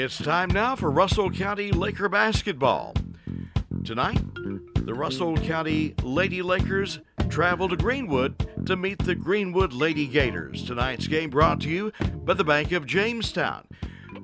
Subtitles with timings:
[0.00, 2.94] It's time now for Russell County Laker basketball.
[3.82, 4.20] Tonight,
[4.76, 10.62] the Russell County Lady Lakers travel to Greenwood to meet the Greenwood Lady Gators.
[10.62, 11.92] Tonight's game brought to you
[12.24, 13.66] by the Bank of Jamestown,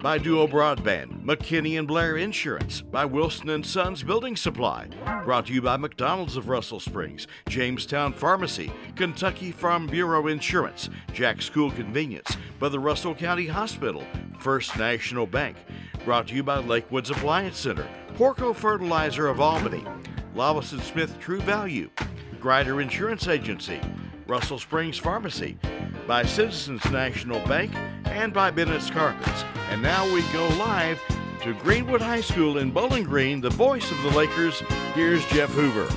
[0.05, 4.87] by Duo Broadband, McKinney and Blair Insurance, by Wilson and Sons Building Supply,
[5.25, 11.41] brought to you by McDonald's of Russell Springs, Jamestown Pharmacy, Kentucky Farm Bureau Insurance, Jack
[11.41, 14.05] School Convenience, by the Russell County Hospital,
[14.38, 15.56] First National Bank,
[16.05, 19.87] brought to you by Lakewoods Appliance Center, Porco Fertilizer of Albany,
[20.34, 21.88] Lawson Smith True Value,
[22.43, 23.80] Grider Insurance Agency,
[24.27, 25.59] Russell Springs Pharmacy,
[26.06, 27.73] by Citizens National Bank,
[28.06, 29.45] and by Bennett's Carpets.
[29.69, 30.98] And now we go live
[31.42, 34.60] to Greenwood High School in Bowling Green, the voice of the Lakers.
[34.95, 35.92] Here's Jeff Hoover.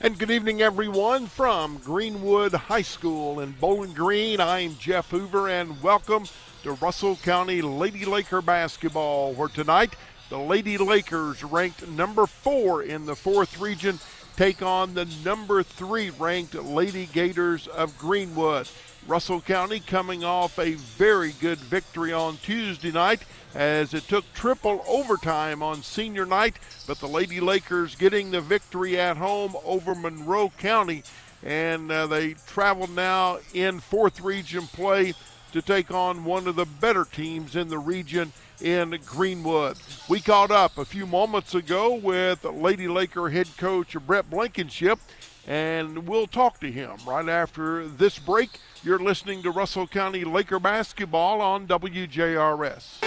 [0.00, 4.38] And good evening, everyone, from Greenwood High School in Bowling Green.
[4.38, 6.26] I'm Jeff Hoover, and welcome
[6.62, 9.96] to Russell County Lady Laker basketball, where tonight
[10.30, 13.98] the Lady Lakers, ranked number four in the fourth region,
[14.36, 18.68] take on the number three ranked Lady Gators of Greenwood.
[19.06, 23.22] Russell County coming off a very good victory on Tuesday night
[23.54, 28.98] as it took triple overtime on senior night, but the Lady Lakers getting the victory
[28.98, 31.02] at home over Monroe County.
[31.42, 35.12] And uh, they travel now in fourth region play
[35.54, 39.76] to take on one of the better teams in the region in Greenwood.
[40.08, 44.98] We caught up a few moments ago with Lady Laker head coach Brett Blankenship,
[45.46, 48.58] and we'll talk to him right after this break.
[48.82, 53.00] You're listening to Russell County Laker basketball on WJRS.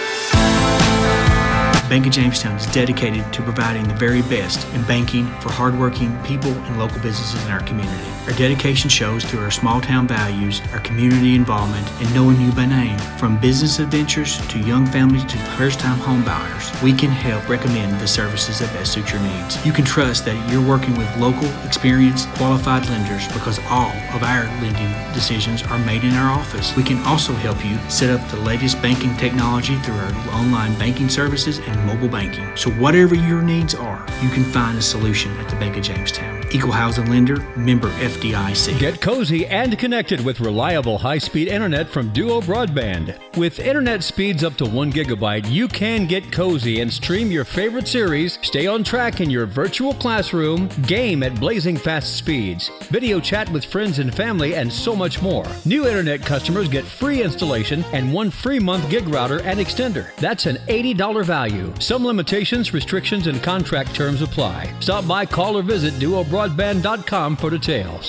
[1.90, 6.52] Bank of Jamestown is dedicated to providing the very best in banking for hardworking people
[6.52, 8.17] and local businesses in our community.
[8.28, 12.66] Our dedication shows through our small town values, our community involvement, and knowing you by
[12.66, 12.98] name.
[13.16, 17.98] From business adventures to young families to first time home buyers, we can help recommend
[17.98, 19.64] the services that best suit your needs.
[19.64, 24.44] You can trust that you're working with local, experienced, qualified lenders because all of our
[24.60, 26.76] lending decisions are made in our office.
[26.76, 31.08] We can also help you set up the latest banking technology through our online banking
[31.08, 32.54] services and mobile banking.
[32.58, 36.44] So, whatever your needs are, you can find a solution at the Bank of Jamestown.
[36.50, 38.17] Equal housing lender, member FDIC.
[38.20, 43.16] Get cozy and connected with reliable high speed internet from Duo Broadband.
[43.36, 47.86] With internet speeds up to 1 gigabyte, you can get cozy and stream your favorite
[47.86, 53.48] series, stay on track in your virtual classroom, game at blazing fast speeds, video chat
[53.50, 55.46] with friends and family, and so much more.
[55.64, 60.14] New internet customers get free installation and one free month gig router and extender.
[60.16, 61.72] That's an $80 value.
[61.78, 64.74] Some limitations, restrictions, and contract terms apply.
[64.80, 68.07] Stop by, call, or visit duobroadband.com for details.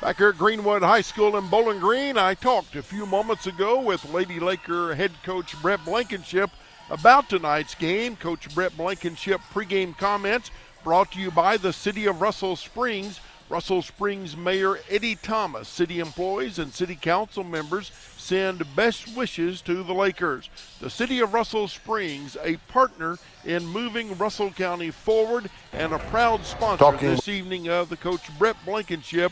[0.00, 3.80] Back here at Greenwood High School in Bowling Green, I talked a few moments ago
[3.80, 6.50] with Lady Laker head coach Brett Blankenship
[6.90, 8.14] about tonight's game.
[8.16, 10.50] Coach Brett Blankenship pregame comments
[10.84, 13.20] brought to you by the City of Russell Springs.
[13.48, 17.90] Russell Springs Mayor Eddie Thomas, city employees, and city council members
[18.26, 20.50] send best wishes to the Lakers.
[20.80, 26.44] The city of Russell Springs, a partner in moving Russell County forward and a proud
[26.44, 27.10] sponsor Talking.
[27.10, 29.30] this evening of the coach Brett Blankenship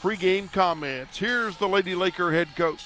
[0.00, 1.18] pregame comments.
[1.18, 2.82] Here's the Lady Laker head coach.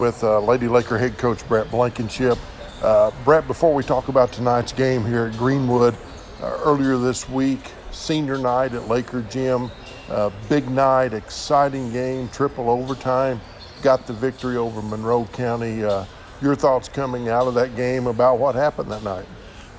[0.00, 2.36] with uh, Lady Laker head coach Brett Blankenship.
[2.82, 5.94] Uh, Brett, before we talk about tonight's game here at Greenwood,
[6.42, 7.60] uh, earlier this week,
[7.92, 9.70] senior night at Laker Gym,
[10.08, 13.40] uh, big night, exciting game, triple overtime,
[13.82, 15.84] got the victory over Monroe County.
[15.84, 16.04] Uh,
[16.40, 19.26] your thoughts coming out of that game about what happened that night?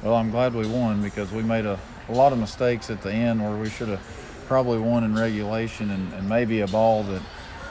[0.03, 1.79] Well, I'm glad we won because we made a,
[2.09, 4.01] a lot of mistakes at the end where we should have
[4.47, 7.22] probably won in regulation and, and maybe a ball that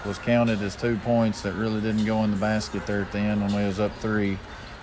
[0.07, 3.19] was counted as two points that really didn't go in the basket there at the
[3.19, 4.39] end when we was up three.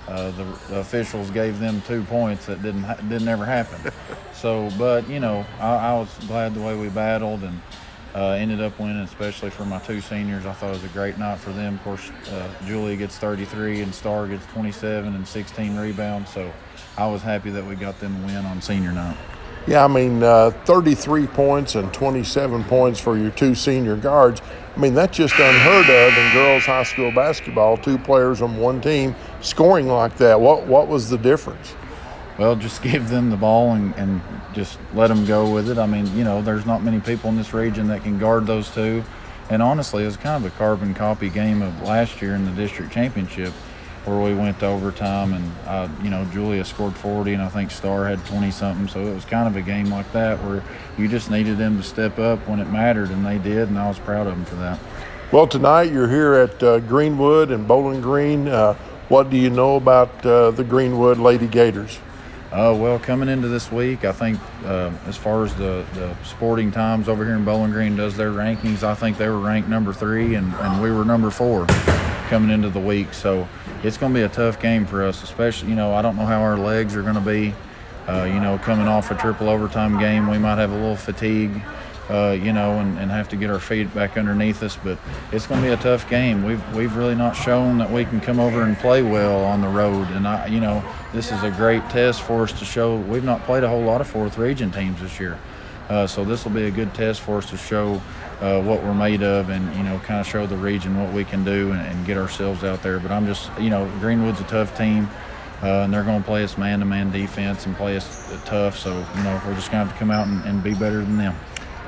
[0.08, 3.92] Uh, the, the officials gave them two points that didn't ha- didn't ever happen.
[4.34, 7.60] so, but you know, I, I was glad the way we battled and
[8.18, 10.48] uh, ended up winning, especially for my two seniors.
[10.48, 11.76] I thought it was a great night for them.
[11.76, 16.34] Of course, uh, Julia gets 33 and Star gets 27 and 16 rebounds.
[16.34, 16.52] So
[16.98, 19.16] I was happy that we got them win on senior night.
[19.68, 24.42] Yeah, I mean, uh, 33 points and 27 points for your two senior guards.
[24.76, 27.78] I mean, that's just unheard of in girls' high school basketball.
[27.78, 30.40] Two players on one team scoring like that.
[30.40, 31.76] What what was the difference?
[32.38, 34.22] Well, just give them the ball and, and
[34.54, 35.78] just let them go with it.
[35.78, 38.70] I mean, you know, there's not many people in this region that can guard those
[38.70, 39.04] two.
[39.50, 42.52] And honestly, it was kind of a carbon copy game of last year in the
[42.52, 43.54] district championship
[44.04, 47.72] where we went to overtime and, uh, you know, Julia scored 40 and I think
[47.72, 48.88] Star had 20 something.
[48.88, 50.64] So it was kind of a game like that where
[50.98, 53.70] you just needed them to step up when it mattered and they did.
[53.70, 54.80] And I was proud of them for that.
[55.32, 58.48] Well, tonight you're here at uh, Greenwood and Bowling Green.
[58.48, 58.76] Uh,
[59.10, 62.00] what do you know about uh, the Greenwood Lady Gators?
[62.58, 66.72] Uh, well, coming into this week, I think uh, as far as the, the Sporting
[66.72, 69.94] Times over here in Bowling Green does their rankings, I think they were ranked number
[69.94, 71.68] three and, and we were number four
[72.30, 73.14] coming into the week.
[73.14, 73.48] So
[73.84, 76.26] it's going to be a tough game for us, especially, you know, I don't know
[76.26, 77.54] how our legs are going to be.
[78.08, 81.62] Uh, you know, coming off a triple overtime game, we might have a little fatigue
[82.10, 84.78] uh, you know, and, and have to get our feet back underneath us.
[84.78, 84.98] But
[85.32, 86.44] it's going to be a tough game.
[86.44, 89.68] We've we've really not shown that we can come over and play well on the
[89.68, 90.08] road.
[90.12, 90.84] And I, you know,
[91.14, 92.96] this is a great test for us to show.
[92.96, 95.38] We've not played a whole lot of fourth region teams this year,
[95.90, 98.02] uh, so this will be a good test for us to show.
[98.40, 101.24] Uh, what we're made of, and you know, kind of show the region what we
[101.24, 103.00] can do, and, and get ourselves out there.
[103.00, 105.10] But I'm just, you know, Greenwood's a tough team.
[105.64, 108.78] Uh, and they're going to play us man-to-man defense and play us tough.
[108.78, 110.98] So you know we're just going to have to come out and, and, be better
[110.98, 111.36] than them.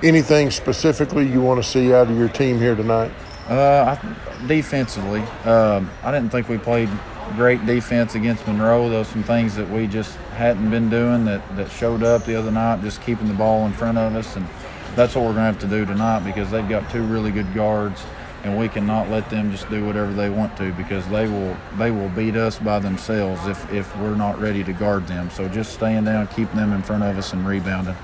[0.01, 3.11] Anything specifically you want to see out of your team here tonight?
[3.49, 6.89] Uh, I, defensively, um, I didn't think we played
[7.35, 8.87] great defense against Monroe.
[8.87, 12.49] Those some things that we just hadn't been doing that, that showed up the other
[12.49, 14.37] night, just keeping the ball in front of us.
[14.37, 14.47] And
[14.95, 17.53] that's what we're going to have to do tonight because they've got two really good
[17.53, 18.01] guards
[18.45, 21.91] and we cannot let them just do whatever they want to because they will they
[21.91, 25.29] will beat us by themselves if, if we're not ready to guard them.
[25.29, 27.97] So just staying down, keeping them in front of us and rebounding.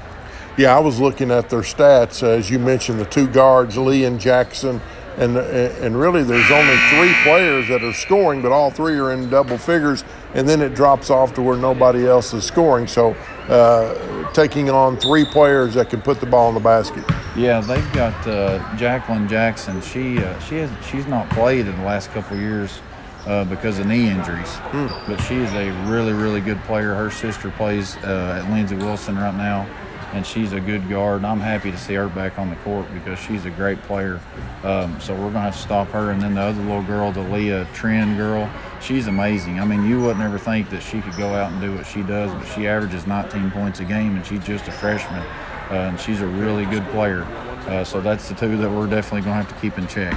[0.58, 2.24] Yeah, I was looking at their stats.
[2.24, 4.80] Uh, as you mentioned, the two guards, Lee and Jackson,
[5.18, 9.30] and and really there's only three players that are scoring, but all three are in
[9.30, 12.88] double figures, and then it drops off to where nobody else is scoring.
[12.88, 13.12] So
[13.50, 17.04] uh, taking on three players that can put the ball in the basket.
[17.36, 19.82] Yeah, they've got uh, Jacqueline Jackson.
[19.82, 22.80] She uh, she has she's not played in the last couple years.
[23.26, 24.52] Uh, because of knee injuries.
[24.70, 25.08] Mm.
[25.08, 26.94] But she is a really, really good player.
[26.94, 29.68] Her sister plays uh, at Lindsey Wilson right now,
[30.16, 31.18] and she's a good guard.
[31.18, 34.22] And I'm happy to see her back on the court because she's a great player.
[34.64, 36.12] Um, so we're going to have to stop her.
[36.12, 38.50] And then the other little girl, the Leah Trend girl,
[38.82, 39.60] she's amazing.
[39.60, 42.02] I mean, you wouldn't ever think that she could go out and do what she
[42.02, 45.22] does, but she averages 19 points a game, and she's just a freshman.
[45.70, 47.24] Uh, and she's a really good player.
[47.68, 50.16] Uh, so that's the two that we're definitely going to have to keep in check.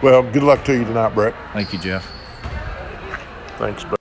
[0.00, 1.34] Well, good luck to you tonight, Brett.
[1.52, 2.08] Thank you, Jeff.
[3.58, 3.99] Thanks, Brett.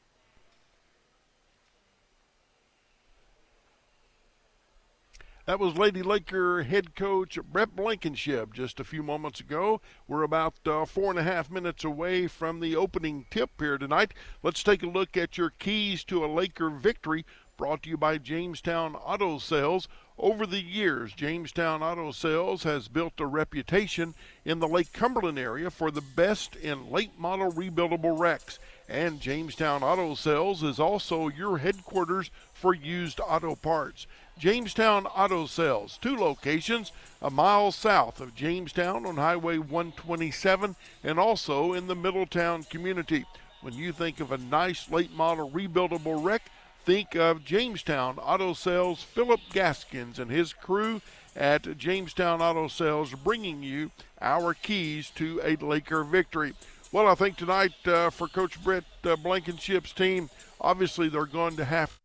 [5.49, 9.81] That was Lady Laker head coach Brett Blankenship just a few moments ago.
[10.07, 14.13] We're about uh, four and a half minutes away from the opening tip here tonight.
[14.43, 17.25] Let's take a look at your keys to a Laker victory
[17.57, 19.89] brought to you by Jamestown Auto Sales.
[20.17, 25.69] Over the years, Jamestown Auto Sales has built a reputation in the Lake Cumberland area
[25.69, 28.59] for the best in late model rebuildable wrecks.
[28.87, 34.07] And Jamestown Auto Sales is also your headquarters for used auto parts.
[34.39, 41.73] Jamestown Auto Sales, two locations, a mile south of Jamestown on Highway 127 and also
[41.73, 43.25] in the Middletown community.
[43.59, 46.43] When you think of a nice late model rebuildable wreck,
[46.85, 51.01] think of Jamestown Auto Sales, Philip Gaskins and his crew
[51.35, 53.91] at Jamestown Auto Sales bringing you
[54.21, 56.53] our keys to a Laker victory.
[56.93, 60.29] Well, I think tonight uh, for Coach Brett uh, Blankenship's team,
[60.61, 61.98] obviously they're going to have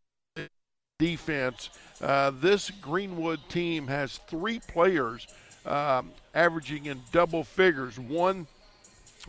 [0.99, 1.71] defense
[2.01, 5.27] uh, this Greenwood team has three players
[5.67, 7.99] um, averaging in double figures.
[7.99, 8.47] One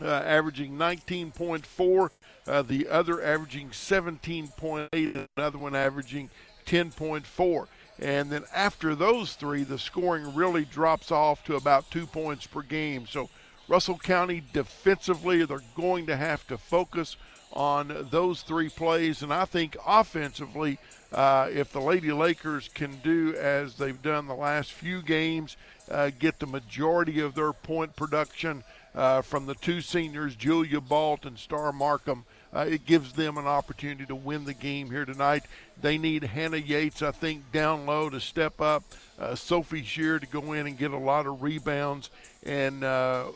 [0.00, 2.10] uh, averaging 19.4,
[2.46, 6.30] uh, the other averaging 17.8, another one averaging
[6.66, 7.66] 10.4.
[7.98, 12.62] And then after those three, the scoring really drops off to about two points per
[12.62, 13.06] game.
[13.08, 13.28] So
[13.68, 17.16] Russell County defensively, they're going to have to focus
[17.52, 19.22] on those three plays.
[19.22, 20.78] And I think offensively,
[21.12, 25.56] uh, if the Lady Lakers can do as they've done the last few games,
[25.90, 31.24] uh, get the majority of their point production uh, from the two seniors, Julia Balt
[31.24, 35.44] and Star Markham, uh, it gives them an opportunity to win the game here tonight.
[35.80, 38.82] They need Hannah Yates, I think, down low to step up.
[39.18, 42.08] Uh, Sophie Shear to go in and get a lot of rebounds,
[42.44, 43.26] and uh,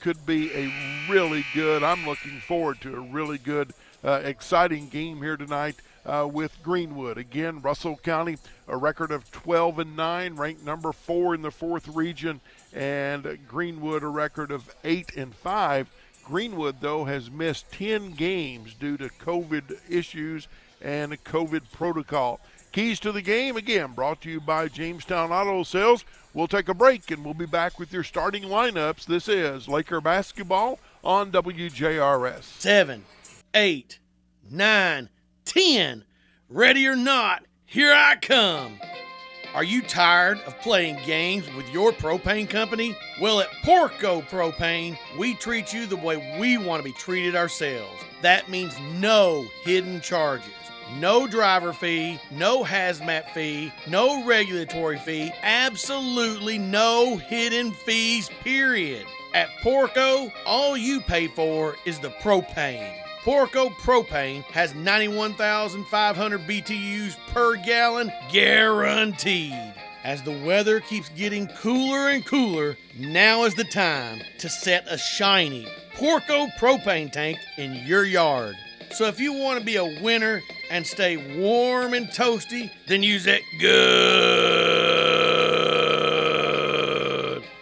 [0.00, 0.72] could be a
[1.08, 1.82] really good.
[1.82, 3.72] I'm looking forward to a really good,
[4.04, 5.76] exciting game here tonight
[6.08, 7.18] uh, with Greenwood.
[7.18, 11.86] Again, Russell County, a record of 12 and 9, ranked number four in the fourth
[11.88, 12.40] region,
[12.72, 15.88] and Greenwood, a record of 8 and 5.
[16.24, 20.48] Greenwood, though, has missed 10 games due to COVID issues
[20.80, 22.40] and COVID protocol.
[22.72, 26.04] Keys to the game, again, brought to you by Jamestown Auto Sales.
[26.34, 29.06] We'll take a break and we'll be back with your starting lineups.
[29.06, 32.42] This is Laker basketball on WJRS.
[32.42, 33.04] Seven,
[33.54, 33.98] eight,
[34.50, 35.08] nine,
[35.48, 36.04] 10.
[36.50, 38.78] Ready or not, here I come.
[39.54, 42.94] Are you tired of playing games with your propane company?
[43.18, 48.04] Well, at Porco Propane, we treat you the way we want to be treated ourselves.
[48.20, 50.52] That means no hidden charges.
[50.98, 59.06] No driver fee, no hazmat fee, no regulatory fee, absolutely no hidden fees, period.
[59.34, 63.07] At Porco, all you pay for is the propane.
[63.28, 69.74] Porco Propane has 91,500 BTUs per gallon guaranteed.
[70.02, 74.96] As the weather keeps getting cooler and cooler, now is the time to set a
[74.96, 78.56] shiny Porco propane tank in your yard.
[78.92, 83.24] So if you want to be a winner and stay warm and toasty, then use
[83.24, 84.38] that good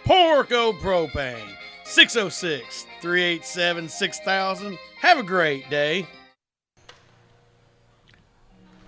[0.05, 1.56] Porco propane.
[1.87, 4.77] 606 387 6000.
[4.99, 6.05] Have a great day.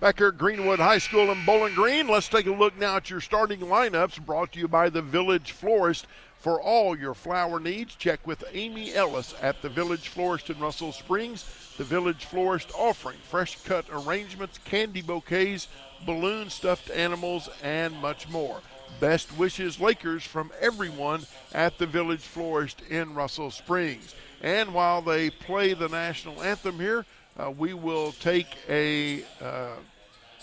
[0.00, 3.08] Back here at Greenwood High School in Bowling Green, let's take a look now at
[3.08, 6.06] your starting lineups brought to you by the Village Florist.
[6.38, 10.92] For all your flower needs, check with Amy Ellis at the Village Florist in Russell
[10.92, 11.74] Springs.
[11.78, 15.68] The Village Florist offering fresh cut arrangements, candy bouquets,
[16.04, 18.60] balloon stuffed animals, and much more.
[18.98, 24.14] Best wishes, Lakers, from everyone at the Village Florist in Russell Springs.
[24.42, 27.04] And while they play the national anthem here,
[27.38, 29.76] uh, we will take a uh,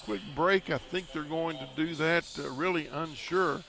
[0.05, 0.69] quick break.
[0.69, 3.61] I think they're going to do that, uh, really unsure.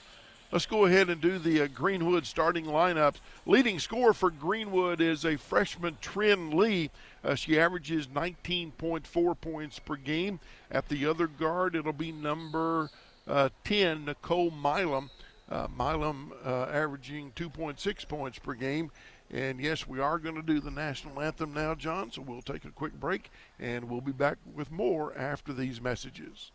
[0.51, 3.17] Let's go ahead and do the uh, Greenwood starting lineups.
[3.45, 6.89] Leading scorer for Greenwood is a freshman, Trin Lee.
[7.23, 10.39] Uh, she averages 19.4 points per game.
[10.71, 12.89] At the other guard, it'll be number
[13.29, 15.09] uh, 10, Nicole Milam.
[15.49, 18.91] Uh, Milam uh, averaging 2.6 points per game.
[19.31, 22.11] And yes, we are going to do the national anthem now, John.
[22.11, 26.51] So we'll take a quick break and we'll be back with more after these messages.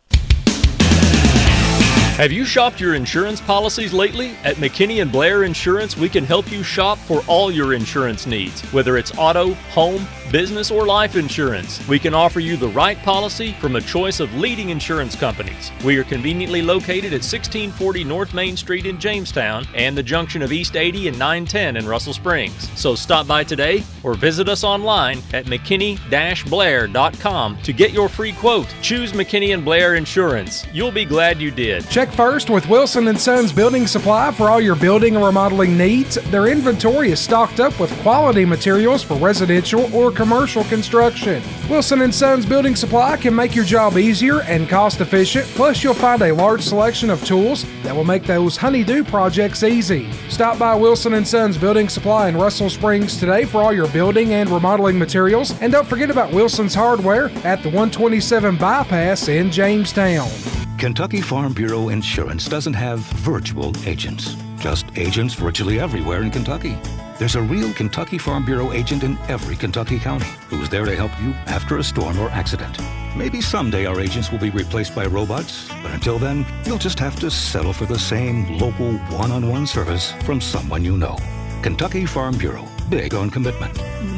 [2.15, 4.37] Have you shopped your insurance policies lately?
[4.45, 8.61] At McKinney and Blair Insurance, we can help you shop for all your insurance needs,
[8.71, 11.85] whether it's auto, home, business, or life insurance.
[11.89, 15.73] We can offer you the right policy from a choice of leading insurance companies.
[15.83, 20.53] We are conveniently located at 1640 North Main Street in Jamestown and the junction of
[20.53, 22.69] East 80 and 910 in Russell Springs.
[22.79, 28.73] So stop by today or visit us online at mckinney-blair.com to get your free quote.
[28.81, 30.65] Choose McKinney and Blair Insurance.
[30.73, 31.85] You'll be glad you did.
[31.89, 36.15] Check first with Wilson Sons Building Supply for all your building and remodeling needs.
[36.31, 41.41] Their inventory is stocked up with quality materials for residential or commercial construction.
[41.69, 45.45] Wilson Sons Building Supply can make your job easier and cost efficient.
[45.55, 50.11] Plus, you'll find a large selection of tools that will make those honeydew projects easy.
[50.29, 54.49] Stop by Wilson Sons Building Supply in Russell Springs today for all your building and
[54.49, 55.59] remodeling materials.
[55.61, 60.54] And don't forget about Wilson's Hardware at the 127 Bypass in Jamestown.
[60.77, 66.77] Kentucky Farm Bureau Insurance doesn't have virtual agents, just agents virtually everywhere in Kentucky.
[67.17, 71.11] There's a real Kentucky Farm Bureau agent in every Kentucky county who's there to help
[71.21, 72.77] you after a storm or accident.
[73.15, 77.17] Maybe someday our agents will be replaced by robots, but until then, you'll just have
[77.21, 81.15] to settle for the same local one on one service from someone you know.
[81.63, 83.73] Kentucky Farm Bureau, big on commitment,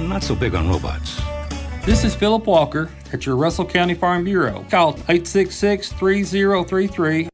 [0.10, 1.22] not so big on robots.
[1.86, 4.66] This is Philip Walker at your Russell County Farm Bureau.
[4.70, 7.30] Call 866 3033.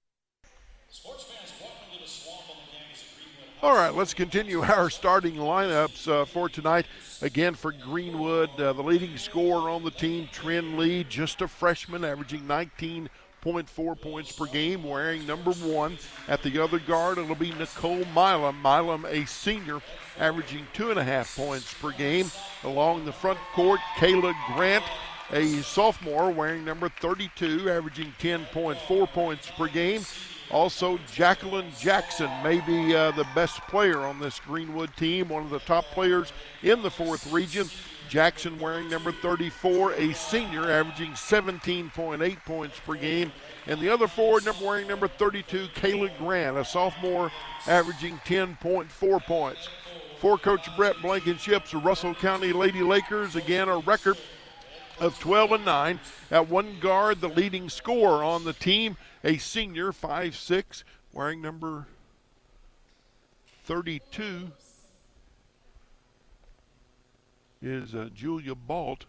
[3.64, 6.86] All right, let's continue our starting lineups uh, for tonight.
[7.22, 12.04] Again, for Greenwood, uh, the leading scorer on the team, Trin Lee, just a freshman,
[12.04, 15.98] averaging 19.4 points per game, wearing number one.
[16.28, 18.62] At the other guard, it'll be Nicole Milam.
[18.62, 19.80] Milam, a senior,
[20.20, 22.30] averaging two and a half points per game.
[22.66, 24.84] Along the front court, Kayla Grant,
[25.32, 30.04] a sophomore, wearing number 32, averaging 10.4 points per game.
[30.52, 35.50] Also, Jacqueline Jackson may be uh, the best player on this Greenwood team, one of
[35.50, 37.68] the top players in the fourth region.
[38.10, 43.32] Jackson wearing number 34, a senior, averaging 17.8 points per game.
[43.66, 47.32] And the other forward number wearing number 32, Kayla Grant, a sophomore,
[47.66, 49.70] averaging 10.4 points.
[50.20, 54.18] For Coach Brett Blankenship's Russell County Lady Lakers, again a record
[55.00, 56.00] of 12 and 9.
[56.32, 61.88] At one guard, the leading scorer on the team, a senior, 5'6, wearing number
[63.66, 64.52] 32,
[67.62, 69.06] is uh, Julia Balt.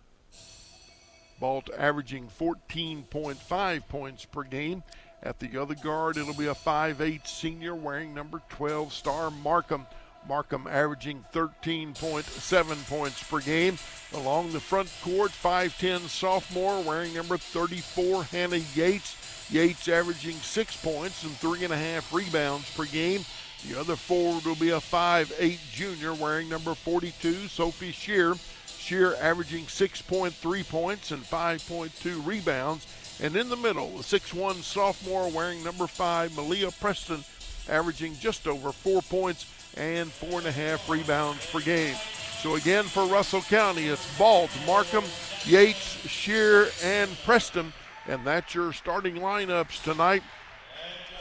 [1.40, 4.82] Balt averaging 14.5 points per game.
[5.22, 9.86] At the other guard, it'll be a 5'8 senior wearing number 12, Star Markham.
[10.28, 13.78] Markham averaging 13.7 points per game.
[14.14, 19.16] Along the front court, 5'10 sophomore wearing number 34, Hannah Yates.
[19.50, 23.24] Yates averaging six points and three and a half rebounds per game.
[23.68, 28.34] The other forward will be a 5'8 junior wearing number 42, Sophie Shear.
[28.78, 32.86] Shear averaging 6.3 points and 5.2 rebounds.
[33.22, 37.24] And in the middle, the 6'1 sophomore wearing number 5, Malia Preston,
[37.68, 41.96] averaging just over four points and four and a half rebounds per game.
[42.40, 45.04] So again, for Russell County, it's Balt, Markham,
[45.44, 47.72] Yates, Shear, and Preston.
[48.06, 50.22] And that's your starting lineups tonight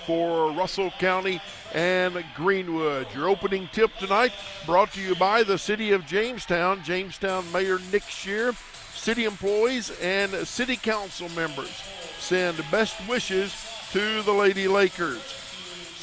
[0.05, 1.41] for Russell County
[1.73, 3.07] and Greenwood.
[3.15, 4.33] Your opening tip tonight
[4.65, 8.53] brought to you by the City of Jamestown, Jamestown Mayor Nick Shear,
[8.93, 11.71] city employees, and city council members.
[12.19, 13.55] Send best wishes
[13.91, 15.42] to the Lady Lakers.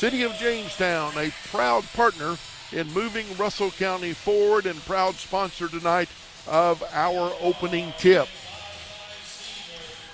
[0.01, 2.35] City of Jamestown, a proud partner
[2.73, 6.09] in moving Russell County forward and proud sponsor tonight
[6.49, 8.27] of our opening tip.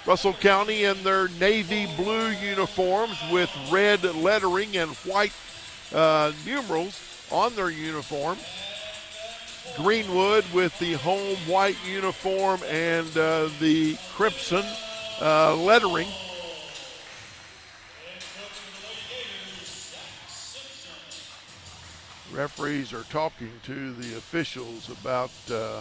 [0.04, 5.32] Russell County in their navy blue uniforms with red lettering and white
[5.94, 7.00] uh, numerals
[7.30, 8.38] on their uniform.
[9.76, 14.64] Greenwood with the home white uniform and uh, the crimson
[15.20, 16.08] uh, lettering.
[22.36, 25.80] Referees are talking to the officials about uh,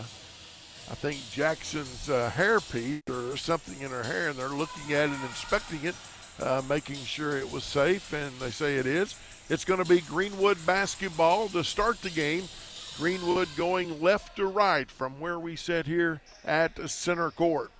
[0.89, 5.21] I think Jackson's uh, hairpiece or something in her hair, and they're looking at it,
[5.23, 5.95] inspecting it,
[6.39, 9.19] uh, making sure it was safe, and they say it is.
[9.49, 12.43] It's going to be Greenwood basketball to start the game.
[12.97, 17.71] Greenwood going left to right from where we sit here at center court.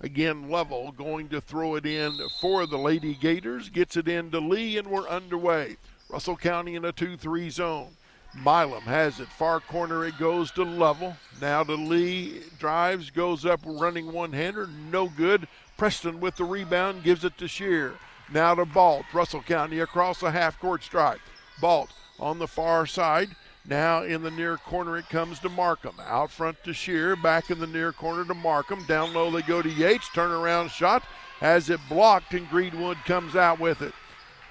[0.00, 3.68] Again, Lovell going to throw it in for the Lady Gators.
[3.68, 5.76] Gets it into Lee, and we're underway.
[6.10, 7.88] Russell County in a 2 3 zone.
[8.34, 9.28] Milam has it.
[9.28, 11.16] Far corner it goes to Level.
[11.40, 12.42] Now to Lee.
[12.58, 14.68] Drives, goes up running one hander.
[14.90, 15.46] No good.
[15.76, 17.94] Preston with the rebound gives it to Shear.
[18.32, 19.06] Now to Balt.
[19.12, 21.20] Russell County across the half court stripe.
[21.60, 23.30] Balt on the far side.
[23.64, 25.94] Now in the near corner it comes to Markham.
[26.06, 27.14] Out front to Shear.
[27.16, 28.84] Back in the near corner to Markham.
[28.86, 30.08] Down low they go to Yates.
[30.08, 31.04] Turnaround shot.
[31.38, 33.94] Has it blocked and Greenwood comes out with it.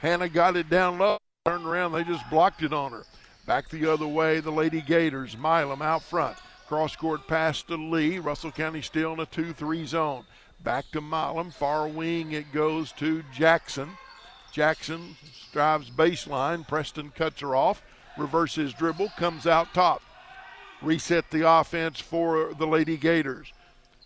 [0.01, 1.17] Hannah got it down low.
[1.49, 1.93] Turned around.
[1.93, 3.05] They just blocked it on her.
[3.47, 5.35] Back the other way, the Lady Gators.
[5.35, 6.37] Milam out front.
[6.67, 8.19] Cross court pass to Lee.
[8.19, 10.25] Russell County still in a 2 3 zone.
[10.63, 11.49] Back to Milam.
[11.49, 13.89] Far wing, it goes to Jackson.
[14.51, 15.15] Jackson
[15.51, 16.67] drives baseline.
[16.67, 17.81] Preston cuts her off.
[18.15, 19.09] Reverses dribble.
[19.17, 20.03] Comes out top.
[20.83, 23.51] Reset the offense for the Lady Gators.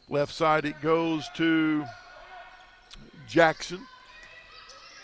[0.08, 1.84] Left side, it goes to
[3.28, 3.86] Jackson.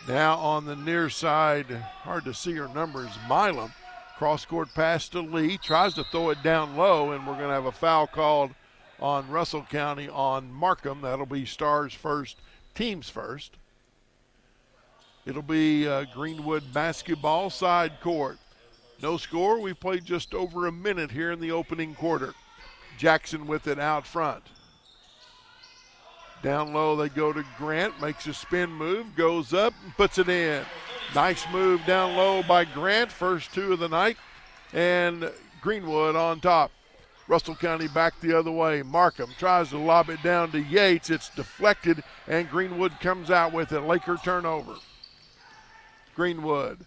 [0.08, 3.72] Now on the near side, hard to see her numbers, Milam.
[4.18, 5.58] Cross court pass to Lee.
[5.58, 8.52] Tries to throw it down low, and we're going to have a foul called
[9.00, 11.02] on Russell County on Markham.
[11.02, 12.38] That'll be Stars first,
[12.76, 13.56] teams first.
[15.26, 18.40] It'll be uh, Greenwood basketball side court.
[19.02, 19.60] No score.
[19.60, 22.34] We played just over a minute here in the opening quarter.
[22.98, 24.44] Jackson with it out front.
[26.42, 30.30] Down low, they go to Grant, makes a spin move, goes up, and puts it
[30.30, 30.64] in.
[31.14, 34.18] Nice move down low by Grant, first two of the night.
[34.74, 36.72] And Greenwood on top.
[37.28, 38.82] Russell County back the other way.
[38.82, 41.10] Markham tries to lob it down to Yates.
[41.10, 43.82] It's deflected, and Greenwood comes out with it.
[43.82, 44.76] Laker turnover.
[46.16, 46.86] Greenwood.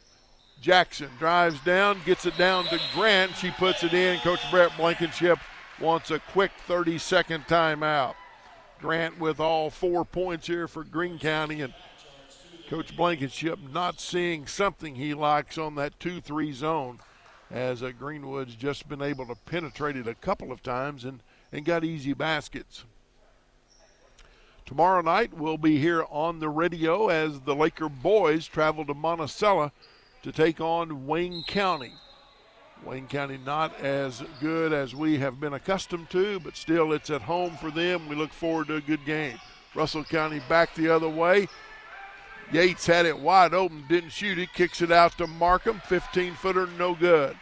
[0.60, 3.36] Jackson drives down, gets it down to Grant.
[3.36, 4.18] She puts it in.
[4.20, 5.38] Coach Brett Blankenship
[5.80, 8.14] wants a quick 30 second timeout.
[8.82, 11.72] Grant with all four points here for Greene County, and
[12.68, 16.98] Coach Blankenship not seeing something he likes on that 2 3 zone
[17.48, 21.64] as uh, Greenwood's just been able to penetrate it a couple of times and, and
[21.64, 22.82] got easy baskets.
[24.66, 29.70] Tomorrow night, we'll be here on the radio as the Laker boys travel to Monticello
[30.24, 31.92] to take on Wayne County.
[32.84, 37.22] Wayne County not as good as we have been accustomed to, but still it's at
[37.22, 38.08] home for them.
[38.08, 39.38] We look forward to a good game.
[39.74, 41.48] Russell County back the other way.
[42.50, 45.80] Yates had it wide open, didn't shoot it, kicks it out to Markham.
[45.86, 47.36] 15 footer, no good.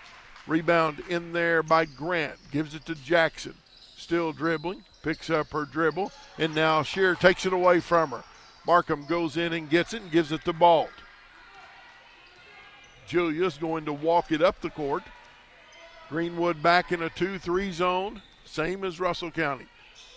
[0.46, 3.54] Rebound in there by Grant, gives it to Jackson.
[3.96, 8.22] Still dribbling, picks up her dribble, and now Shear takes it away from her.
[8.66, 10.90] Markham goes in and gets it and gives it to Balt.
[13.06, 15.02] Julia's going to walk it up the court.
[16.10, 19.66] Greenwood back in a 2 3 zone, same as Russell County.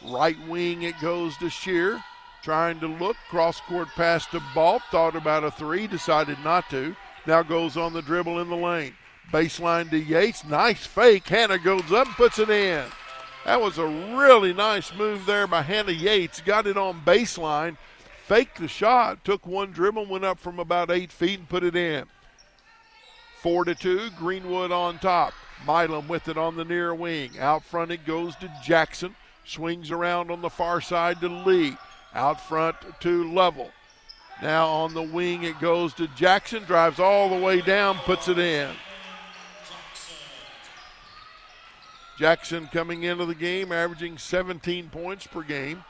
[0.03, 2.03] Right wing, it goes to Shear.
[2.41, 4.82] Trying to look, cross court pass to Balt.
[4.91, 6.95] Thought about a three, decided not to.
[7.25, 8.95] Now goes on the dribble in the lane.
[9.32, 10.43] Baseline to Yates.
[10.43, 11.27] Nice fake.
[11.27, 12.84] Hannah goes up and puts it in.
[13.45, 16.41] That was a really nice move there by Hannah Yates.
[16.41, 17.77] Got it on baseline.
[18.25, 21.75] faked the shot, took one dribble, went up from about eight feet and put it
[21.75, 22.06] in.
[23.41, 25.34] Four to two, Greenwood on top.
[25.66, 27.32] Milam with it on the near wing.
[27.39, 29.16] Out front it goes to Jackson.
[29.46, 31.78] Swings around on the far side to Lee.
[32.13, 33.72] Out front to Level.
[34.42, 36.63] Now on the wing it goes to Jackson.
[36.63, 38.70] Drives all the way down, puts it in.
[42.18, 45.84] Jackson coming into the game, averaging 17 points per game.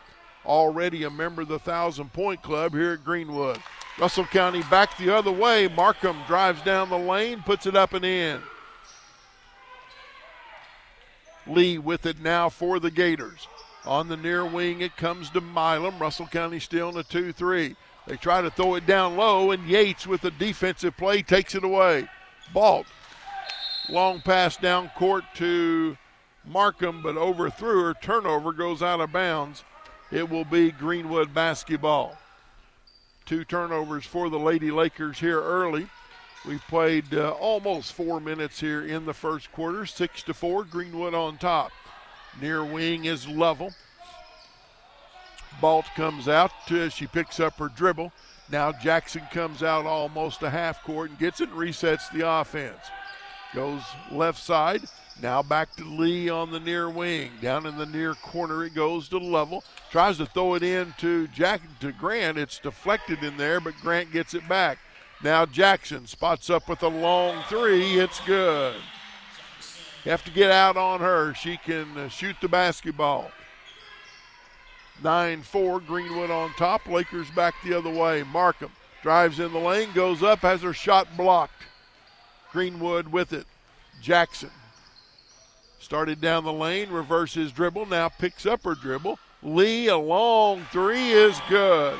[0.45, 3.59] Already a member of the 1,000 point club here at Greenwood.
[3.99, 5.67] Russell County back the other way.
[5.67, 8.41] Markham drives down the lane, puts it up and in.
[11.47, 13.47] Lee with it now for the Gators.
[13.85, 15.99] On the near wing, it comes to Milam.
[15.99, 17.75] Russell County still in a 2 3.
[18.07, 21.63] They try to throw it down low, and Yates with a defensive play takes it
[21.63, 22.07] away.
[22.53, 22.87] Balt.
[23.89, 25.97] Long pass down court to
[26.45, 27.93] Markham, but overthrew her.
[27.95, 29.63] Turnover goes out of bounds.
[30.11, 32.17] It will be Greenwood basketball.
[33.25, 35.87] Two turnovers for the Lady Lakers here early.
[36.45, 40.65] We played uh, almost four minutes here in the first quarter, six to four.
[40.65, 41.71] Greenwood on top.
[42.41, 43.73] Near wing is level.
[45.61, 46.51] Balt comes out.
[46.67, 48.11] To, she picks up her dribble.
[48.51, 52.79] Now Jackson comes out almost a half court and gets it and resets the offense.
[53.53, 54.81] Goes left side.
[55.21, 57.31] Now back to Lee on the near wing.
[57.41, 59.63] Down in the near corner it goes to level.
[59.91, 62.37] Tries to throw it in to Jack to Grant.
[62.37, 64.79] It's deflected in there, but Grant gets it back.
[65.23, 67.97] Now Jackson spots up with a long three.
[67.97, 68.75] It's good.
[70.03, 71.33] You have to get out on her.
[71.33, 73.31] She can shoot the basketball.
[75.01, 76.87] 9 4, Greenwood on top.
[76.87, 78.23] Lakers back the other way.
[78.23, 81.63] Markham drives in the lane, goes up, has her shot blocked.
[82.51, 83.45] Greenwood with it.
[84.01, 84.51] Jackson
[85.79, 89.17] started down the lane, reverses dribble, now picks up her dribble.
[89.41, 91.97] Lee, a long three is good.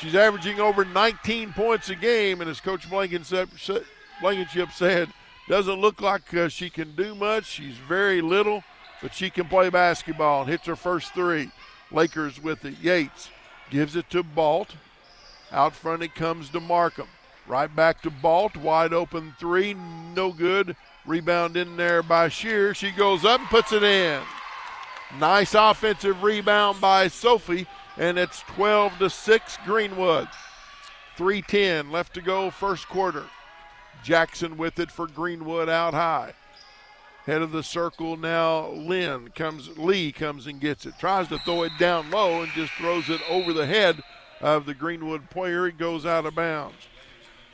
[0.00, 3.50] She's averaging over 19 points a game, and as Coach Blankenship,
[4.72, 5.08] said,
[5.46, 7.44] doesn't look like uh, she can do much.
[7.44, 8.64] She's very little,
[9.02, 11.50] but she can play basketball and hits her first three.
[11.92, 12.78] Lakers with it.
[12.80, 13.28] Yates
[13.68, 14.74] gives it to Balt.
[15.52, 17.08] Out front it comes to Markham.
[17.46, 18.56] Right back to Balt.
[18.56, 19.74] Wide open three.
[20.14, 20.76] No good.
[21.04, 22.72] Rebound in there by Shear.
[22.72, 24.22] She goes up and puts it in.
[25.18, 27.66] Nice offensive rebound by Sophie
[28.00, 30.26] and it's 12 to 6 Greenwood.
[31.16, 33.26] 3:10 left to go first quarter.
[34.02, 36.32] Jackson with it for Greenwood out high.
[37.26, 38.68] Head of the circle now.
[38.68, 39.76] Lynn comes.
[39.76, 40.94] Lee comes and gets it.
[40.98, 44.02] Tries to throw it down low and just throws it over the head
[44.40, 45.66] of the Greenwood player.
[45.66, 46.88] It goes out of bounds.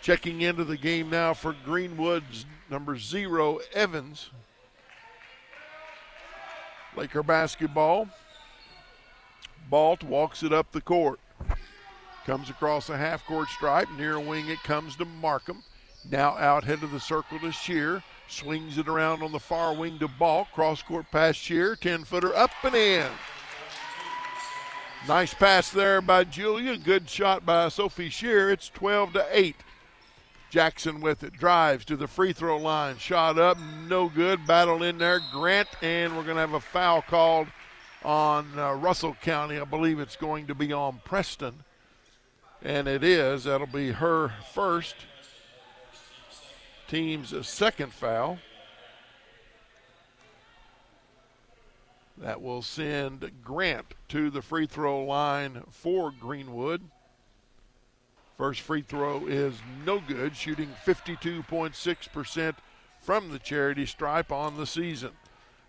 [0.01, 4.31] Checking into the game now for Greenwood's number zero Evans.
[6.95, 8.09] Laker basketball.
[9.71, 11.19] Balt walks it up the court.
[12.25, 13.89] Comes across a half court stripe.
[13.97, 15.63] Near wing it comes to Markham.
[16.11, 18.03] Now out head of the circle to Shear.
[18.29, 20.49] Swings it around on the far wing to Balt.
[20.53, 21.77] Cross court pass Shear.
[21.77, 23.11] 10 footer up and in.
[25.07, 26.77] Nice pass there by Julia.
[26.77, 28.51] Good shot by Sophie Shear.
[28.51, 29.55] It's 12 to 8.
[30.51, 31.33] Jackson with it.
[31.33, 32.99] Drives to the free throw line.
[32.99, 33.57] Shot up.
[33.89, 34.45] No good.
[34.47, 35.21] Battle in there.
[35.33, 35.69] Grant.
[35.81, 37.47] And we're going to have a foul called
[38.07, 39.59] on uh, Russell County.
[39.59, 41.65] I believe it's going to be on Preston.
[42.63, 43.45] And it is.
[43.45, 44.95] That'll be her first.
[46.87, 48.39] Team's second foul.
[52.17, 56.83] That will send Grant to the free throw line for Greenwood.
[58.39, 62.55] First free throw is no good, shooting 52.6%
[63.01, 65.11] from the charity stripe on the season.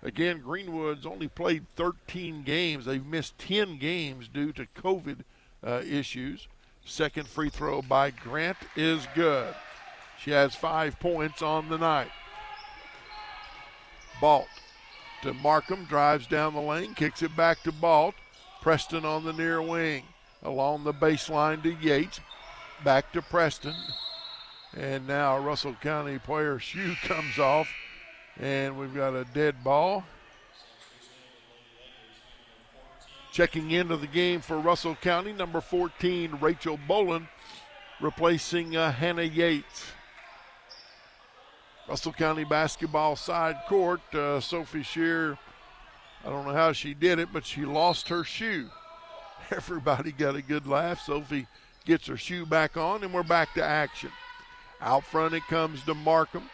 [0.04, 2.86] Again, Greenwood's only played 13 games.
[2.86, 5.20] They've missed 10 games due to COVID
[5.66, 6.48] uh, issues.
[6.86, 9.54] Second free throw by Grant is good.
[10.22, 12.12] She has five points on the night.
[14.22, 14.48] Balt
[15.24, 18.16] to Markham, drives down the lane, kicks it back to Balt.
[18.62, 20.04] Preston on the near wing.
[20.44, 22.20] Along the baseline to Yates.
[22.84, 23.76] Back to Preston.
[24.76, 27.68] And now Russell County player shoe comes off.
[28.40, 30.04] And we've got a dead ball.
[33.32, 37.28] Checking into the game for Russell County, number 14, Rachel Bolin,
[38.00, 39.86] replacing uh, Hannah Yates.
[41.88, 44.02] Russell County basketball side court.
[44.14, 45.38] Uh, Sophie Shear,
[46.26, 48.70] I don't know how she did it, but she lost her shoe.
[49.52, 51.02] Everybody got a good laugh.
[51.02, 51.48] Sophie
[51.86, 54.12] gets her shoe back on, and we're back to action.
[54.82, 56.50] Out front it comes to Markham.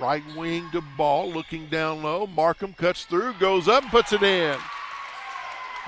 [0.00, 2.26] Right wing to Balt, looking down low.
[2.26, 4.58] Markham cuts through, goes up, and puts it in.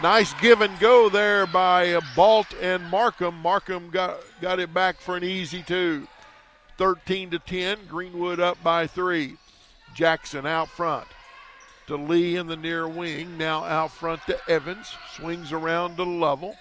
[0.03, 3.35] Nice give and go there by Balt and Markham.
[3.37, 6.07] Markham got got it back for an easy two.
[6.77, 7.79] 13 to 10.
[7.89, 9.37] Greenwood up by three.
[9.95, 11.07] Jackson out front
[11.87, 13.39] to Lee in the near wing.
[13.39, 14.95] Now out front to Evans.
[15.15, 16.57] Swings around to Lovell.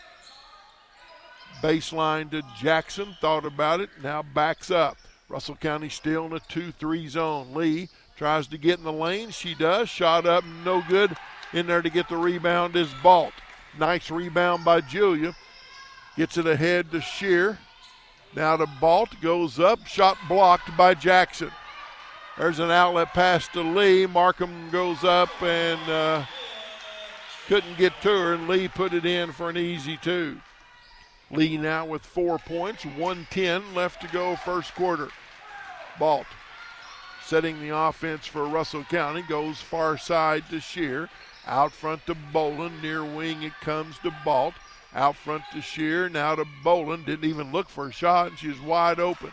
[1.62, 3.18] Baseline to Jackson.
[3.20, 3.90] Thought about it.
[4.02, 4.98] Now backs up.
[5.28, 7.54] Russell County still in a 2 3 zone.
[7.54, 9.32] Lee tries to get in the lane.
[9.32, 9.90] She does.
[9.90, 11.16] Shot up, no good.
[11.54, 13.34] In there to get the rebound is Balt.
[13.80, 15.36] Nice rebound by Julia.
[16.16, 17.58] Gets it ahead to Shear.
[18.36, 19.10] Now to Balt.
[19.22, 19.86] Goes up.
[19.86, 21.52] Shot blocked by Jackson.
[22.38, 24.06] There's an outlet pass to Lee.
[24.06, 26.26] Markham goes up and uh,
[27.48, 30.38] couldn't get to her, and Lee put it in for an easy two.
[31.36, 35.10] Lee now with four points, 110 left to go first quarter.
[36.00, 36.28] Balt
[37.26, 41.10] setting the offense for Russell County goes far side to Shear.
[41.48, 42.82] Out front to Boland.
[42.82, 44.54] Near wing it comes to Balt.
[44.94, 46.08] Out front to Shear.
[46.08, 47.06] Now to Boland.
[47.06, 49.32] Didn't even look for a shot, and she's wide open.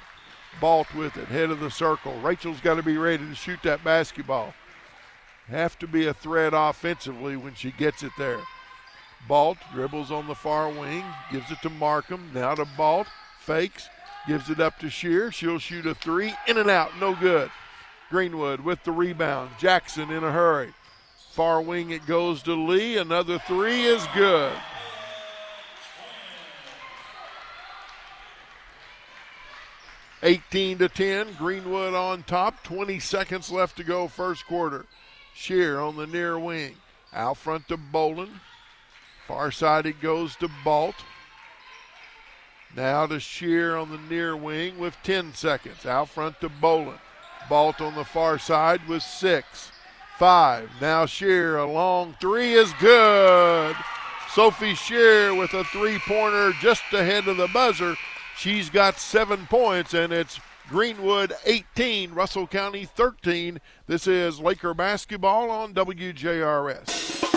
[0.61, 2.19] Balt with it, head of the circle.
[2.21, 4.55] Rachel's got to be ready to shoot that basketball.
[5.49, 8.41] Have to be a threat offensively when she gets it there.
[9.29, 12.31] Balt dribbles on the far wing, gives it to Markham.
[12.35, 13.07] Now to Balt,
[13.39, 13.89] fakes,
[14.27, 15.31] gives it up to Shear.
[15.31, 17.51] She'll shoot a three, in and out, no good.
[18.11, 19.53] Greenwood with the rebound.
[19.59, 20.75] Jackson in a hurry.
[21.31, 22.99] Far wing it goes to Lee.
[22.99, 24.53] Another three is good.
[30.23, 31.29] Eighteen to ten.
[31.39, 32.63] Greenwood on top.
[32.63, 34.09] Twenty seconds left to go.
[34.09, 34.85] First quarter.
[35.35, 36.77] Shear on the near wing.
[37.15, 38.41] Out front to Boland.
[39.33, 40.95] Far side it goes to Balt.
[42.77, 45.87] Now to Shear on the near wing with 10 seconds.
[45.87, 46.99] Out front to Boland.
[47.49, 49.73] Balt on the far side with six.
[50.19, 50.69] Five.
[50.83, 51.57] Now Shear.
[51.57, 53.75] A long three is good.
[54.35, 57.95] Sophie Shear with a three pointer just ahead of the buzzer.
[58.37, 63.63] She's got seven points, and it's Greenwood 18, Russell County 13.
[63.87, 67.32] This is Laker basketball on WJRS.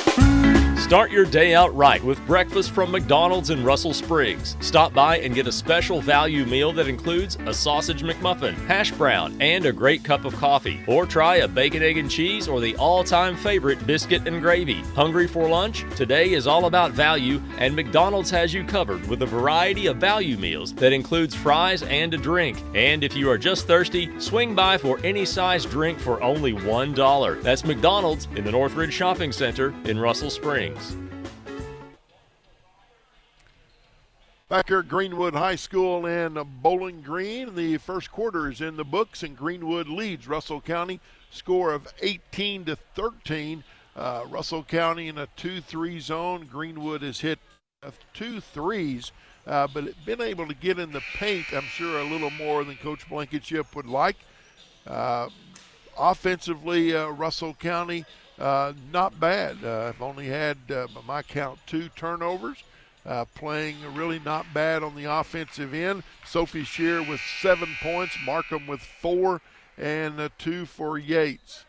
[0.86, 4.56] Start your day out right with breakfast from McDonald's in Russell Springs.
[4.60, 9.36] Stop by and get a special value meal that includes a sausage McMuffin, hash brown,
[9.42, 10.80] and a great cup of coffee.
[10.86, 14.82] Or try a bacon, egg, and cheese or the all time favorite biscuit and gravy.
[14.94, 15.86] Hungry for lunch?
[15.96, 20.38] Today is all about value, and McDonald's has you covered with a variety of value
[20.38, 22.62] meals that includes fries and a drink.
[22.76, 27.42] And if you are just thirsty, swing by for any size drink for only $1.
[27.42, 30.75] That's McDonald's in the Northridge Shopping Center in Russell Springs.
[34.48, 38.84] Back here at Greenwood High School in Bowling Green, the first quarter is in the
[38.84, 41.00] books, and Greenwood leads Russell County.
[41.32, 43.64] Score of 18 to 13.
[43.96, 46.48] Uh, Russell County in a 2-3 zone.
[46.52, 47.40] Greenwood has hit
[48.14, 49.12] two threes,
[49.48, 51.48] uh, but been able to get in the paint.
[51.52, 54.18] I'm sure a little more than Coach Blankenship would like.
[54.86, 55.30] Uh,
[55.98, 58.06] offensively, uh, Russell County
[58.40, 59.64] uh, not bad.
[59.64, 62.64] I've only had, by my count, two turnovers
[63.06, 66.04] uh, playing really not bad on the offensive end.
[66.26, 69.42] Sophie Shear with seven points, Markham with four,
[69.78, 71.65] and uh, two for Yates.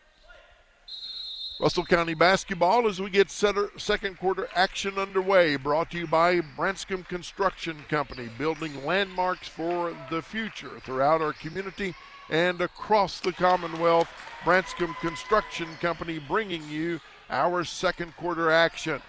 [1.59, 5.55] Russell County basketball as we get second quarter action underway.
[5.55, 11.95] Brought to you by Branscum Construction Company, building landmarks for the future throughout our community
[12.29, 14.07] and across the Commonwealth.
[14.43, 16.99] Branscum Construction Company bringing you
[17.31, 19.01] our second quarter action.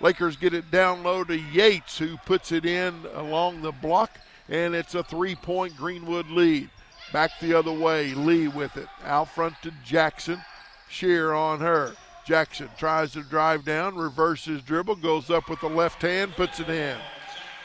[0.00, 4.74] Lakers get it down low to Yates, who puts it in along the block, and
[4.74, 6.70] it's a three point Greenwood lead.
[7.12, 8.88] Back the other way, Lee with it.
[9.04, 10.40] Out front to Jackson.
[10.92, 11.94] Shear on her.
[12.24, 16.68] Jackson tries to drive down, reverses dribble, goes up with the left hand, puts it
[16.68, 16.96] in.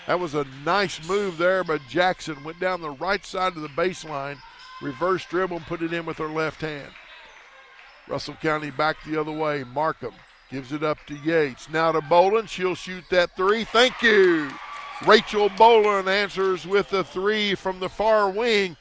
[0.08, 3.68] That was a nice move there, but Jackson went down the right side of the
[3.70, 4.38] baseline,
[4.82, 6.92] reverse dribble, and put it in with her left hand.
[8.08, 9.64] Russell County back the other way.
[9.64, 10.14] Markham
[10.50, 11.70] Gives it up to Yates.
[11.70, 12.50] Now to Boland.
[12.50, 13.66] She'll shoot that three.
[13.66, 14.50] Thank you.
[15.06, 18.78] Rachel Boland answers with a three from the far wing.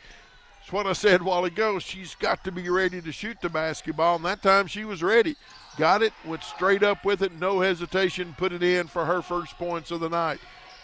[0.66, 1.78] That's what I said while ago.
[1.78, 5.36] She's got to be ready to shoot the basketball, and that time she was ready.
[5.76, 9.56] Got it, went straight up with it, no hesitation, put it in for her first
[9.58, 10.40] points of the night.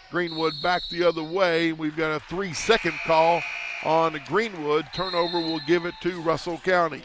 [0.09, 1.73] Greenwood back the other way.
[1.73, 3.41] We've got a three second call
[3.83, 4.85] on Greenwood.
[4.93, 7.03] Turnover will give it to Russell County.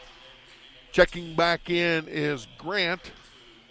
[0.92, 3.10] Checking back in is Grant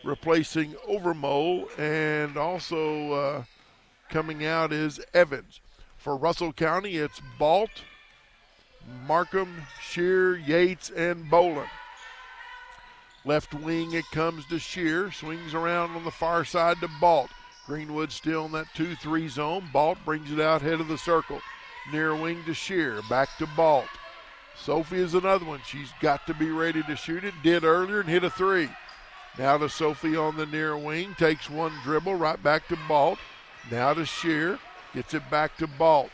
[0.04, 3.43] replacing Overmole, and also uh,
[4.10, 5.62] coming out is Evans.
[5.96, 7.70] For Russell County, it's Balt,
[9.06, 11.69] Markham, Shear, Yates, and Boland.
[13.26, 15.12] Left wing, it comes to Shear.
[15.12, 17.30] Swings around on the far side to Balt.
[17.65, 19.69] Greenwood still in that 2 3 zone.
[19.73, 21.41] Balt brings it out head of the circle.
[21.91, 23.02] Near wing to Shear.
[23.10, 23.89] Back to Balt.
[24.56, 25.60] Sophie is another one.
[25.65, 27.34] She's got to be ready to shoot it.
[27.43, 28.69] Did earlier and hit a three.
[29.38, 31.13] Now to Sophie on the near wing.
[31.15, 33.19] Takes one dribble right back to Balt.
[33.69, 34.58] Now to Shear.
[34.93, 36.10] Gets it back to Balt.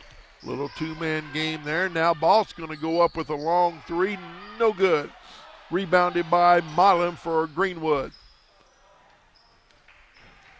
[0.45, 1.89] Little two man game there.
[1.89, 4.17] Now Ball's going to go up with a long three.
[4.59, 5.09] No good.
[5.71, 8.11] Rebounded by Milam for Greenwood.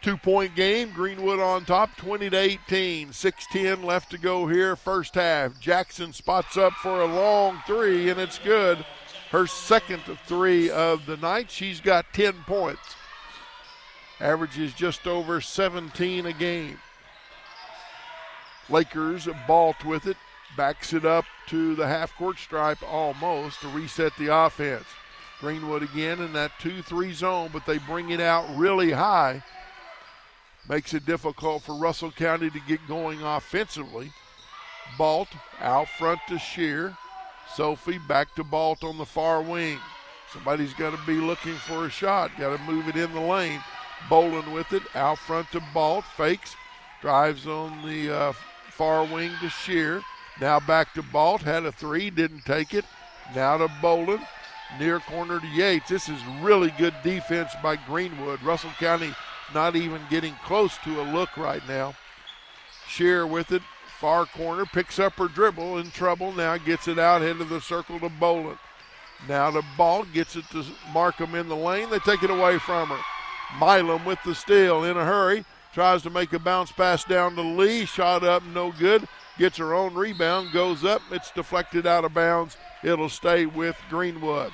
[0.01, 0.91] Two point game.
[0.91, 3.09] Greenwood on top, 20 to 18.
[3.09, 5.59] 6:10 left to go here, first half.
[5.59, 8.85] Jackson spots up for a long three, and it's good.
[9.31, 11.49] Her second three of the night.
[11.49, 12.95] She's got 10 points.
[14.19, 16.79] Averages just over 17 a game.
[18.69, 20.17] Lakers Balt with it,
[20.55, 24.85] backs it up to the half court stripe almost to reset the offense.
[25.39, 29.43] Greenwood again in that 2 3 zone, but they bring it out really high
[30.67, 34.11] makes it difficult for Russell County to get going offensively.
[34.97, 36.95] Balt out front to Shear.
[37.53, 39.79] Sophie back to Balt on the far wing.
[40.31, 42.31] Somebody's got to be looking for a shot.
[42.37, 43.61] Got to move it in the lane.
[44.09, 46.05] Bolin with it out front to Balt.
[46.17, 46.55] Fakes.
[47.01, 48.33] Drives on the uh,
[48.77, 50.01] far wing to Shear.
[50.41, 51.41] Now back to Balt.
[51.41, 52.09] Had a three.
[52.09, 52.85] Didn't take it.
[53.35, 54.25] Now to Bolin.
[54.79, 55.89] Near corner to Yates.
[55.89, 58.41] This is really good defense by Greenwood.
[58.41, 59.13] Russell County
[59.53, 61.93] not even getting close to a look right now.
[62.87, 63.61] Shear with it,
[63.99, 67.99] far corner, picks up her dribble, in trouble now, gets it out into the circle
[67.99, 68.57] to Bolin.
[69.27, 71.89] Now the ball gets it to Markham in the lane.
[71.89, 72.99] They take it away from her.
[73.59, 75.45] Milam with the steal in a hurry.
[75.73, 77.85] Tries to make a bounce pass down to Lee.
[77.85, 79.07] Shot up, no good.
[79.39, 81.01] Gets her own rebound, goes up.
[81.11, 82.57] It's deflected out of bounds.
[82.83, 84.51] It'll stay with Greenwood.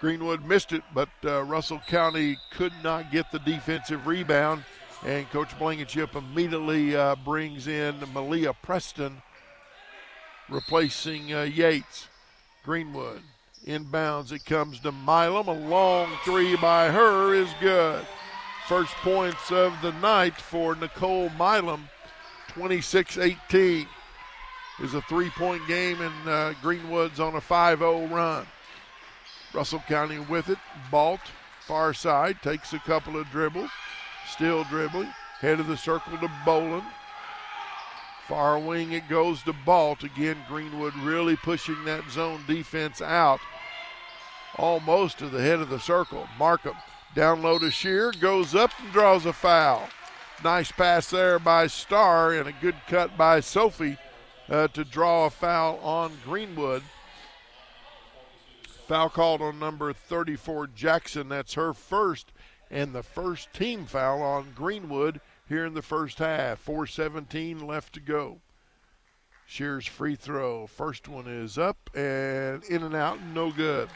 [0.00, 4.64] Greenwood missed it, but uh, Russell County could not get the defensive rebound.
[5.06, 9.22] And Coach Blankenship immediately uh, brings in Malia Preston,
[10.48, 12.08] replacing uh, Yates.
[12.64, 13.22] Greenwood
[13.66, 14.32] inbounds.
[14.32, 15.48] It comes to Milam.
[15.48, 18.04] A long three by her is good.
[18.72, 21.90] First points of the night for Nicole Milam,
[22.54, 23.86] 26 18.
[24.82, 28.46] Is a three point game, and uh, Greenwood's on a 5 0 run.
[29.52, 30.56] Russell County with it.
[30.90, 31.20] Balt,
[31.60, 33.68] far side, takes a couple of dribbles.
[34.30, 35.12] Still dribbling.
[35.40, 36.82] Head of the circle to Bolin.
[38.26, 40.02] Far wing it goes to Balt.
[40.02, 43.40] Again, Greenwood really pushing that zone defense out.
[44.56, 46.26] Almost to the head of the circle.
[46.38, 46.76] Markham
[47.14, 49.88] down low to Shear, goes up and draws a foul.
[50.42, 53.98] Nice pass there by Starr and a good cut by Sophie
[54.48, 56.82] uh, to draw a foul on Greenwood.
[58.88, 61.28] Foul called on number 34, Jackson.
[61.28, 62.32] That's her first
[62.70, 66.64] and the first team foul on Greenwood here in the first half.
[66.64, 68.40] 4.17 left to go.
[69.46, 70.66] Shears free throw.
[70.66, 73.90] First one is up and in and out, no good.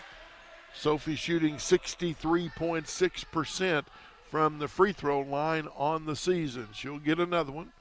[0.76, 3.84] Sophie shooting 63.6%
[4.30, 6.68] from the free throw line on the season.
[6.72, 7.72] She'll get another one.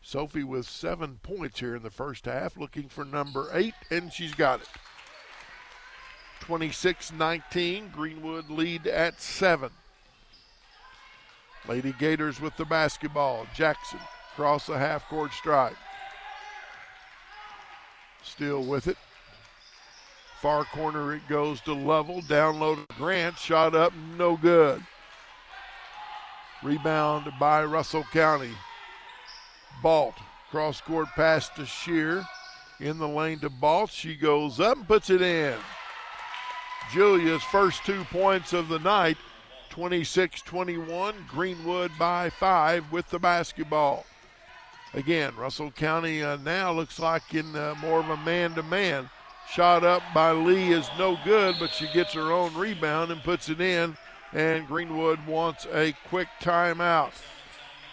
[0.00, 4.34] Sophie with seven points here in the first half, looking for number eight, and she's
[4.34, 4.68] got it.
[6.40, 7.90] 26 19.
[7.90, 9.70] Greenwood lead at seven.
[11.66, 13.46] Lady Gators with the basketball.
[13.54, 13.98] Jackson
[14.32, 15.76] across the half court stripe.
[18.22, 18.96] Still with it.
[20.40, 22.20] Far corner it goes to Level.
[22.22, 23.36] Down low to Grant.
[23.38, 24.80] Shot up, no good.
[26.62, 28.52] Rebound by Russell County.
[29.82, 30.14] Balt.
[30.50, 32.24] Cross court pass to Shear.
[32.78, 33.90] In the lane to Balt.
[33.90, 35.56] She goes up and puts it in.
[36.92, 39.18] Julia's first two points of the night
[39.70, 41.14] 26 21.
[41.28, 44.06] Greenwood by five with the basketball.
[44.94, 49.10] Again, Russell County uh, now looks like in uh, more of a man to man.
[49.52, 53.48] Shot up by Lee is no good, but she gets her own rebound and puts
[53.48, 53.96] it in.
[54.32, 57.12] And Greenwood wants a quick timeout.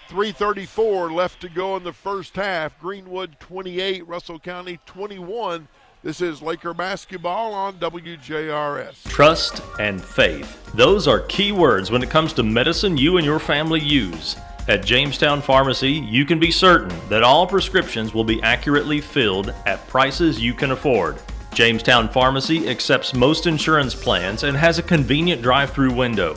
[0.10, 2.80] 3.34 left to go in the first half.
[2.80, 5.68] Greenwood 28, Russell County 21.
[6.03, 9.03] This is Laker basketball on WJRS.
[9.06, 10.72] Trust and faith.
[10.74, 14.36] Those are key words when it comes to medicine you and your family use.
[14.68, 19.88] At Jamestown Pharmacy, you can be certain that all prescriptions will be accurately filled at
[19.88, 21.18] prices you can afford.
[21.56, 26.36] Jamestown Pharmacy accepts most insurance plans and has a convenient drive through window.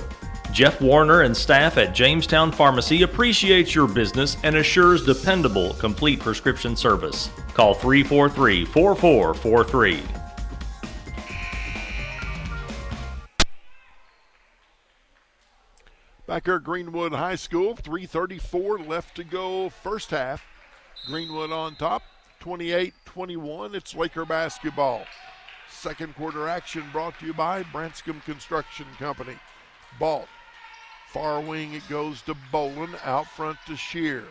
[0.53, 6.77] Jeff Warner and staff at Jamestown Pharmacy appreciates your business and assures dependable, complete prescription
[6.77, 7.31] service.
[7.53, 10.03] Call 343 4443.
[16.29, 20.47] Back here at Greenwood High School, 334 left to go first half.
[21.09, 22.05] Greenwood on top,
[22.39, 23.75] 28 28-21.
[23.75, 25.05] It's Laker basketball.
[25.69, 29.37] Second quarter action brought to you by Branscum Construction Company.
[29.99, 30.29] Balt.
[31.13, 32.95] Far wing it goes to Bolin.
[33.05, 34.25] Out front to Shear.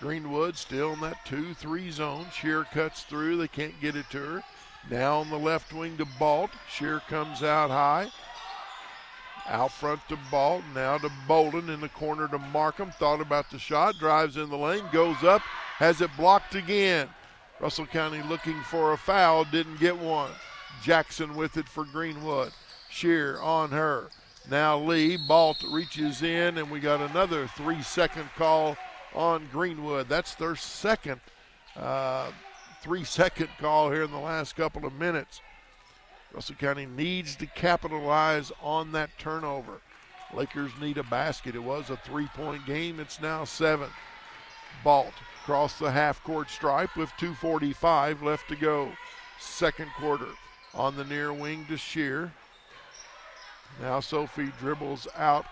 [0.00, 2.26] Greenwood still in that 2 3 zone.
[2.32, 3.36] Shear cuts through.
[3.36, 4.42] They can't get it to her.
[4.88, 6.50] Now on the left wing to Balt.
[6.70, 8.08] Shear comes out high.
[9.48, 10.62] Out front to Balt.
[10.74, 12.92] Now to Bolin in the corner to Markham.
[12.92, 13.96] Thought about the shot.
[13.98, 14.84] Drives in the lane.
[14.92, 15.42] Goes up.
[15.78, 17.08] Has it blocked again.
[17.60, 19.44] Russell County looking for a foul.
[19.44, 20.30] Didn't get one.
[20.82, 22.52] Jackson with it for Greenwood.
[22.88, 24.08] Shear on her.
[24.50, 25.18] Now Lee.
[25.28, 28.76] Balt reaches in, and we got another three second call
[29.14, 30.08] on Greenwood.
[30.08, 31.20] That's their second
[31.76, 32.30] uh,
[32.82, 35.40] three second call here in the last couple of minutes.
[36.32, 39.80] Russell County needs to capitalize on that turnover.
[40.34, 41.54] Lakers need a basket.
[41.54, 43.88] It was a three point game, it's now seven.
[44.84, 45.14] Balt
[45.48, 48.92] across the half court stripe with 2.45 left to go.
[49.40, 50.28] Second quarter
[50.74, 52.30] on the near wing to Shear.
[53.80, 55.46] Now Sophie dribbles out,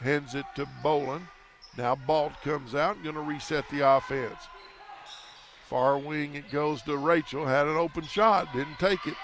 [0.00, 1.20] hands it to Bolin.
[1.76, 4.38] Now Balt comes out, going to reset the offense.
[5.68, 7.44] Far wing, it goes to Rachel.
[7.44, 9.16] Had an open shot, didn't take it.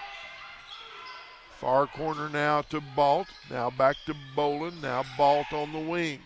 [1.57, 3.29] Far corner now to Balt.
[3.51, 4.83] Now back to Bolin.
[4.83, 6.19] Now Balt on the wing.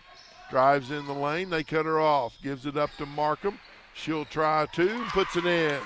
[0.51, 1.49] Drives in the lane.
[1.49, 2.37] They cut her off.
[2.43, 3.57] Gives it up to Markham.
[3.95, 5.81] She'll try two puts it in.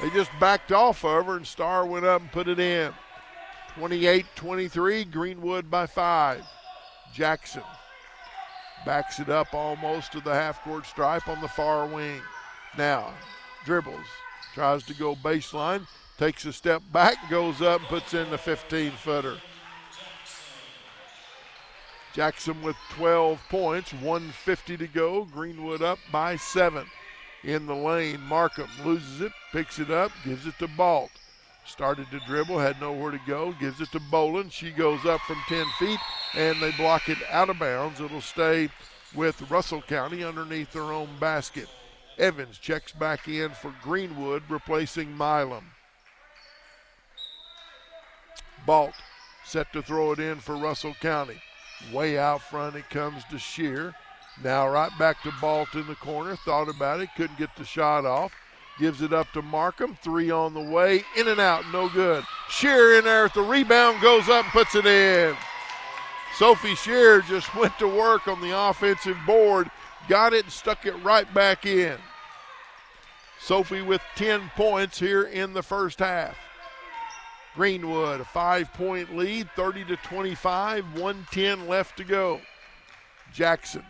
[0.00, 2.92] They just backed off of her, and Starr went up and put it in.
[3.76, 6.44] 28 23, Greenwood by five.
[7.12, 7.62] Jackson
[8.84, 12.20] backs it up almost to the half court stripe on the far wing.
[12.76, 13.12] Now,
[13.64, 14.06] dribbles,
[14.54, 15.86] tries to go baseline,
[16.18, 19.36] takes a step back, goes up, puts in the 15 footer.
[22.12, 25.24] Jackson with 12 points, 150 to go.
[25.24, 26.86] Greenwood up by seven.
[27.42, 31.10] In the lane, Markham loses it, picks it up, gives it to Balt.
[31.64, 34.50] Started to dribble, had nowhere to go, gives it to Bolin.
[34.50, 35.98] She goes up from 10 feet,
[36.34, 38.00] and they block it out of bounds.
[38.00, 38.68] It'll stay
[39.14, 41.68] with Russell County underneath their own basket.
[42.18, 45.64] Evans checks back in for Greenwood, replacing Milam.
[48.66, 48.94] Balt
[49.44, 51.40] set to throw it in for Russell County.
[51.92, 53.94] Way out front it comes to Shear.
[54.42, 56.36] Now right back to Balt in the corner.
[56.36, 58.32] Thought about it, couldn't get the shot off.
[58.78, 59.96] Gives it up to Markham.
[60.02, 61.04] Three on the way.
[61.16, 62.24] In and out, no good.
[62.48, 65.36] Shear in there at the rebound, goes up, and puts it in.
[66.36, 69.70] Sophie Shear just went to work on the offensive board,
[70.08, 71.98] got it, and stuck it right back in.
[73.38, 76.36] Sophie with 10 points here in the first half.
[77.54, 82.40] Greenwood, a five point lead, 30 to 25, 110 left to go.
[83.32, 83.84] Jackson.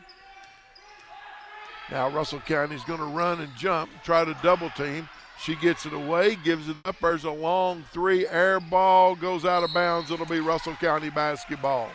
[1.90, 5.08] Now Russell County's going to run and jump, try to double team.
[5.38, 6.96] She gets it away, gives it up.
[7.00, 10.10] There's a long three, air ball goes out of bounds.
[10.10, 11.90] It'll be Russell County basketball.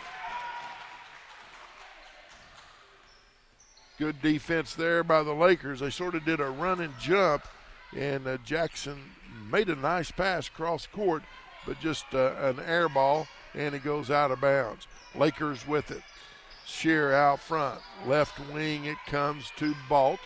[3.98, 5.80] Good defense there by the Lakers.
[5.80, 7.48] They sort of did a run and jump,
[7.96, 9.00] and uh, Jackson
[9.50, 11.24] made a nice pass cross court,
[11.68, 14.88] but just uh, an air ball, and it goes out of bounds.
[15.14, 16.02] Lakers with it.
[16.66, 17.80] Shear out front.
[18.06, 20.20] Left wing, it comes to Balt.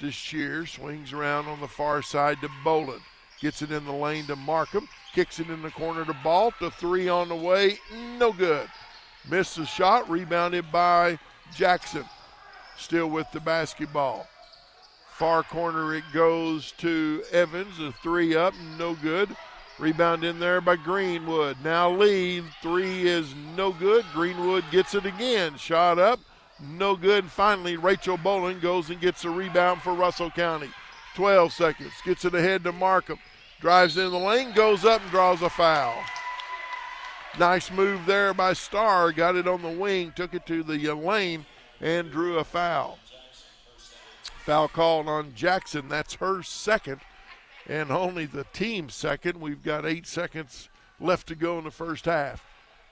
[0.00, 3.00] To Shear, swings around on the far side to Bolin.
[3.40, 4.88] Gets it in the lane to Markham.
[5.14, 6.54] Kicks it in the corner to Balt.
[6.60, 7.78] The three on the way,
[8.18, 8.68] no good.
[9.30, 11.18] Missed the shot, rebounded by
[11.54, 12.04] Jackson.
[12.76, 14.26] Still with the basketball.
[15.12, 17.78] Far corner it goes to Evans.
[17.78, 19.34] A three up, no good.
[19.78, 21.56] Rebound in there by Greenwood.
[21.64, 22.46] Now leave.
[22.62, 24.04] Three is no good.
[24.12, 25.56] Greenwood gets it again.
[25.56, 26.20] Shot up.
[26.60, 27.24] No good.
[27.24, 30.70] Finally, Rachel Bolin goes and gets a rebound for Russell County.
[31.16, 31.92] 12 seconds.
[32.04, 33.18] Gets it ahead to Markham.
[33.60, 35.94] Drives in the lane, goes up and draws a foul.
[37.38, 39.10] Nice move there by Starr.
[39.10, 41.46] Got it on the wing, took it to the lane,
[41.80, 42.98] and drew a foul.
[44.44, 45.88] Foul called on Jackson.
[45.88, 47.00] That's her second
[47.66, 49.40] and only the team second.
[49.40, 50.68] We've got eight seconds
[51.00, 52.44] left to go in the first half.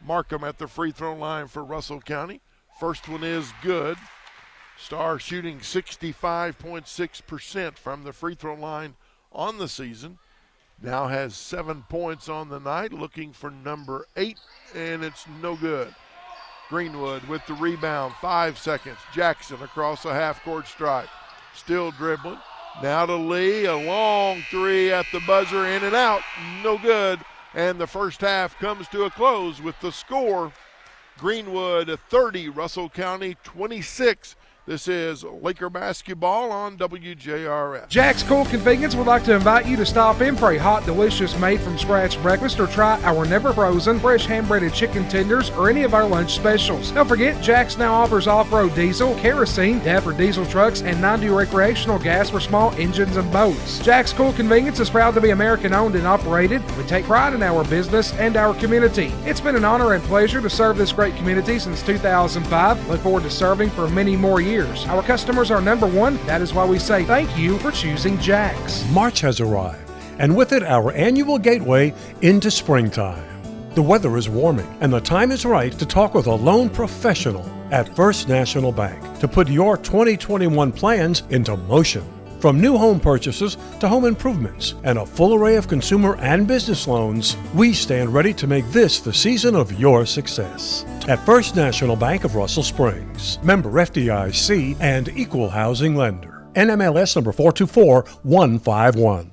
[0.04, 2.40] Markham at the free throw line for Russell County.
[2.80, 3.96] First one is good.
[4.78, 8.96] Star shooting 65.6% from the free throw line
[9.30, 10.18] on the season.
[10.82, 14.38] Now has seven points on the night, looking for number eight,
[14.74, 15.94] and it's no good.
[16.68, 18.98] Greenwood with the rebound, five seconds.
[19.14, 21.08] Jackson across the half court stripe.
[21.54, 22.38] Still dribbling.
[22.80, 26.22] Now to Lee, a long three at the buzzer, in and out,
[26.64, 27.20] no good.
[27.54, 30.52] And the first half comes to a close with the score
[31.18, 34.36] Greenwood 30, Russell County 26.
[34.64, 37.88] This is Laker basketball on WJRS.
[37.88, 41.36] Jack's Cool Convenience would like to invite you to stop in for a hot, delicious,
[41.36, 45.68] made from scratch breakfast or try our never frozen, fresh hand breaded chicken tenders or
[45.68, 46.92] any of our lunch specials.
[46.92, 51.98] Don't forget, Jack's now offers off road diesel, kerosene, Dapper diesel trucks, and 90 recreational
[51.98, 53.80] gas for small engines and boats.
[53.80, 56.62] Jack's Cool Convenience is proud to be American owned and operated.
[56.76, 59.12] We take pride in our business and our community.
[59.24, 62.88] It's been an honor and pleasure to serve this great community since 2005.
[62.88, 64.84] Look forward to serving for many more years years.
[64.86, 66.16] Our customers are number one.
[66.26, 68.86] That is why we say thank you for choosing Jack's.
[68.90, 73.28] March has arrived, and with it, our annual gateway into springtime.
[73.74, 77.50] The weather is warming, and the time is right to talk with a loan professional
[77.70, 82.04] at First National Bank to put your 2021 plans into motion.
[82.42, 86.88] From new home purchases to home improvements and a full array of consumer and business
[86.88, 90.84] loans, we stand ready to make this the season of your success.
[91.06, 96.44] At First National Bank of Russell Springs, member FDIC and equal housing lender.
[96.56, 99.31] NMLS number 424151.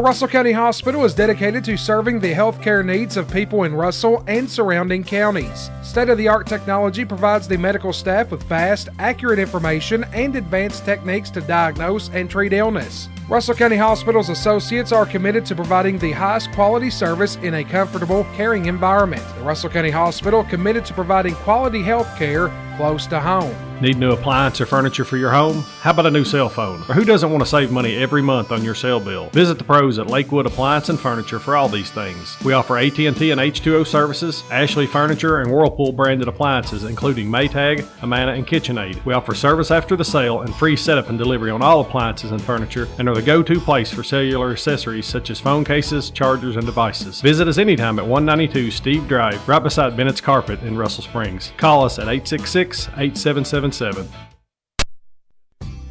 [0.00, 4.24] The Russell County Hospital is dedicated to serving the healthcare needs of people in Russell
[4.26, 5.68] and surrounding counties.
[5.82, 10.86] State of the art technology provides the medical staff with fast, accurate information and advanced
[10.86, 13.10] techniques to diagnose and treat illness.
[13.28, 18.24] Russell County Hospital's associates are committed to providing the highest quality service in a comfortable,
[18.34, 19.22] caring environment.
[19.36, 23.54] The Russell County Hospital committed to providing quality health care close to home.
[23.80, 25.62] Need new appliance or furniture for your home?
[25.80, 26.82] How about a new cell phone?
[26.82, 29.30] Or who doesn't want to save money every month on your cell bill?
[29.30, 32.36] Visit the pros at Lakewood Appliance and Furniture for all these things.
[32.44, 38.32] We offer AT&T and H2O services, Ashley Furniture, and Whirlpool branded appliances, including Maytag, Amana,
[38.32, 39.02] and KitchenAid.
[39.06, 42.42] We offer service after the sale and free setup and delivery on all appliances and
[42.42, 46.66] furniture, and are the go-to place for cellular accessories such as phone cases, chargers, and
[46.66, 47.22] devices.
[47.22, 51.54] Visit us anytime at 192 Steve Drive, right beside Bennett's Carpet in Russell Springs.
[51.56, 54.08] Call us at 866 8777.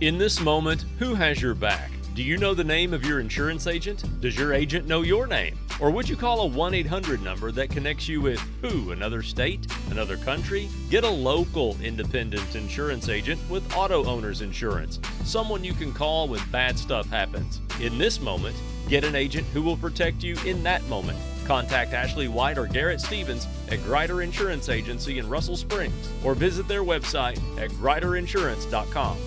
[0.01, 1.91] In this moment, who has your back?
[2.13, 4.03] Do you know the name of your insurance agent?
[4.21, 5.57] Does your agent know your name?
[5.79, 8.91] Or would you call a 1 800 number that connects you with who?
[8.91, 9.65] Another state?
[9.89, 10.69] Another country?
[10.89, 16.41] Get a local independent insurance agent with Auto Owners Insurance, someone you can call when
[16.51, 17.61] bad stuff happens.
[17.79, 18.55] In this moment,
[18.89, 21.17] get an agent who will protect you in that moment.
[21.49, 26.67] Contact Ashley White or Garrett Stevens at Grider Insurance Agency in Russell Springs or visit
[26.67, 29.17] their website at griderinsurance.com.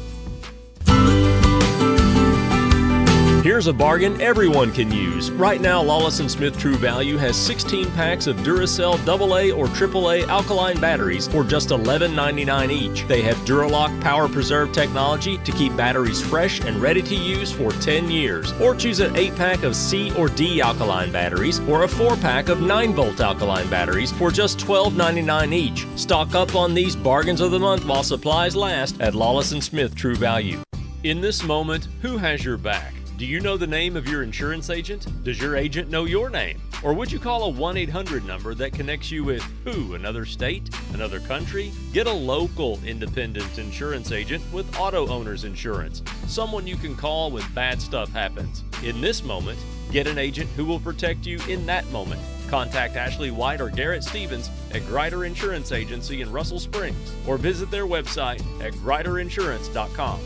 [3.43, 5.33] Here's a bargain everyone can use.
[5.33, 10.81] Right now, Lawless Smith True Value has 16 packs of Duracell AA or AAA alkaline
[10.81, 13.05] batteries for just $11.99 each.
[13.09, 17.73] They have Duralock Power Preserve technology to keep batteries fresh and ready to use for
[17.73, 18.53] 10 years.
[18.61, 22.49] Or choose an 8 pack of C or D alkaline batteries or a 4 pack
[22.49, 25.85] of 9 volt alkaline batteries for just $12.99 each.
[25.97, 30.15] Stock up on these bargains of the month while supplies last at Lawless Smith True
[30.15, 30.63] Value.
[31.03, 32.95] In this moment, who has your back?
[33.23, 35.07] Do you know the name of your insurance agent?
[35.23, 36.61] Does your agent know your name?
[36.83, 39.95] Or would you call a 1 800 number that connects you with who?
[39.95, 40.69] Another state?
[40.93, 41.71] Another country?
[41.93, 47.45] Get a local independent insurance agent with Auto Owners Insurance, someone you can call when
[47.55, 48.65] bad stuff happens.
[48.83, 49.61] In this moment,
[49.93, 52.21] get an agent who will protect you in that moment.
[52.49, 57.71] Contact Ashley White or Garrett Stevens at Grider Insurance Agency in Russell Springs or visit
[57.71, 60.19] their website at griderinsurance.com.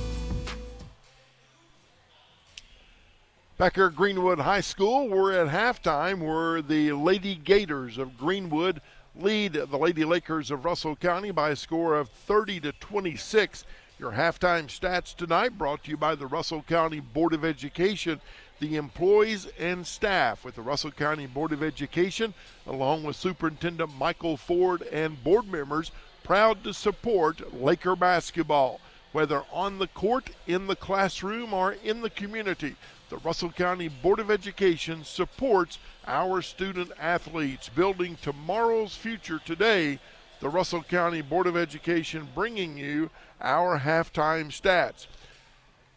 [3.58, 8.82] Back here at Greenwood High School, we're at halftime where the Lady Gators of Greenwood
[9.18, 13.64] lead the Lady Lakers of Russell County by a score of 30 to 26.
[13.98, 18.20] Your halftime stats tonight brought to you by the Russell County Board of Education,
[18.60, 22.34] the employees and staff with the Russell County Board of Education,
[22.66, 25.92] along with Superintendent Michael Ford and board members,
[26.24, 28.82] proud to support Laker basketball,
[29.12, 32.76] whether on the court, in the classroom, or in the community
[33.08, 40.00] the Russell County Board of Education supports our student athletes, building tomorrow's future today.
[40.40, 45.06] The Russell County Board of Education bringing you our halftime stats.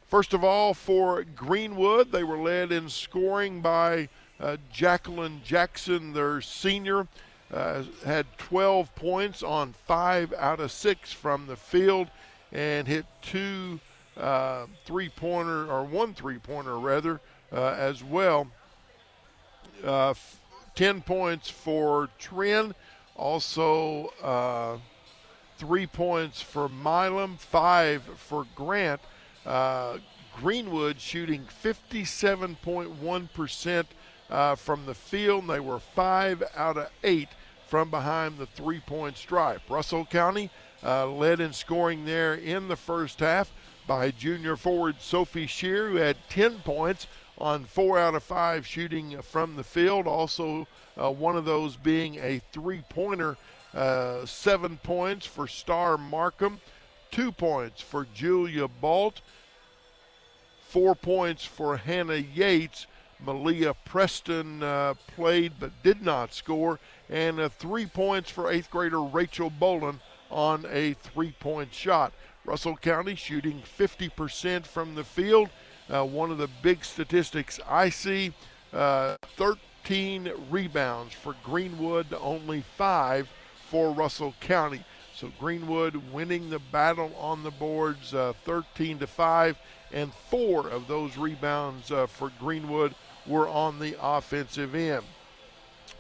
[0.08, 6.42] First of all, for Greenwood, they were led in scoring by uh, Jacqueline Jackson, their
[6.42, 7.08] senior.
[7.52, 12.08] Uh, had 12 points on five out of six from the field
[12.52, 13.80] and hit two
[14.20, 17.20] uh, three pointer or one three pointer rather
[17.52, 18.48] uh, as well.
[19.84, 20.40] Uh, f-
[20.76, 22.76] 10 points for Trin,
[23.16, 24.78] also uh,
[25.58, 29.02] three points for Milam, five for Grant.
[29.46, 29.98] Uh,
[30.36, 33.86] Greenwood shooting 57.1%
[34.30, 35.48] uh, from the field.
[35.48, 37.30] They were five out of eight
[37.68, 39.62] from behind the three point stripe.
[39.70, 40.50] Russell County
[40.82, 43.52] led in scoring there in the first half
[43.90, 47.08] by junior forward Sophie Shear, who had 10 points
[47.40, 50.06] on four out of five shooting from the field.
[50.06, 53.36] Also, uh, one of those being a three pointer.
[53.74, 56.62] Uh, seven points for Star Markham,
[57.10, 59.22] two points for Julia Balt,
[60.68, 62.86] four points for Hannah Yates.
[63.20, 66.80] Malia Preston uh, played but did not score,
[67.10, 72.14] and uh, three points for eighth grader Rachel Bolin on a three point shot.
[72.50, 75.50] Russell County shooting 50% from the field.
[75.88, 78.34] Uh, one of the big statistics I see
[78.74, 83.30] uh, 13 rebounds for Greenwood, only five
[83.70, 84.84] for Russell County.
[85.14, 89.56] So Greenwood winning the battle on the boards uh, 13 to 5,
[89.92, 92.96] and four of those rebounds uh, for Greenwood
[93.28, 95.06] were on the offensive end.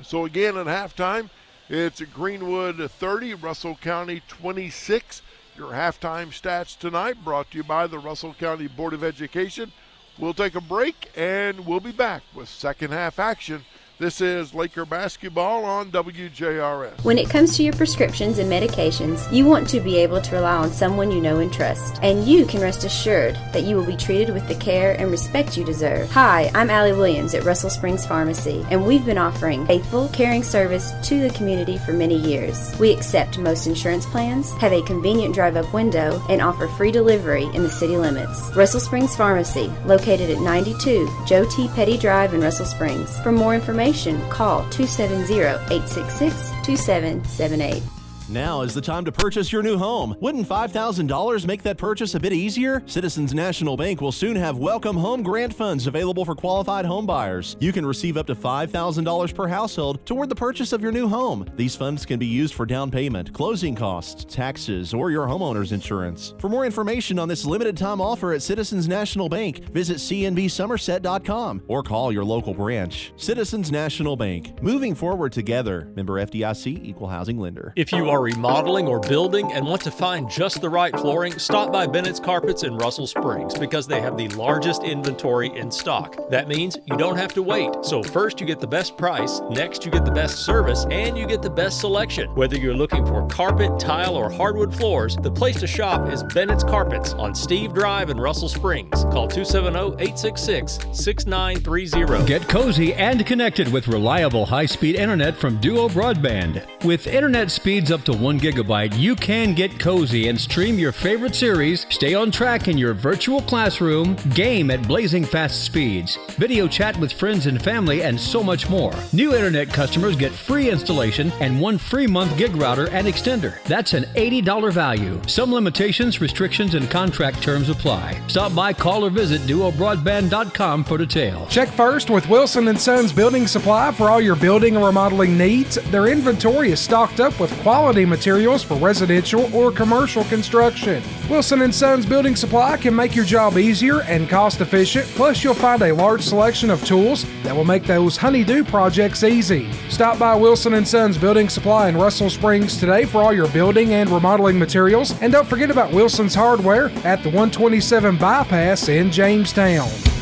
[0.02, 1.30] So again at halftime,
[1.70, 5.22] it's Greenwood 30, Russell County 26.
[5.60, 9.74] Your halftime stats tonight brought to you by the Russell County Board of Education.
[10.18, 13.66] We'll take a break and we'll be back with second half action
[14.00, 17.04] this is Laker basketball on WJRS.
[17.04, 20.56] When it comes to your prescriptions and medications, you want to be able to rely
[20.56, 22.00] on someone you know and trust.
[22.02, 25.58] And you can rest assured that you will be treated with the care and respect
[25.58, 26.10] you deserve.
[26.12, 30.93] Hi, I'm Allie Williams at Russell Springs Pharmacy, and we've been offering faithful, caring service
[31.04, 32.74] to the community for many years.
[32.80, 37.50] We accept most insurance plans, have a convenient drive up window, and offer free delivery
[37.54, 38.50] in the city limits.
[38.56, 41.68] Russell Springs Pharmacy, located at 92 Joe T.
[41.76, 43.20] Petty Drive in Russell Springs.
[43.20, 45.34] For more information, information, call 270
[45.72, 47.99] 866 2778.
[48.32, 50.16] Now is the time to purchase your new home.
[50.20, 52.84] Wouldn't $5,000 make that purchase a bit easier?
[52.86, 57.58] Citizens National Bank will soon have Welcome Home Grant Funds available for qualified home buyers.
[57.60, 61.50] You can receive up to $5,000 per household toward the purchase of your new home.
[61.56, 66.36] These funds can be used for down payment, closing costs, taxes, or your homeowner's insurance.
[66.38, 71.82] For more information on this limited time offer at Citizens National Bank, visit cnbsomerset.com or
[71.82, 73.12] call your local branch.
[73.16, 75.92] Citizens National Bank, moving forward together.
[75.96, 77.74] Member FDIC, equal housing lender.
[77.76, 81.38] If you are are remodeling or building and want to find just the right flooring,
[81.39, 86.17] stop by Bennett's Carpets in Russell Springs because they have the largest inventory in stock.
[86.30, 87.70] That means you don't have to wait.
[87.82, 91.26] So, first you get the best price, next you get the best service, and you
[91.28, 92.34] get the best selection.
[92.36, 96.63] Whether you're looking for carpet, tile, or hardwood floors, the place to shop is Bennett's
[96.63, 99.05] Carpets on Steve Drive in Russell Springs.
[99.05, 102.26] Call 270 866 6930.
[102.26, 106.65] Get cozy and connected with reliable high speed internet from Duo Broadband.
[106.84, 110.91] With internet speeds up to to 1 gigabyte, you can get cozy and stream your
[110.91, 116.68] favorite series, stay on track in your virtual classroom, game at blazing fast speeds, video
[116.68, 118.93] chat with friends and family, and so much more.
[119.14, 123.62] New internet customers get free installation and one free month gig router and extender.
[123.66, 125.22] That's an $80 value.
[125.28, 128.20] Some limitations, restrictions, and contract terms apply.
[128.28, 131.51] Stop by, call, or visit duobroadband.com for details.
[131.51, 135.76] Check first with Wilson & Sons Building Supply for all your building and remodeling needs.
[135.91, 141.04] Their inventory is stocked up with quality materials for residential or commercial construction.
[141.30, 145.54] Wilson & Sons Building Supply can make your job easier and cost efficient, plus you'll
[145.54, 149.72] find a large selection of tools that will make those honeydew projects easy.
[149.89, 153.93] Stop by Wilson & Sons Building Supply in Russell Springs today for all your building
[153.93, 160.18] and remodeling materials, and don't forget about Wilson's Hardware at the 127 Bypass in Jamestown.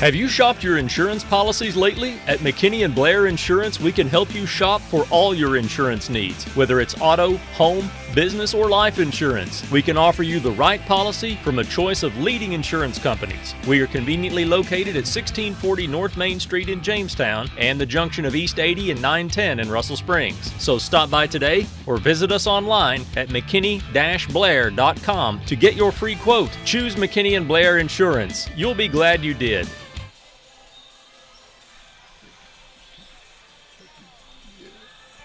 [0.00, 2.18] Have you shopped your insurance policies lately?
[2.26, 6.46] At McKinney and Blair Insurance, we can help you shop for all your insurance needs,
[6.56, 9.70] whether it's auto, home, business, or life insurance.
[9.70, 13.54] We can offer you the right policy from a choice of leading insurance companies.
[13.68, 18.34] We are conveniently located at 1640 North Main Street in Jamestown and the junction of
[18.34, 20.50] East 80 and 910 in Russell Springs.
[20.58, 26.56] So stop by today or visit us online at mckinney-blair.com to get your free quote.
[26.64, 28.48] Choose McKinney and Blair Insurance.
[28.56, 29.68] You'll be glad you did.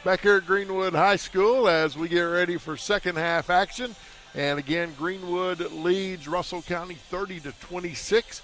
[0.05, 3.95] Back here at Greenwood High School as we get ready for second half action.
[4.35, 8.43] And again, Greenwood leads Russell County 30 to 26.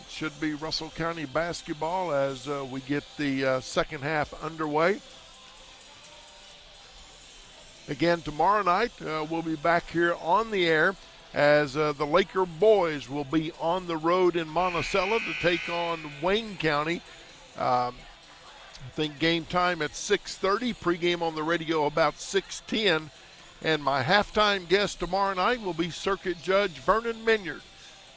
[0.00, 5.00] It should be Russell County basketball as uh, we get the uh, second half underway.
[7.88, 10.96] Again, tomorrow night uh, we'll be back here on the air
[11.32, 16.10] as uh, the Laker boys will be on the road in Monticello to take on
[16.20, 17.02] Wayne County.
[17.56, 17.94] Um,
[18.86, 20.74] I think game time at 6:30.
[20.74, 23.10] Pregame on the radio about 6:10.
[23.62, 27.62] And my halftime guest tomorrow night will be Circuit Judge Vernon Minyard.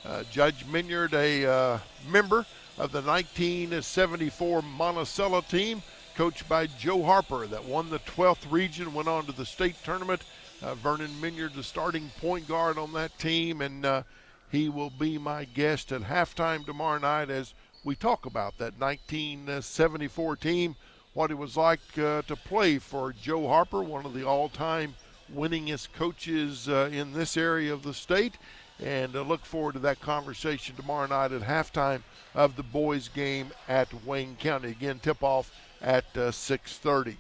[0.06, 2.46] Uh, Judge Minyard, a uh, member
[2.78, 5.82] of the 1974 Monticello team,
[6.16, 10.24] coached by Joe Harper, that won the 12th region, went on to the state tournament.
[10.62, 14.04] Uh, Vernon Minyard, the starting point guard on that team, and uh,
[14.52, 17.54] he will be my guest at halftime tomorrow night as
[17.84, 20.76] we talk about that 1974 team,
[21.14, 24.96] what it was like uh, to play for Joe Harper, one of the all time
[25.34, 28.38] winningest coaches uh, in this area of the state.
[28.80, 32.02] And uh, look forward to that conversation tomorrow night at halftime
[32.34, 34.70] of the boys' game at Wayne County.
[34.70, 35.52] Again, tip off
[35.82, 37.16] at uh, 6:30.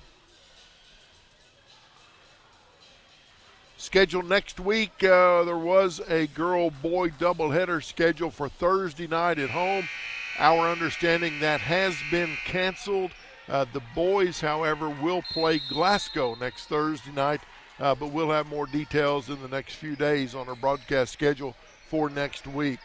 [3.78, 9.88] Scheduled next week, uh, there was a girl-boy doubleheader scheduled for Thursday night at home.
[10.42, 13.12] Our understanding that has been canceled.
[13.48, 17.42] Uh, the boys, however, will play Glasgow next Thursday night,
[17.80, 21.56] uh, but we'll have more details in the next few days on our broadcast schedule
[21.90, 22.80] for next week.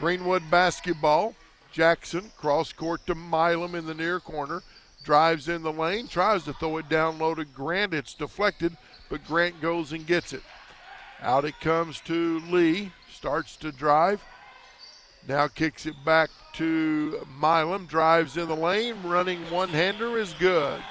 [0.00, 1.36] Greenwood basketball.
[1.70, 4.60] Jackson cross court to Milam in the near corner.
[5.04, 7.94] Drives in the lane, tries to throw it down low to Grant.
[7.94, 8.76] It's deflected,
[9.08, 10.42] but Grant goes and gets it.
[11.22, 12.90] Out it comes to Lee.
[13.08, 14.20] Starts to drive.
[15.28, 17.86] Now kicks it back to Milam.
[17.86, 18.96] Drives in the lane.
[19.04, 20.82] Running one hander is good.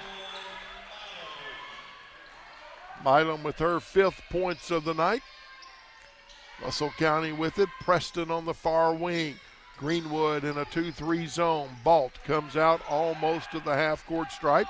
[3.03, 5.23] Milam with her fifth points of the night.
[6.61, 7.69] Russell County with it.
[7.81, 9.35] Preston on the far wing.
[9.77, 11.69] Greenwood in a 2 3 zone.
[11.83, 14.67] Balt comes out almost to the half court stripe.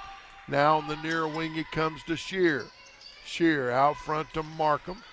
[0.47, 2.65] Now on the near wing, it comes to Shear.
[3.25, 5.03] Shear out front to Markham.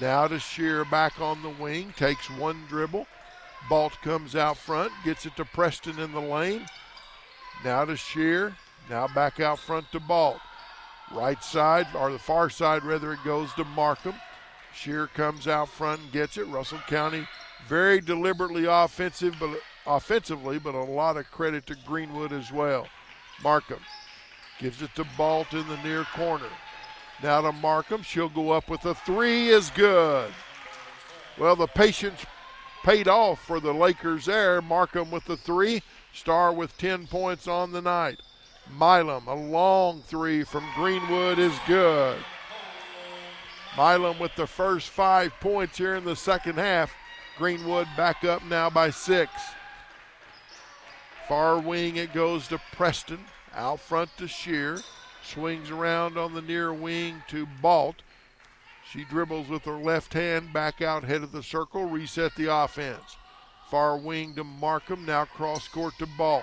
[0.00, 1.92] Now to Shear back on the wing.
[1.96, 3.06] Takes one dribble.
[3.68, 4.92] Balt comes out front.
[5.04, 6.66] Gets it to Preston in the lane.
[7.64, 8.54] Now to Shear.
[8.88, 10.40] Now back out front to Balt.
[11.12, 14.14] Right side, or the far side rather, it goes to Markham.
[14.72, 16.46] Shear comes out front and gets it.
[16.46, 17.26] Russell County
[17.68, 22.86] very deliberately offensive, but offensively, but a lot of credit to Greenwood as well.
[23.42, 23.80] Markham
[24.58, 26.48] gives it to Balt in the near corner.
[27.22, 28.02] Now to Markham.
[28.02, 30.32] She'll go up with a three is good.
[31.38, 32.24] Well, the patience
[32.82, 34.62] paid off for the Lakers there.
[34.62, 35.82] Markham with the three.
[36.12, 38.20] Star with 10 points on the night.
[38.78, 42.18] Milam, a long three from Greenwood is good.
[43.76, 46.92] Milam with the first five points here in the second half.
[47.38, 49.32] Greenwood back up now by six.
[51.28, 53.20] Far wing it goes to Preston.
[53.54, 54.78] Out front to Shear.
[55.22, 58.02] Swings around on the near wing to Balt.
[58.92, 61.84] She dribbles with her left hand back out head of the circle.
[61.84, 63.16] Reset the offense.
[63.70, 65.06] Far wing to Markham.
[65.06, 66.42] Now cross court to Balt.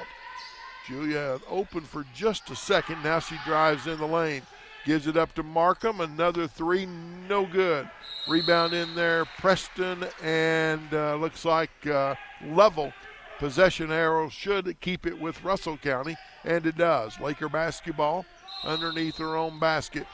[0.87, 3.03] Julia open for just a second.
[3.03, 4.43] Now she drives in the lane.
[4.85, 5.99] Gives it up to Markham.
[5.99, 6.85] Another three,
[7.27, 7.89] no good.
[8.29, 12.93] Rebound in there, Preston, and uh, looks like uh, level.
[13.39, 17.19] Possession arrow should keep it with Russell County, and it does.
[17.19, 18.25] Laker basketball
[18.63, 20.07] underneath her own basket.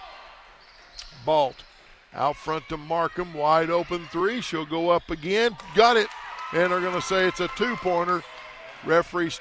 [1.25, 1.63] Balt
[2.15, 4.41] out front to Markham, wide open three.
[4.41, 5.55] She'll go up again.
[5.75, 6.07] Got it.
[6.53, 8.23] And they're going to say it's a two pointer.
[8.85, 9.31] Referee,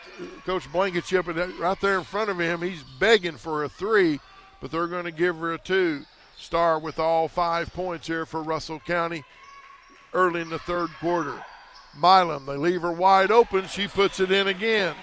[0.47, 4.21] Coach Blankenship, right there in front of him, he's begging for a three,
[4.61, 6.05] but they're going to give her a two.
[6.39, 9.25] Star with all five points here for Russell County
[10.15, 11.43] early in the third quarter.
[11.97, 13.67] Milam, they leave her wide open.
[13.67, 14.95] She puts it in again.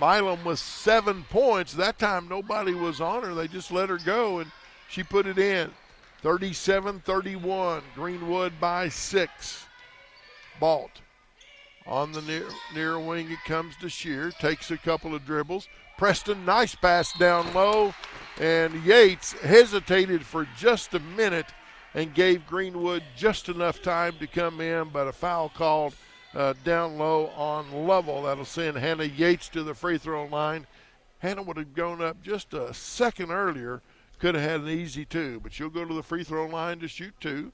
[0.00, 1.72] Milam with seven points.
[1.72, 3.34] That time nobody was on her.
[3.34, 4.50] They just let her go, and
[4.88, 5.70] she put it in.
[6.22, 7.82] 37 31.
[7.94, 9.66] Greenwood by six.
[10.58, 11.00] Balt
[11.86, 13.30] on the near, near wing.
[13.30, 14.30] It comes to Shear.
[14.30, 15.68] Takes a couple of dribbles.
[15.96, 17.94] Preston, nice pass down low.
[18.38, 21.46] And Yates hesitated for just a minute
[21.94, 25.94] and gave Greenwood just enough time to come in, but a foul called
[26.34, 28.22] uh, down low on level.
[28.22, 30.66] That'll send Hannah Yates to the free throw line.
[31.20, 33.80] Hannah would have gone up just a second earlier,
[34.18, 36.88] could have had an easy two, but she'll go to the free throw line to
[36.88, 37.52] shoot two.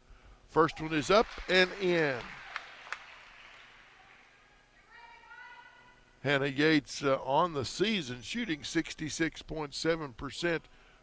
[0.48, 2.16] First one is up and in.
[6.22, 10.60] Hannah Yates uh, on the season shooting 66.7%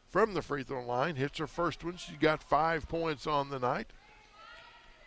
[0.08, 1.16] from the free throw line.
[1.16, 1.98] Hits her first one.
[1.98, 3.88] She got five points on the night.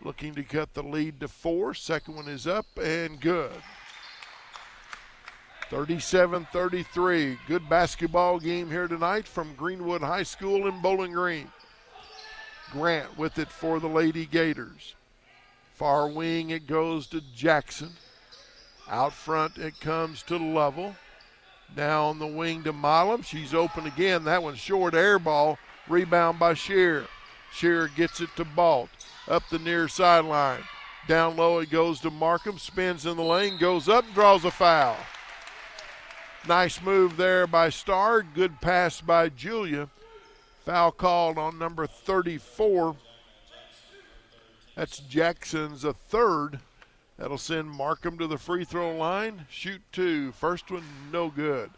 [0.02, 1.72] Looking to cut the lead to four.
[1.72, 3.52] Second one is up and good.
[5.72, 7.38] 37 33.
[7.48, 11.48] Good basketball game here tonight from Greenwood High School in Bowling Green.
[12.72, 14.94] Grant with it for the Lady Gators.
[15.72, 17.88] Far wing, it goes to Jackson.
[18.90, 20.94] Out front, it comes to Lovell.
[21.74, 23.22] Now on the wing to Milam.
[23.22, 24.24] She's open again.
[24.24, 25.58] That one's short air ball.
[25.88, 27.06] Rebound by Shear.
[27.50, 28.90] Shear gets it to Balt.
[29.26, 30.64] Up the near sideline.
[31.08, 34.50] Down low it goes to Markham, spins in the lane, goes up, and draws a
[34.50, 34.98] foul.
[36.48, 38.22] Nice move there by Starr.
[38.22, 39.88] Good pass by Julia.
[40.64, 42.96] Foul called on number 34.
[44.74, 46.58] That's Jackson's a third.
[47.16, 49.46] That'll send Markham to the free throw line.
[49.50, 50.32] Shoot two.
[50.32, 50.82] First one,
[51.12, 51.70] no good.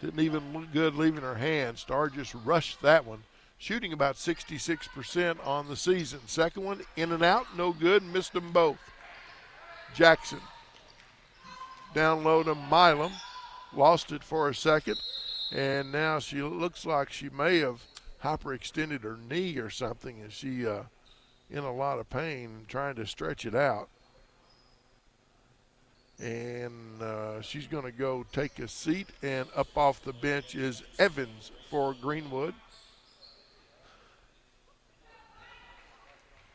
[0.00, 1.78] Didn't even look good leaving her hand.
[1.78, 3.22] Starr just rushed that one.
[3.58, 6.20] Shooting about 66% on the season.
[6.26, 8.02] Second one, in and out, no good.
[8.02, 8.78] Missed them both.
[9.94, 10.40] Jackson
[11.94, 13.12] down low to Milam.
[13.72, 15.00] Lost it for a second.
[15.52, 17.82] And now she looks like she may have
[18.22, 20.20] hyperextended her knee or something.
[20.20, 20.82] And she uh,
[21.50, 23.88] in a lot of pain trying to stretch it out.
[26.20, 29.08] And uh, she's going to go take a seat.
[29.22, 32.54] And up off the bench is Evans for Greenwood.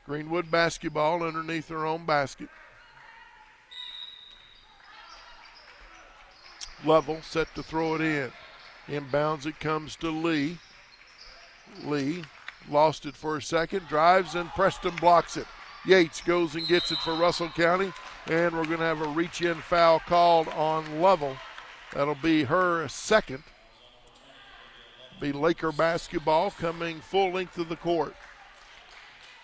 [0.06, 2.50] Greenwood basketball underneath her own basket.
[6.86, 8.32] Level set to throw it in.
[8.88, 10.58] Inbounds it comes to Lee.
[11.84, 12.24] Lee
[12.70, 15.46] lost it for a second, drives, and Preston blocks it.
[15.86, 17.92] Yates goes and gets it for Russell County,
[18.28, 21.36] and we're going to have a reach in foul called on Level.
[21.94, 23.44] That'll be her second.
[25.20, 28.16] Be Laker basketball coming full length of the court.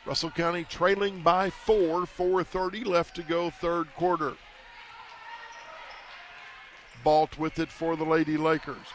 [0.06, 4.36] Russell County trailing by four, 4.30 left to go, third quarter.
[7.06, 8.88] Balt with it for the Lady Lakers.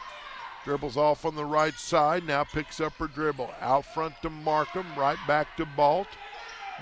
[0.65, 3.49] Dribbles off on the right side, now picks up her dribble.
[3.61, 6.09] Out front to Markham, right back to Balt.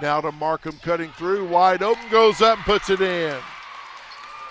[0.01, 3.39] Now to Markham cutting through, wide open, goes up and puts it in.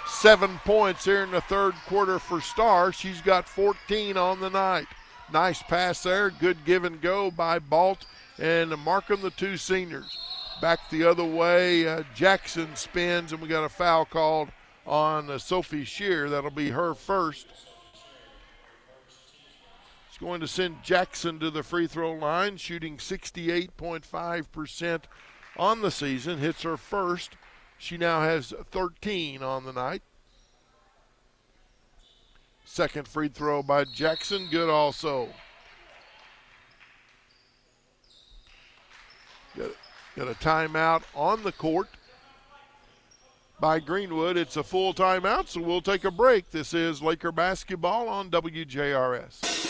[0.07, 2.93] Seven points here in the third quarter for Starr.
[2.93, 4.87] She's got 14 on the night.
[5.33, 8.07] Nice pass there, good give and go by Balt
[8.39, 10.17] and Markham, the two seniors.
[10.63, 14.49] Back the other way, uh, Jackson spins, and we got a foul called
[14.89, 16.29] on uh, Sophie Shear.
[16.31, 17.47] That'll be her first.
[20.09, 25.03] It's going to send Jackson to the free throw line, shooting 68.5%
[25.57, 26.39] on the season.
[26.39, 27.33] Hits her first.
[27.77, 30.03] She now has 13 on the night.
[32.65, 35.29] Second free throw by Jackson, good also.
[39.57, 39.71] Got,
[40.17, 41.89] got a timeout on the court
[43.61, 44.37] by Greenwood.
[44.37, 46.51] It's a full timeout, so we'll take a break.
[46.51, 49.68] This is Laker basketball on WJRS.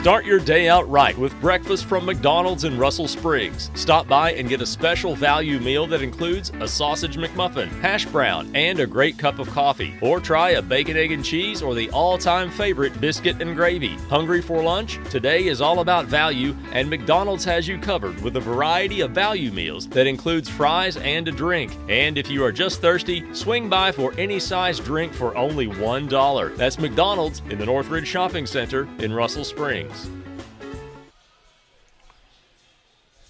[0.00, 3.70] Start your day out right with breakfast from McDonald's in Russell Springs.
[3.74, 8.50] Stop by and get a special value meal that includes a sausage McMuffin, hash brown,
[8.54, 9.94] and a great cup of coffee.
[10.00, 13.94] Or try a bacon, egg, and cheese or the all time favorite biscuit and gravy.
[14.08, 14.98] Hungry for lunch?
[15.10, 19.52] Today is all about value, and McDonald's has you covered with a variety of value
[19.52, 21.76] meals that includes fries and a drink.
[21.90, 26.56] And if you are just thirsty, swing by for any size drink for only $1.
[26.56, 29.89] That's McDonald's in the Northridge Shopping Center in Russell Springs.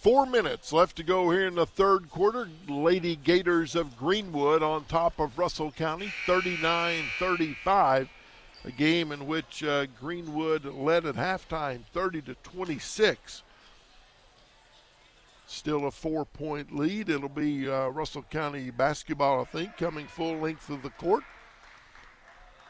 [0.01, 2.49] Four minutes left to go here in the third quarter.
[2.67, 8.09] Lady Gators of Greenwood on top of Russell County, 39 35.
[8.65, 13.43] A game in which uh, Greenwood led at halftime, 30 to 26.
[15.47, 17.11] Still a four point lead.
[17.11, 21.25] It'll be uh, Russell County basketball, I think, coming full length of the court.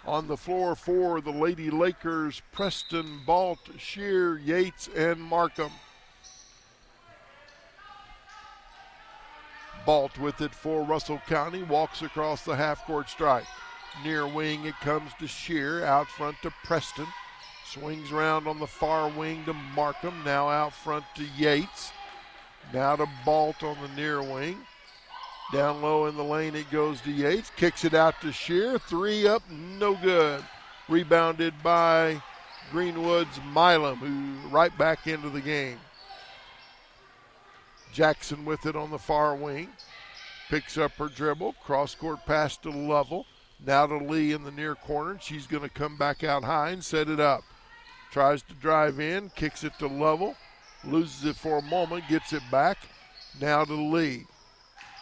[0.07, 5.70] On the floor for the Lady Lakers, Preston, Balt, Shear, Yates, and Markham.
[9.84, 13.46] Balt with it for Russell County, walks across the half court stripe.
[14.05, 17.07] Near wing, it comes to Shear, out front to Preston.
[17.66, 21.92] Swings around on the far wing to Markham, now out front to Yates.
[22.72, 24.59] Now to Balt on the near wing.
[25.53, 27.51] Down low in the lane, it goes to Yates.
[27.57, 28.78] Kicks it out to Shear.
[28.78, 30.44] Three up, no good.
[30.88, 32.22] Rebounded by
[32.70, 35.78] Greenwood's Milam, who right back into the game.
[37.92, 39.68] Jackson with it on the far wing.
[40.48, 41.55] Picks up her dribble.
[41.64, 43.26] Cross court pass to Level.
[43.66, 45.18] Now to Lee in the near corner.
[45.20, 47.42] She's going to come back out high and set it up.
[48.11, 50.36] Tries to drive in, kicks it to Level.
[50.84, 52.78] Loses it for a moment, gets it back.
[53.40, 54.26] Now to Lee.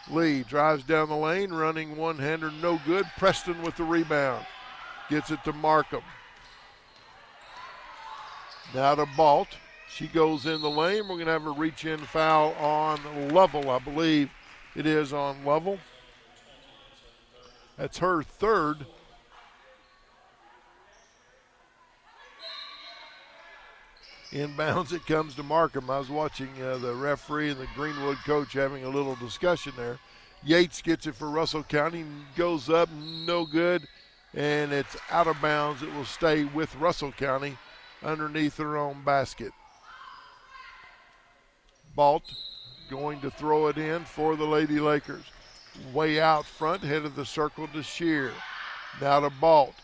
[0.09, 3.05] Lee drives down the lane, running one hander, no good.
[3.17, 4.45] Preston with the rebound.
[5.09, 6.01] Gets it to Markham.
[8.73, 9.49] Now to Balt.
[9.89, 11.07] She goes in the lane.
[11.07, 12.99] We're going to have a reach in foul on
[13.33, 14.29] level, I believe
[14.75, 15.79] it is on level.
[17.77, 18.85] That's her third.
[24.31, 25.89] Inbounds, it comes to Markham.
[25.89, 29.97] I was watching uh, the referee and the Greenwood coach having a little discussion there.
[30.43, 32.05] Yates gets it for Russell County,
[32.35, 33.87] goes up, no good,
[34.35, 35.81] and it's out of bounds.
[35.81, 37.57] It will stay with Russell County
[38.03, 39.51] underneath their own basket.
[41.95, 42.23] Balt
[42.89, 45.25] going to throw it in for the Lady Lakers.
[45.91, 48.31] Way out front, head of the circle to Shear.
[49.01, 49.75] Now to Balt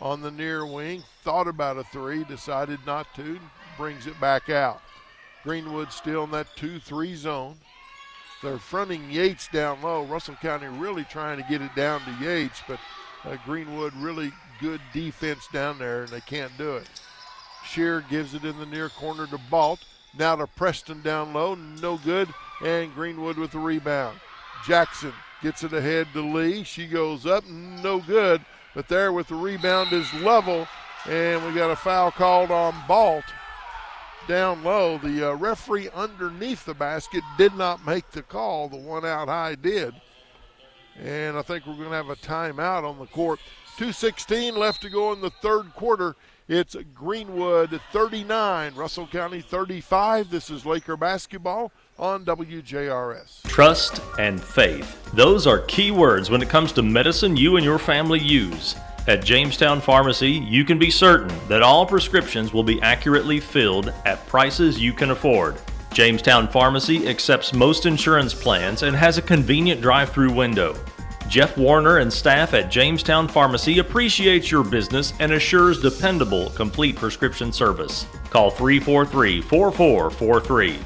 [0.00, 1.04] on the near wing.
[1.22, 3.38] Thought about a three, decided not to,
[3.82, 4.80] brings it back out.
[5.42, 7.56] Greenwood still in that 2 3 zone.
[8.40, 10.04] They're fronting Yates down low.
[10.04, 12.78] Russell County really trying to get it down to Yates, but
[13.24, 14.30] uh, Greenwood really
[14.60, 16.88] good defense down there, and they can't do it.
[17.66, 19.80] Shear gives it in the near corner to Balt.
[20.16, 22.28] Now to Preston down low, no good,
[22.64, 24.16] and Greenwood with the rebound.
[24.64, 25.12] Jackson
[25.42, 26.62] gets it ahead to Lee.
[26.62, 28.44] She goes up, no good,
[28.76, 30.68] but there with the rebound is Lovell,
[31.06, 33.24] and we got a foul called on Balt
[34.26, 34.98] down low.
[34.98, 38.68] The uh, referee underneath the basket did not make the call.
[38.68, 39.94] The one out high did.
[41.02, 43.40] And I think we're going to have a timeout on the court.
[43.78, 46.14] 2.16 left to go in the third quarter.
[46.48, 50.28] It's Greenwood 39, Russell County 35.
[50.28, 53.42] This is Laker basketball on WJRS.
[53.44, 55.10] Trust and faith.
[55.12, 58.74] Those are key words when it comes to medicine you and your family use.
[59.08, 64.24] At Jamestown Pharmacy, you can be certain that all prescriptions will be accurately filled at
[64.28, 65.56] prices you can afford.
[65.92, 70.76] Jamestown Pharmacy accepts most insurance plans and has a convenient drive through window.
[71.28, 77.52] Jeff Warner and staff at Jamestown Pharmacy appreciates your business and assures dependable, complete prescription
[77.52, 78.06] service.
[78.30, 80.78] Call 343 4443.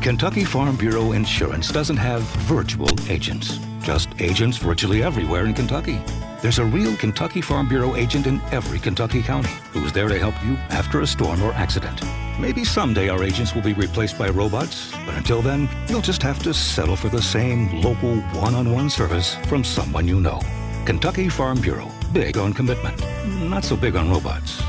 [0.00, 6.00] Kentucky Farm Bureau Insurance doesn't have virtual agents, just agents virtually everywhere in Kentucky.
[6.44, 10.34] There's a real Kentucky Farm Bureau agent in every Kentucky county who's there to help
[10.44, 12.02] you after a storm or accident.
[12.38, 16.42] Maybe someday our agents will be replaced by robots, but until then, you'll just have
[16.42, 20.38] to settle for the same local one on one service from someone you know.
[20.84, 23.02] Kentucky Farm Bureau, big on commitment,
[23.48, 24.62] not so big on robots.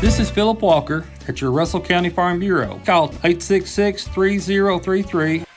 [0.00, 2.80] This is Philip Walker at your Russell County Farm Bureau.
[2.86, 5.47] Call 866 3033.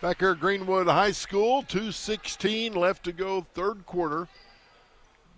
[0.00, 4.28] Back here at Greenwood High School, 2.16 left to go, third quarter.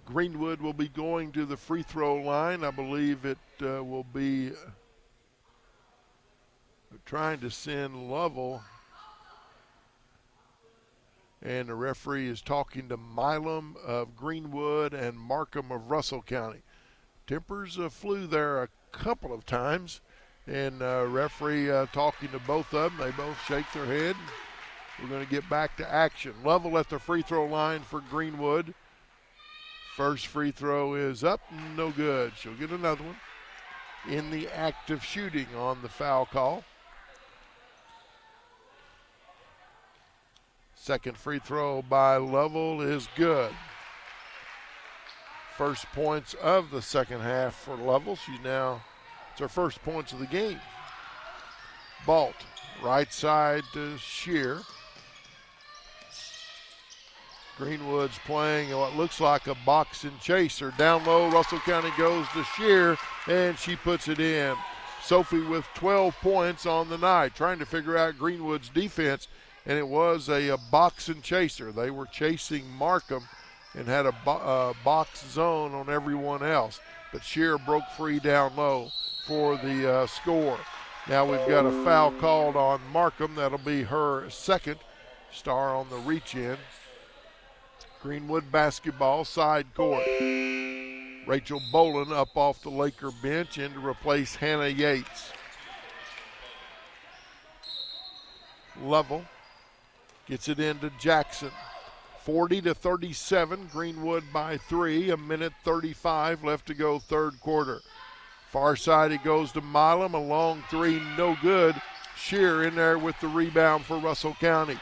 [0.06, 2.62] Greenwood will be going to the free throw line.
[2.62, 4.54] I believe it uh, will be uh,
[7.04, 8.62] trying to send Lovell.
[11.42, 16.62] And the referee is talking to Milam of Greenwood and Markham of Russell County.
[17.26, 20.00] Tempers uh, flew there a couple of times,
[20.46, 23.04] and uh, referee uh, talking to both of them.
[23.04, 24.14] They both shake their head.
[25.00, 26.34] We're going to get back to action.
[26.44, 28.74] Lovell at the free throw line for Greenwood.
[29.96, 31.40] First free throw is up,
[31.76, 32.32] no good.
[32.36, 33.16] She'll get another one.
[34.08, 36.64] In the act of shooting on the foul call.
[40.74, 43.52] Second free throw by Lovell is good.
[45.56, 48.16] First points of the second half for Lovell.
[48.16, 48.82] She's now,
[49.30, 50.58] it's her first points of the game.
[52.06, 52.34] Balt,
[52.82, 54.60] right side to Shear.
[57.62, 60.74] Greenwood's playing what looks like a box and chaser.
[60.76, 62.96] Down low, Russell County goes to Shear,
[63.28, 64.56] and she puts it in.
[65.00, 69.28] Sophie with 12 points on the night, trying to figure out Greenwood's defense,
[69.64, 71.70] and it was a, a box and chaser.
[71.70, 73.28] They were chasing Markham
[73.74, 76.80] and had a bo- uh, box zone on everyone else,
[77.12, 78.90] but Shear broke free down low
[79.24, 80.58] for the uh, score.
[81.08, 83.36] Now we've got a foul called on Markham.
[83.36, 84.78] That'll be her second
[85.30, 86.56] star on the reach in.
[88.02, 90.02] Greenwood basketball side court.
[91.26, 95.32] Rachel Bolin up off the Laker bench in to replace Hannah Yates.
[98.82, 99.24] Lovell
[100.26, 101.50] gets it into Jackson.
[102.24, 105.10] 40 to 37, Greenwood by three.
[105.10, 107.80] A minute 35 left to go, third quarter.
[108.50, 110.14] Far side it goes to Milam.
[110.14, 111.80] A long three, no good.
[112.16, 114.78] Shear in there with the rebound for Russell County.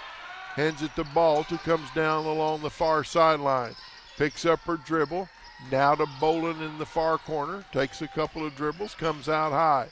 [0.55, 3.75] Hands it to Balt, who comes down along the far sideline.
[4.17, 5.29] Picks up her dribble.
[5.71, 7.65] Now to Bolin in the far corner.
[7.73, 9.89] Takes a couple of dribbles, comes out high.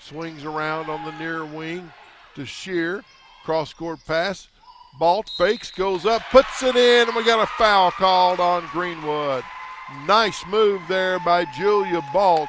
[0.00, 1.90] Swings around on the near wing
[2.34, 3.02] to Shear.
[3.44, 4.48] Cross court pass.
[4.98, 9.44] Balt fakes, goes up, puts it in, and we got a foul called on Greenwood.
[10.06, 12.48] Nice move there by Julia Balt.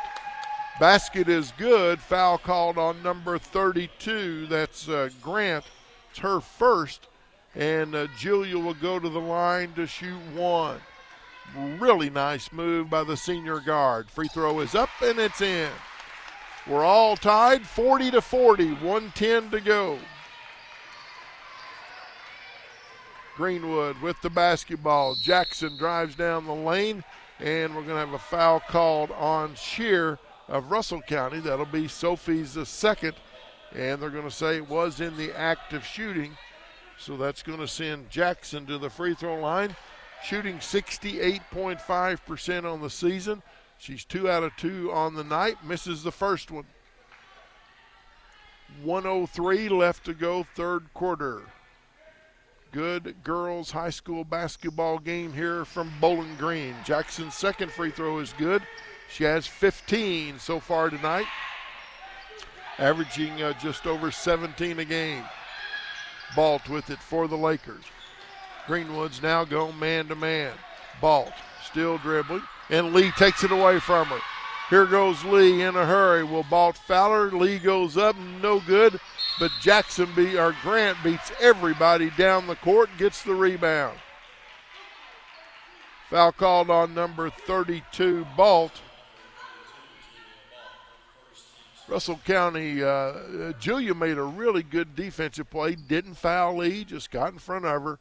[0.79, 1.99] Basket is good.
[1.99, 4.47] Foul called on number 32.
[4.47, 5.65] That's uh, Grant.
[6.11, 7.06] It's her first.
[7.57, 10.79] And uh, Julia will go to the line to shoot one.
[11.79, 14.09] Really nice move by the senior guard.
[14.11, 15.71] Free throw is up and it's in.
[16.67, 19.97] We're all tied 40 to 40, 110 to go.
[23.37, 25.15] Greenwood with the basketball.
[25.15, 27.03] Jackson drives down the lane,
[27.39, 31.39] and we're going to have a foul called on Shear of Russell County.
[31.39, 33.13] That'll be Sophie's the second,
[33.73, 36.35] and they're going to say it was in the act of shooting.
[36.99, 39.75] So that's going to send Jackson to the free throw line,
[40.23, 43.43] shooting 68.5% on the season.
[43.77, 46.65] She's two out of two on the night, misses the first one.
[48.83, 51.43] 103 left to go, third quarter.
[52.71, 56.75] Good girls high school basketball game here from Bowling Green.
[56.83, 58.61] Jackson's second free throw is good.
[59.09, 61.27] She has 15 so far tonight,
[62.77, 65.23] averaging uh, just over 17 a game.
[66.35, 67.85] Balt with it for the Lakers.
[68.67, 70.53] Greenwood's now going man to man.
[71.01, 74.19] Balt still dribbling, and Lee takes it away from her.
[74.69, 76.23] Here goes Lee in a hurry.
[76.23, 77.31] Will Balt foul her?
[77.31, 78.99] Lee goes up, no good.
[79.39, 83.97] But Jackson be or Grant beats everybody down the court, gets the rebound.
[86.09, 88.81] Foul called on number 32, Balt.
[91.87, 95.75] Russell County, uh, Julia made a really good defensive play.
[95.75, 97.99] Didn't foul Lee, just got in front of her.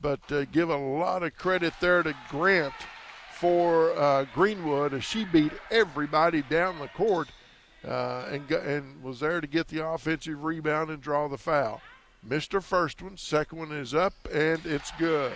[0.00, 2.74] But uh, give a lot of credit there to Grant
[3.32, 7.28] for uh, Greenwood as she beat everybody down the court
[7.86, 11.80] uh, and, and was there to get the offensive rebound and draw the foul.
[12.22, 15.32] Missed her first one, second one is up, and it's good.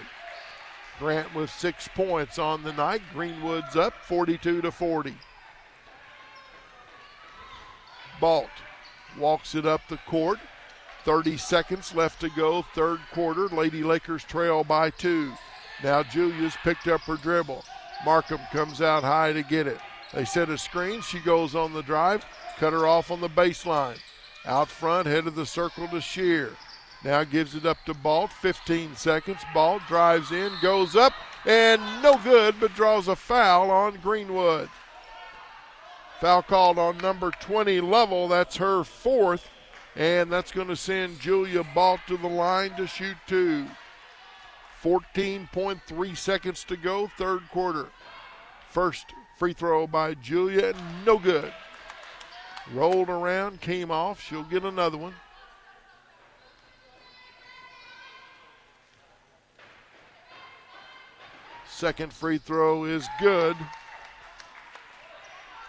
[0.99, 3.03] Grant with six points on the night.
[3.13, 5.15] Greenwood's up 42 to 40.
[8.21, 8.51] Balt
[9.19, 10.39] walks it up the court.
[11.05, 13.49] 30 seconds left to go, third quarter.
[13.49, 15.33] Lady Lakers trail by two.
[15.83, 17.65] Now Julia's picked up her dribble.
[18.05, 19.79] Markham comes out high to get it.
[20.13, 21.01] They set a screen.
[21.03, 22.25] She goes on the drive,
[22.59, 23.99] cut her off on the baseline.
[24.47, 26.51] Out front, head of the circle to Shear.
[27.05, 28.33] Now gives it up to Balt.
[28.33, 29.41] 15 seconds.
[29.55, 31.13] Balt drives in, goes up,
[31.47, 34.69] and no good, but draws a foul on Greenwood.
[36.21, 38.27] Foul called on number 20, Lovell.
[38.27, 39.49] That's her fourth,
[39.95, 43.67] and that's going to send Julia Balt to the line to shoot two.
[44.83, 47.87] 14.3 seconds to go, third quarter.
[48.71, 49.07] First
[49.39, 50.75] free throw by Julia,
[51.07, 51.53] no good.
[52.73, 54.21] Rolled around, came off.
[54.21, 55.15] She'll get another one.
[61.69, 63.57] Second free throw is good.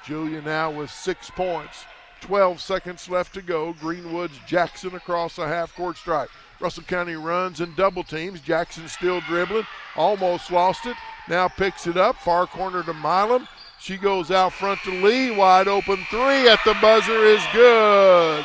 [0.09, 1.85] Julia now with six points.
[2.21, 3.73] 12 seconds left to go.
[3.73, 6.31] Greenwood's Jackson across the half court stripe.
[6.59, 8.41] Russell County runs and double teams.
[8.41, 9.67] Jackson still dribbling.
[9.95, 10.97] Almost lost it.
[11.27, 12.15] Now picks it up.
[12.15, 13.47] Far corner to Milam.
[13.79, 15.29] She goes out front to Lee.
[15.29, 18.43] Wide open three at the buzzer is good.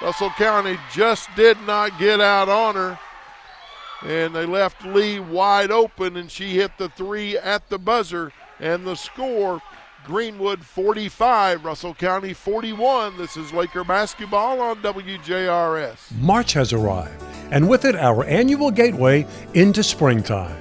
[0.00, 2.98] Russell County just did not get out on her.
[4.06, 8.32] And they left Lee wide open, and she hit the three at the buzzer.
[8.60, 9.60] And the score
[10.04, 13.18] Greenwood 45, Russell County 41.
[13.18, 16.16] This is Laker basketball on WJRS.
[16.20, 20.56] March has arrived, and with it, our annual gateway into springtime.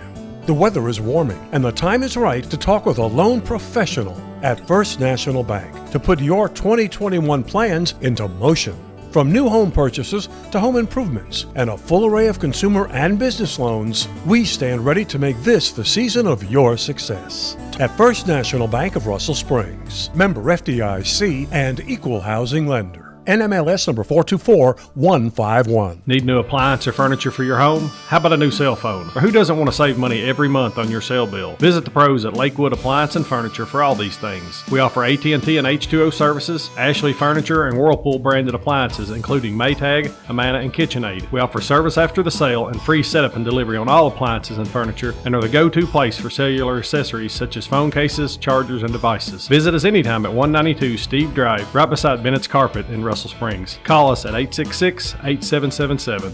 [0.46, 4.20] The weather is warming, and the time is right to talk with a loan professional
[4.43, 8.85] at First National Bank to put your 2021 plans into motion.
[9.16, 13.58] From new home purchases to home improvements and a full array of consumer and business
[13.58, 17.55] loans, we stand ready to make this the season of your success.
[17.79, 23.05] At First National Bank of Russell Springs, member FDIC and equal housing lender.
[23.26, 26.04] NMLS number 424151.
[26.06, 27.88] Need new appliance or furniture for your home?
[28.08, 29.08] How about a new cell phone?
[29.16, 31.56] Or who doesn't want to save money every month on your cell bill?
[31.56, 34.64] Visit the pros at Lakewood Appliance and Furniture for all these things.
[34.72, 40.60] We offer AT&T and H2O services, Ashley Furniture, and Whirlpool branded appliances, including Maytag, Amana,
[40.60, 41.32] and KitchenAid.
[41.32, 44.68] We offer service after the sale and free setup and delivery on all appliances and
[44.68, 48.92] furniture, and are the go-to place for cellular accessories such as phone cases, chargers, and
[48.92, 49.47] devices.
[49.47, 53.79] Visit us anytime at 192 Steve Drive, right beside Bennett's Carpet in Russell Springs.
[53.83, 56.33] Call us at 866 8777.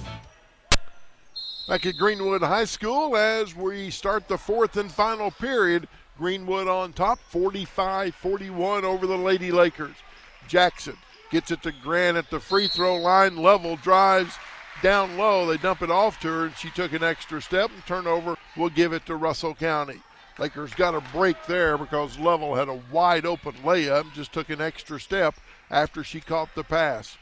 [1.68, 5.88] Back at Greenwood High School as we start the fourth and final period.
[6.18, 9.96] Greenwood on top, 45 41 over the Lady Lakers.
[10.48, 10.98] Jackson
[11.32, 14.38] gets it to Grant at the free throw line, Lovell drives
[14.82, 15.46] down low.
[15.46, 17.72] They dump it off to her, and she took an extra step.
[17.74, 20.02] And turnover will give it to Russell County.
[20.40, 24.62] Lakers got a break there because Lovell had a wide open layup, just took an
[24.62, 25.36] extra step
[25.72, 27.18] after she caught the pass.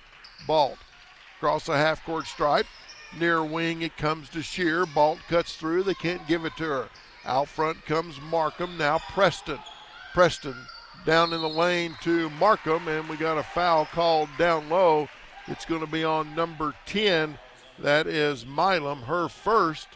[0.46, 0.78] Balt
[1.38, 2.66] across the half court stripe.
[3.18, 4.86] Near wing, it comes to Shear.
[4.86, 5.84] Balt cuts through.
[5.84, 6.90] They can't give it to her.
[7.26, 8.78] Out front comes Markham.
[8.78, 9.60] Now Preston.
[10.14, 10.56] Preston
[11.06, 15.08] down in the lane to Markham, and we got a foul called down low.
[15.48, 17.38] It's going to be on number 10.
[17.80, 19.88] That is Milam, her first.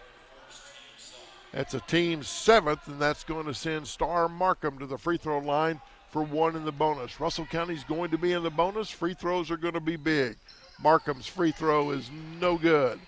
[1.51, 5.39] That's a team seventh, and that's going to send Star Markham to the free throw
[5.39, 5.81] line
[6.13, 7.19] for one in the bonus.
[7.19, 8.91] Russell County's going to be in the bonus.
[8.91, 10.37] Free throws are going to be big.
[10.79, 12.99] Markham's free throw is no good.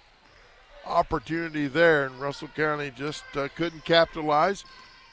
[0.88, 4.66] Opportunity there, and Russell County just uh, couldn't capitalize,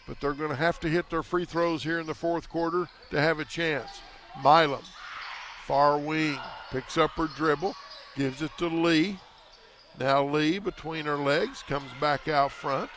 [0.09, 2.89] but they're going to have to hit their free throws here in the fourth quarter
[3.10, 4.01] to have a chance.
[4.43, 4.82] Milam,
[5.66, 6.39] far wing,
[6.70, 7.77] picks up her dribble,
[8.16, 9.19] gives it to Lee.
[10.01, 12.90] Now Lee between her legs comes back out front.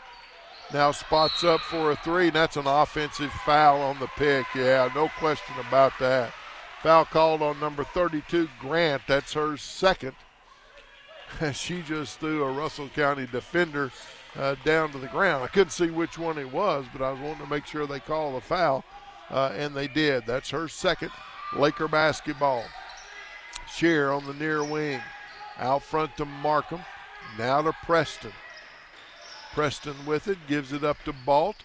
[0.73, 4.45] Now spots up for a three, and that's an offensive foul on the pick.
[4.55, 6.33] Yeah, no question about that.
[6.81, 9.03] Foul called on number 32, Grant.
[9.07, 10.13] That's her second.
[11.53, 13.91] she just threw a Russell County defender
[14.35, 15.43] uh, down to the ground.
[15.43, 17.99] I couldn't see which one it was, but I was wanting to make sure they
[17.99, 18.83] called the foul,
[19.29, 20.25] uh, and they did.
[20.25, 21.11] That's her second.
[21.55, 22.63] Laker basketball.
[23.71, 25.01] Shear on the near wing.
[25.57, 26.81] Out front to Markham.
[27.37, 28.31] Now to Preston.
[29.55, 31.55] Preston with it, gives it up to Balt.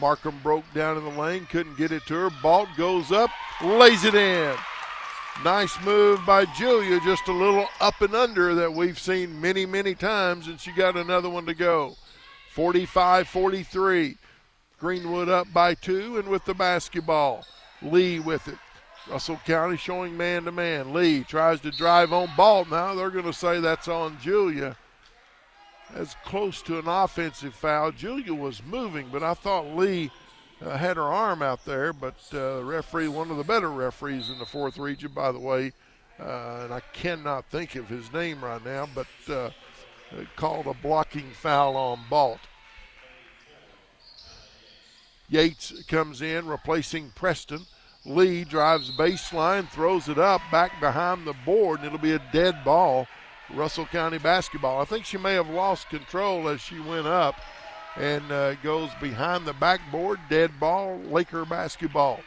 [0.00, 2.30] Markham broke down in the lane, couldn't get it to her.
[2.40, 3.30] Balt goes up,
[3.60, 4.56] lays it in.
[5.42, 9.96] Nice move by Julia, just a little up and under that we've seen many, many
[9.96, 11.96] times, and she got another one to go.
[12.52, 14.16] 45 43.
[14.78, 17.44] Greenwood up by two and with the basketball.
[17.82, 18.58] Lee with it.
[19.10, 20.94] Russell County showing man to man.
[20.94, 22.70] Lee tries to drive on Balt.
[22.70, 24.76] Now they're going to say that's on Julia
[25.94, 27.92] as close to an offensive foul.
[27.92, 30.10] Julia was moving, but I thought Lee
[30.62, 31.92] uh, had her arm out there.
[31.92, 35.72] But uh, referee, one of the better referees in the fourth region, by the way,
[36.18, 39.50] uh, and I cannot think of his name right now, but uh,
[40.36, 42.40] called a blocking foul on Balt.
[45.28, 47.60] Yates comes in, replacing Preston.
[48.04, 52.64] Lee drives baseline, throws it up back behind the board, and it'll be a dead
[52.64, 53.06] ball
[53.54, 54.80] Russell County basketball.
[54.80, 57.36] I think she may have lost control as she went up
[57.96, 60.20] and uh, goes behind the backboard.
[60.28, 62.20] Dead ball, Laker basketball.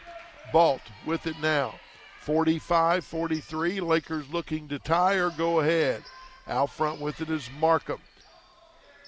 [0.51, 1.75] Balt with it now.
[2.21, 3.79] 45 43.
[3.81, 6.03] Lakers looking to tie or go ahead.
[6.47, 7.99] Out front with it is Markham.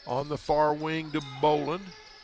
[0.07, 1.81] On the far wing to Bolin.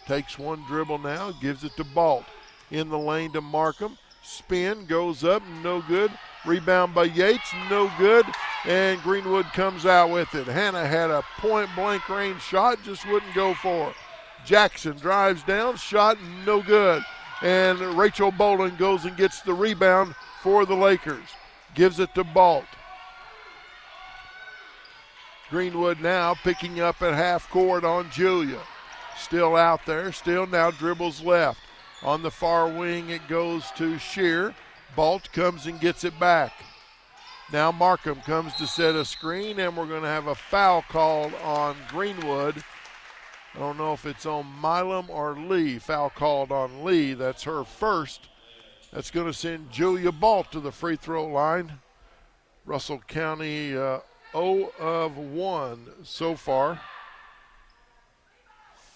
[0.07, 2.25] Takes one dribble now, gives it to Balt.
[2.71, 3.97] In the lane to Markham.
[4.23, 6.11] Spin goes up, no good.
[6.45, 8.25] Rebound by Yates, no good.
[8.65, 10.47] And Greenwood comes out with it.
[10.47, 13.95] Hannah had a point blank range shot, just wouldn't go for it.
[14.45, 17.03] Jackson drives down, shot, no good.
[17.41, 21.27] And Rachel Bolin goes and gets the rebound for the Lakers.
[21.75, 22.65] Gives it to Balt.
[25.49, 28.59] Greenwood now picking up at half court on Julia.
[29.17, 31.59] Still out there, still now dribbles left.
[32.03, 34.55] On the far wing, it goes to Shear.
[34.95, 36.53] Balt comes and gets it back.
[37.51, 41.33] Now Markham comes to set a screen, and we're going to have a foul called
[41.43, 42.63] on Greenwood.
[43.53, 45.77] I don't know if it's on Milam or Lee.
[45.77, 47.13] Foul called on Lee.
[47.13, 48.29] That's her first.
[48.93, 51.73] That's going to send Julia Balt to the free throw line.
[52.65, 53.99] Russell County uh,
[54.31, 56.79] 0 of 1 so far.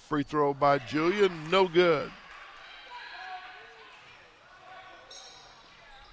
[0.07, 2.11] Free throw by Julia, no good.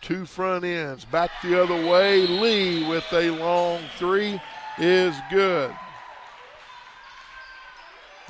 [0.03, 1.05] Two front ends.
[1.05, 2.27] Back the other way.
[2.27, 4.41] Lee with a long three
[4.79, 5.75] is good.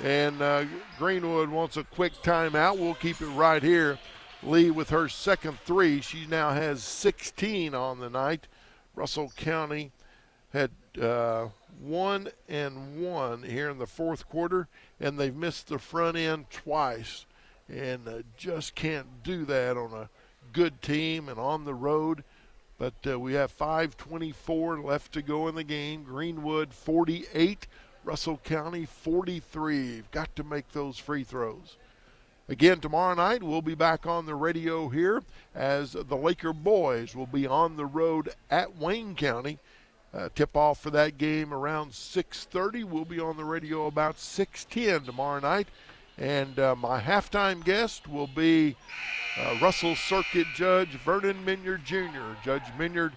[0.02, 0.64] And uh,
[0.98, 2.78] Greenwood wants a quick timeout.
[2.78, 3.98] We'll keep it right here.
[4.42, 6.00] Lee with her second three.
[6.00, 8.48] She now has 16 on the night.
[8.94, 9.92] Russell County
[10.52, 10.70] had
[11.00, 11.48] uh,
[11.80, 14.68] one and one here in the fourth quarter,
[15.00, 17.24] and they've missed the front end twice.
[17.68, 20.08] And uh, just can't do that on a
[20.52, 22.24] good team and on the road.
[22.78, 26.02] But uh, we have 5:24 left to go in the game.
[26.02, 27.66] Greenwood 48,
[28.04, 29.76] Russell County 43.
[29.76, 31.76] You've got to make those free throws.
[32.48, 35.22] Again, tomorrow night we'll be back on the radio here
[35.54, 39.58] as the Laker boys will be on the road at Wayne County.
[40.12, 42.84] Uh, tip off for that game around 6:30.
[42.84, 45.68] We'll be on the radio about 6:10 tomorrow night,
[46.18, 48.76] and uh, my halftime guest will be
[49.39, 52.34] uh, Russell Circuit Judge Vernon Minyard Jr.
[52.44, 53.12] Judge Minyard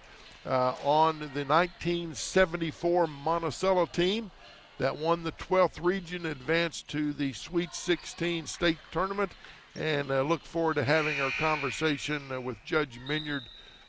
[0.46, 4.30] uh, on the 1974 Monticello team
[4.78, 9.32] that won the 12th region, advanced to the Sweet 16 state tournament,
[9.74, 13.42] and uh, look forward to having our conversation uh, with Judge Minyard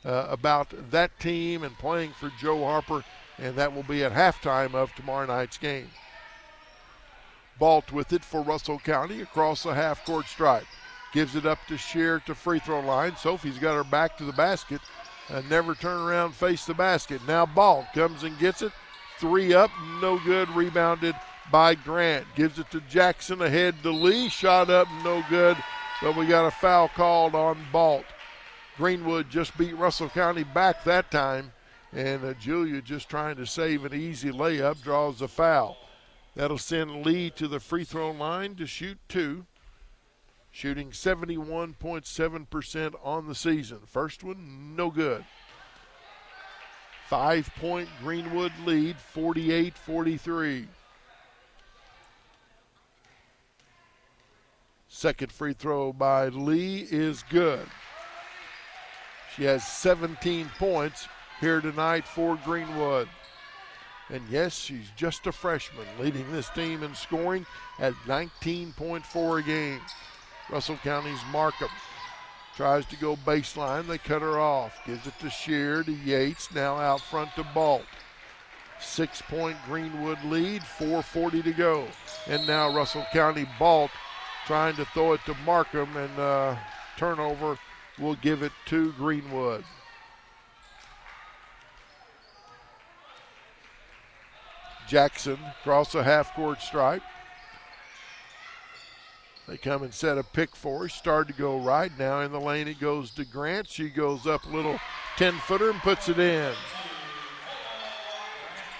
[0.04, 3.04] uh, about that team and playing for Joe Harper
[3.38, 5.88] and that will be at halftime of tomorrow night's game.
[7.58, 10.66] Balt with it for Russell County across the half court stripe.
[11.12, 13.16] Gives it up to Shear to free throw line.
[13.16, 14.80] Sophie's got her back to the basket
[15.28, 17.20] and never turn around face the basket.
[17.26, 18.72] Now Balt comes and gets it.
[19.18, 19.70] Three up,
[20.00, 20.48] no good.
[20.50, 21.14] Rebounded
[21.50, 22.26] by Grant.
[22.36, 24.28] Gives it to Jackson ahead to Lee.
[24.28, 25.56] Shot up, no good.
[26.02, 28.04] But we got a foul called on Balt.
[28.76, 31.52] Greenwood just beat Russell County back that time.
[31.92, 35.76] And uh, Julia just trying to save an easy layup draws a foul.
[36.38, 39.44] That'll send Lee to the free throw line to shoot two.
[40.52, 43.80] Shooting 71.7% on the season.
[43.84, 45.24] First one, no good.
[47.08, 50.68] Five point Greenwood lead, 48 43.
[54.86, 57.66] Second free throw by Lee is good.
[59.34, 61.08] She has 17 points
[61.40, 63.08] here tonight for Greenwood.
[64.10, 67.44] And yes, she's just a freshman, leading this team in scoring
[67.78, 69.80] at 19.4 a game.
[70.50, 71.68] Russell County's Markham
[72.56, 73.86] tries to go baseline.
[73.86, 74.78] They cut her off.
[74.86, 76.52] Gives it to Shear to Yates.
[76.54, 77.84] Now out front to Balt.
[78.80, 81.86] Six point Greenwood lead, 4.40 to go.
[82.26, 83.90] And now Russell County Balt
[84.46, 86.56] trying to throw it to Markham, and uh,
[86.96, 87.58] turnover
[87.98, 89.64] will give it to Greenwood.
[94.88, 97.02] Jackson across the half court stripe.
[99.46, 100.88] They come and set a pick for her.
[100.88, 101.90] Started to go right.
[101.98, 103.68] Now in the lane it goes to Grant.
[103.68, 104.78] She goes up a little
[105.16, 106.52] 10 footer and puts it in.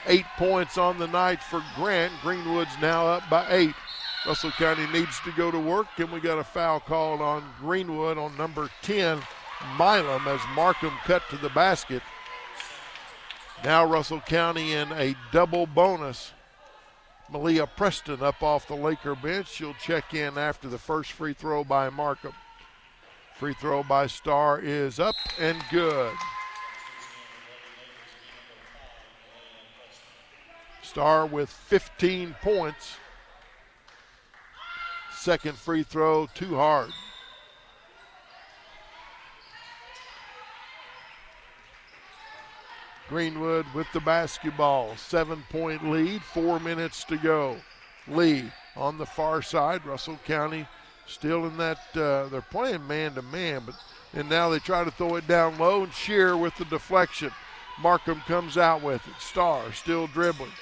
[0.07, 2.13] Eight points on the night for Grant.
[2.23, 3.75] Greenwood's now up by eight.
[4.27, 8.19] Russell County needs to go to work, and we got a foul called on Greenwood
[8.19, 9.23] on number 10,
[9.79, 12.03] Milam, as Markham cut to the basket.
[13.65, 16.33] Now Russell County in a double bonus.
[17.31, 19.49] Malia Preston up off the Laker bench.
[19.49, 22.33] She'll check in after the first free throw by Markham.
[23.37, 26.13] Free throw by Star is up and good.
[30.83, 32.97] Star with 15 points.
[35.13, 36.91] Second free throw, too hard.
[43.09, 44.97] Greenwood with the basketball.
[44.97, 47.57] Seven point lead, four minutes to go.
[48.07, 49.85] Lee on the far side.
[49.85, 50.67] Russell County
[51.07, 53.75] still in that, uh, they're playing man to man, but
[54.15, 57.31] and now they try to throw it down low and Shear with the deflection.
[57.81, 59.15] Markham comes out with it.
[59.21, 60.53] Starr still dribbling.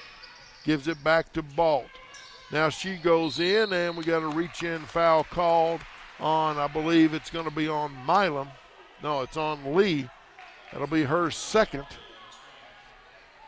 [0.65, 1.87] Gives it back to Balt.
[2.53, 5.81] Now she goes in, and we got a reach in foul called
[6.19, 8.49] on, I believe it's going to be on Milam.
[9.03, 10.09] No, it's on Lee.
[10.73, 11.87] That'll be her second.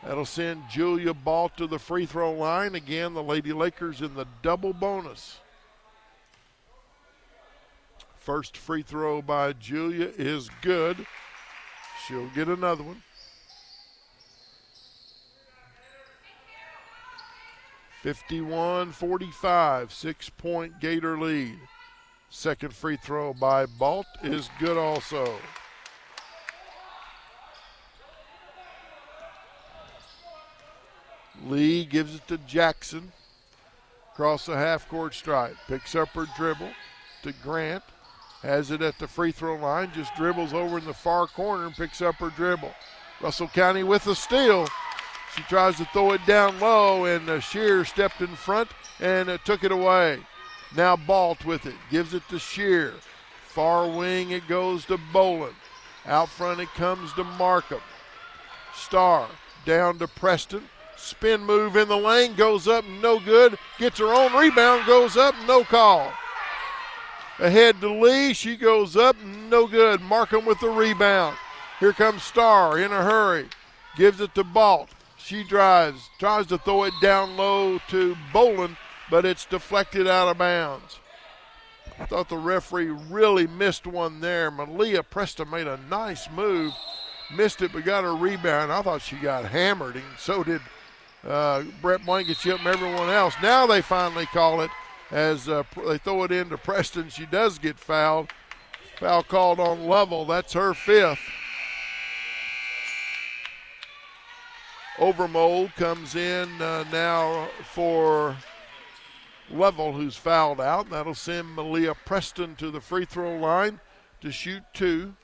[0.05, 2.75] That'll send Julia Balt to the free throw line.
[2.75, 5.39] Again, the Lady Lakers in the double bonus.
[8.17, 11.07] First free throw by Julia is good.
[12.07, 13.03] She'll get another one.
[18.03, 21.59] 51 45, six point Gator lead.
[22.31, 25.35] Second free throw by Balt is good also.
[31.47, 33.13] Lee gives it to Jackson.
[34.13, 35.57] Across the half court stripe.
[35.69, 36.71] Picks up her dribble
[37.23, 37.85] to Grant.
[38.43, 39.93] Has it at the free throw line.
[39.95, 42.73] Just dribbles over in the far corner and picks up her dribble.
[43.21, 44.67] Russell County with a steal.
[45.37, 49.39] She tries to throw it down low, and uh, Shear stepped in front and uh,
[49.45, 50.19] took it away.
[50.77, 51.75] Now Balt with it.
[51.91, 52.95] Gives it to Shear.
[53.47, 55.55] Far wing it goes to Bolin.
[56.07, 57.81] Out front it comes to Markham.
[58.75, 59.29] Star
[59.65, 60.63] down to Preston.
[60.99, 63.57] Spin move in the lane, goes up, no good.
[63.79, 66.13] Gets her own rebound, goes up, no call.
[67.39, 70.01] Ahead to Lee, she goes up, no good.
[70.01, 71.37] Markham with the rebound.
[71.79, 73.47] Here comes Starr in a hurry.
[73.97, 74.91] Gives it to Balt.
[75.17, 78.77] She drives, tries to throw it down low to Bolin,
[79.11, 80.99] but it's deflected out of bounds.
[81.99, 84.51] I thought the referee really missed one there.
[84.51, 86.73] Malia Preston made a nice move,
[87.35, 88.73] missed it, but got a rebound.
[88.73, 90.61] I thought she got hammered, and so did
[91.29, 93.35] uh, Brett Blankenship and everyone else.
[93.43, 94.71] Now they finally call it
[95.11, 97.09] as uh, they throw it into Preston.
[97.11, 98.31] She does get fouled.
[98.99, 100.25] Foul called on Lovell.
[100.25, 101.21] That's her fifth.
[104.97, 108.37] Overmold comes in uh, now for
[109.49, 110.91] Lovell, who's fouled out.
[110.91, 113.79] That'll send Malia Preston to the free throw line
[114.21, 115.15] to shoot two.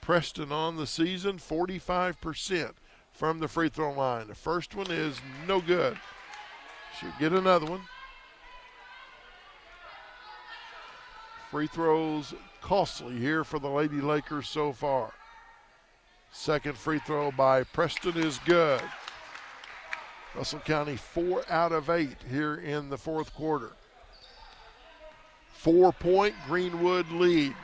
[0.00, 2.72] Preston on the season, 45%.
[3.22, 4.26] From the free throw line.
[4.26, 5.96] The first one is no good.
[6.98, 7.82] She'll get another one.
[11.48, 15.12] Free throws costly here for the Lady Lakers so far.
[16.32, 18.82] Second free throw by Preston is good.
[20.34, 23.70] Russell County four out of eight here in the fourth quarter.
[25.52, 27.54] Four point Greenwood lead,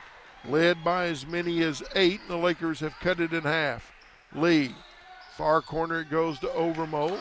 [0.47, 2.21] led by as many as eight.
[2.21, 3.91] and The Lakers have cut it in half.
[4.33, 4.73] Lee,
[5.39, 7.17] far corner, it goes to Overmole.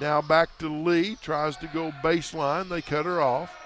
[0.00, 2.68] Now back to Lee, tries to go baseline.
[2.68, 3.56] They cut her off.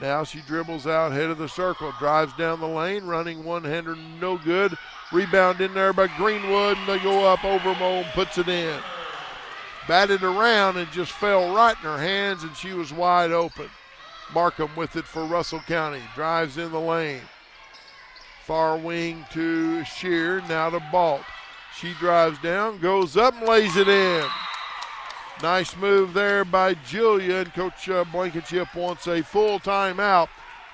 [0.00, 3.94] Now she dribbles out head of the circle, drives down the lane, running one hander,
[3.94, 4.74] no good.
[5.12, 7.44] Rebound in there by Greenwood, and they go up.
[7.44, 8.80] Overmole puts it in.
[9.86, 13.68] Batted around and just fell right in her hands, and she was wide open.
[14.32, 16.00] Markham with it for Russell County.
[16.14, 17.20] Drives in the lane.
[18.46, 21.20] Far wing to Shear, now to Balt.
[21.80, 24.26] She drives down, goes up, and lays it in.
[25.42, 30.28] Nice move there by Julia, and Coach uh, Blankenship wants a full timeout.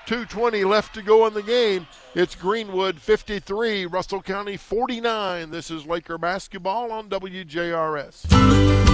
[0.07, 1.87] 2.20 left to go in the game.
[2.13, 5.49] It's Greenwood 53, Russell County 49.
[5.49, 8.86] This is Laker basketball on WJRS.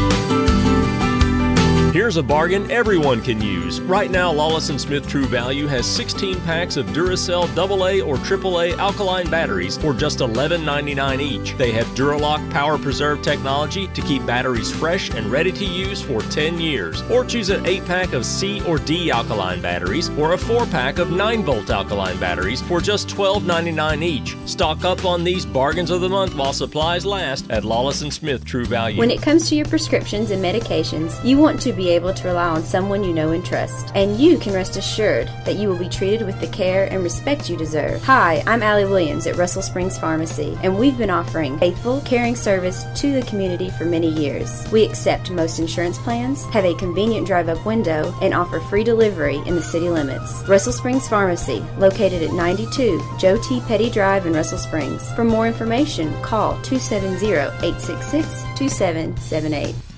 [1.94, 3.80] Here's a bargain everyone can use.
[3.80, 9.30] Right now, Lawless Smith True Value has 16 packs of Duracell AA or AAA alkaline
[9.30, 11.56] batteries for just $11.99 each.
[11.56, 16.22] They have Duralock Power Preserve technology to keep batteries fresh and ready to use for
[16.22, 17.04] 10 years.
[17.12, 20.98] Or choose an 8 pack of C or D alkaline batteries or a 4 pack
[20.98, 24.36] of 9 volt alkaline batteries for just $12.99 each.
[24.48, 28.66] Stock up on these bargains of the month while supplies last at Lawless Smith True
[28.66, 28.98] Value.
[28.98, 32.48] When it comes to your prescriptions and medications, you want to be able to rely
[32.48, 33.92] on someone you know and trust.
[33.96, 37.50] And you can rest assured that you will be treated with the care and respect
[37.50, 38.04] you deserve.
[38.04, 42.86] Hi, I'm Allie Williams at Russell Springs Pharmacy, and we've been offering faithful, caring service
[42.96, 44.70] to the community for many years.
[44.72, 49.38] We accept most insurance plans, have a convenient drive up window, and offer free delivery
[49.46, 50.44] in the city limits.
[50.48, 53.62] Russell Springs Pharmacy, located at 92 Joe T.
[53.62, 55.12] Petty Drive in Russell Springs.
[55.14, 57.26] For more information, call 270
[57.66, 59.93] 866 2778.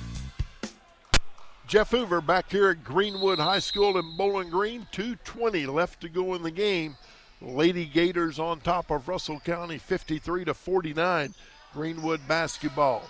[1.67, 4.87] Jeff Hoover back here at Greenwood High School in Bowling Green.
[4.91, 6.95] 2.20 left to go in the game.
[7.41, 11.33] Lady Gators on top of Russell County 53 to 49.
[11.73, 13.03] Greenwood basketball.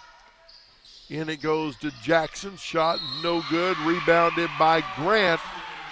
[1.09, 2.55] In it goes to Jackson.
[2.55, 3.77] Shot no good.
[3.79, 5.41] Rebounded by Grant.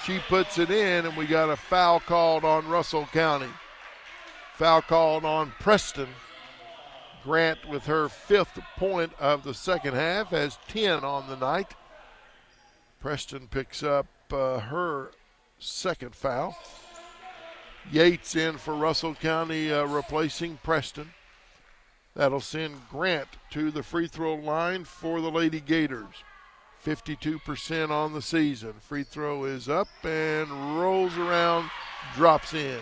[0.05, 3.49] She puts it in, and we got a foul called on Russell County.
[4.55, 6.09] Foul called on Preston.
[7.23, 11.73] Grant with her fifth point of the second half has 10 on the night.
[13.03, 15.11] Preston picks up uh, her
[15.59, 16.57] second foul.
[17.91, 21.09] Yates in for Russell County, uh, replacing Preston.
[22.15, 26.23] That'll send Grant to the free throw line for the Lady Gators.
[26.85, 28.71] 52% on the season.
[28.79, 31.69] Free throw is up and rolls around,
[32.15, 32.79] drops in.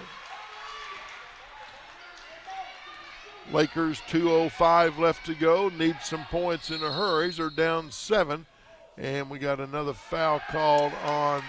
[3.52, 5.70] Lakers 2.05 left to go.
[5.70, 7.32] Need some points in a hurry.
[7.32, 8.46] They're down seven.
[8.98, 11.42] And we got another foul called on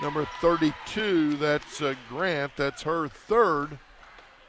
[0.00, 1.36] number 32.
[1.36, 2.52] That's uh, Grant.
[2.56, 3.78] That's her third.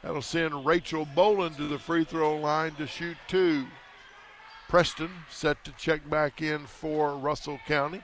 [0.02, 3.66] That'll send Rachel Bolin to the free throw line to shoot two.
[4.68, 8.02] Preston set to check back in for Russell County.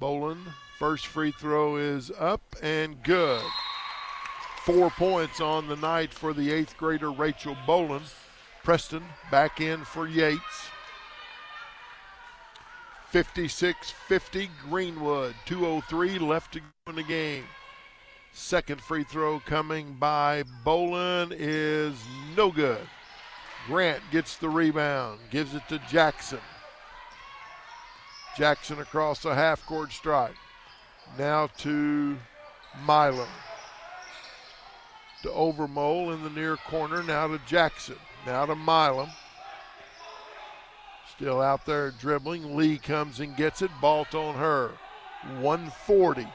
[0.00, 0.38] Bolin,
[0.78, 3.42] first free throw is up and good.
[4.64, 8.02] Four points on the night for the eighth grader Rachel Bolin.
[8.62, 10.68] Preston back in for Yates.
[13.10, 15.34] 56 50 Greenwood.
[15.46, 17.44] 203 left to go in the game.
[18.32, 21.94] Second free throw coming by Bolin is
[22.36, 22.86] no good.
[23.66, 26.38] Grant gets the rebound, gives it to Jackson.
[28.36, 30.36] Jackson across the half court stripe.
[31.18, 32.16] Now to
[32.86, 33.26] Milam.
[35.22, 37.02] To Overmole in the near corner.
[37.02, 37.96] Now to Jackson.
[38.26, 39.10] Now to Milam.
[41.16, 42.56] Still out there dribbling.
[42.56, 43.70] Lee comes and gets it.
[43.80, 44.72] Balt on her.
[45.40, 46.26] 140.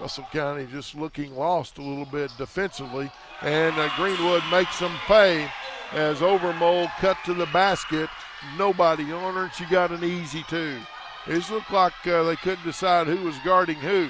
[0.00, 3.10] Russell County just looking lost a little bit defensively.
[3.42, 5.50] And uh, Greenwood makes them pay
[5.92, 8.08] as Overmole cut to the basket.
[8.56, 10.78] Nobody on her, and she got an easy two.
[11.26, 14.08] It looked like uh, they couldn't decide who was guarding who,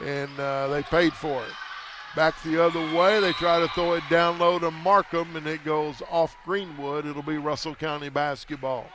[0.00, 1.52] and uh, they paid for it.
[2.14, 5.64] Back the other way, they try to throw it down low to Markham, and it
[5.64, 7.06] goes off Greenwood.
[7.06, 8.86] It'll be Russell County basketball.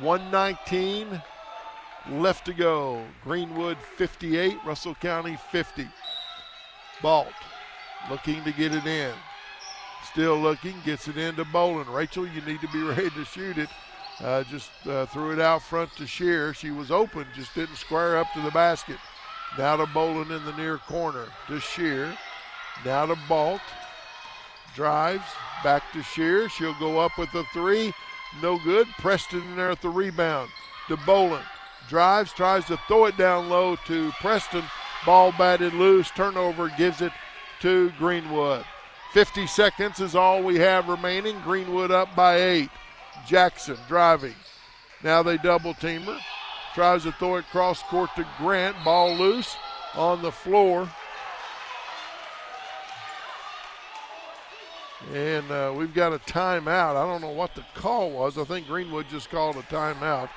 [0.00, 1.20] 119
[2.10, 3.04] left to go.
[3.22, 5.86] Greenwood 58, Russell County 50.
[7.02, 7.28] Balt
[8.10, 9.12] looking to get it in.
[10.10, 11.92] Still looking, gets it into Bolin.
[11.92, 13.68] Rachel, you need to be ready to shoot it.
[14.20, 16.54] Uh, just uh, threw it out front to Shear.
[16.54, 18.96] She was open, just didn't square up to the basket.
[19.58, 22.16] Now to Bolin in the near corner to Shear.
[22.84, 23.60] Now to Balt.
[24.76, 25.24] Drives
[25.64, 26.48] back to Shear.
[26.48, 27.92] She'll go up with a three.
[28.40, 28.86] No good.
[28.98, 30.48] Preston in there at the rebound
[30.86, 31.42] to Bolin.
[31.88, 34.62] Drives, tries to throw it down low to Preston.
[35.04, 36.10] Ball batted loose.
[36.12, 37.12] Turnover gives it
[37.60, 38.64] to Greenwood.
[39.12, 41.40] 50 seconds is all we have remaining.
[41.40, 42.70] Greenwood up by eight.
[43.26, 44.34] Jackson driving.
[45.02, 46.18] Now they double team her.
[46.78, 48.76] Tries to throw it cross court to Grant.
[48.84, 49.56] Ball loose
[49.96, 50.88] on the floor.
[55.12, 56.94] And uh, we've got a timeout.
[56.94, 58.38] I don't know what the call was.
[58.38, 60.28] I think Greenwood just called a timeout.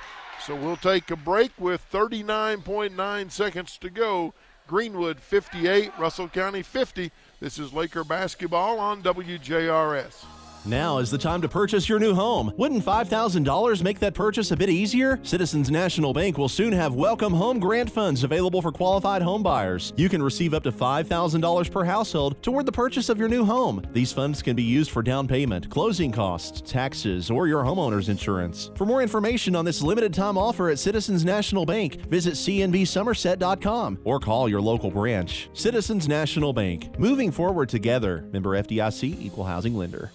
[0.44, 4.34] So we'll take a break with 39.9 seconds to go.
[4.66, 7.12] Greenwood 58, Russell County 50.
[7.38, 10.24] This is Laker basketball on WJRS.
[10.64, 12.52] Now is the time to purchase your new home.
[12.56, 15.18] Wouldn't $5,000 make that purchase a bit easier?
[15.24, 19.92] Citizens National Bank will soon have Welcome Home Grant Funds available for qualified home buyers.
[19.96, 23.82] You can receive up to $5,000 per household toward the purchase of your new home.
[23.92, 28.70] These funds can be used for down payment, closing costs, taxes, or your homeowner's insurance.
[28.76, 34.20] For more information on this limited time offer at Citizens National Bank, visit cnbsomerset.com or
[34.20, 35.50] call your local branch.
[35.54, 38.28] Citizens National Bank, moving forward together.
[38.32, 40.12] Member FDIC, Equal Housing Lender.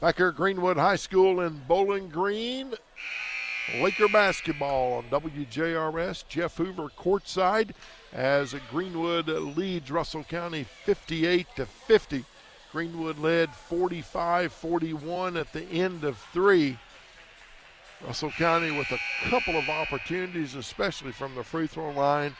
[0.00, 2.72] Back here at Greenwood High School in Bowling Green.
[3.82, 6.26] Laker basketball on WJRS.
[6.26, 7.72] Jeff Hoover courtside
[8.14, 12.24] as Greenwood leads Russell County 58 to 50.
[12.72, 16.78] Greenwood led 45 41 at the end of three.
[18.06, 22.34] Russell County with a couple of opportunities, especially from the free throw line,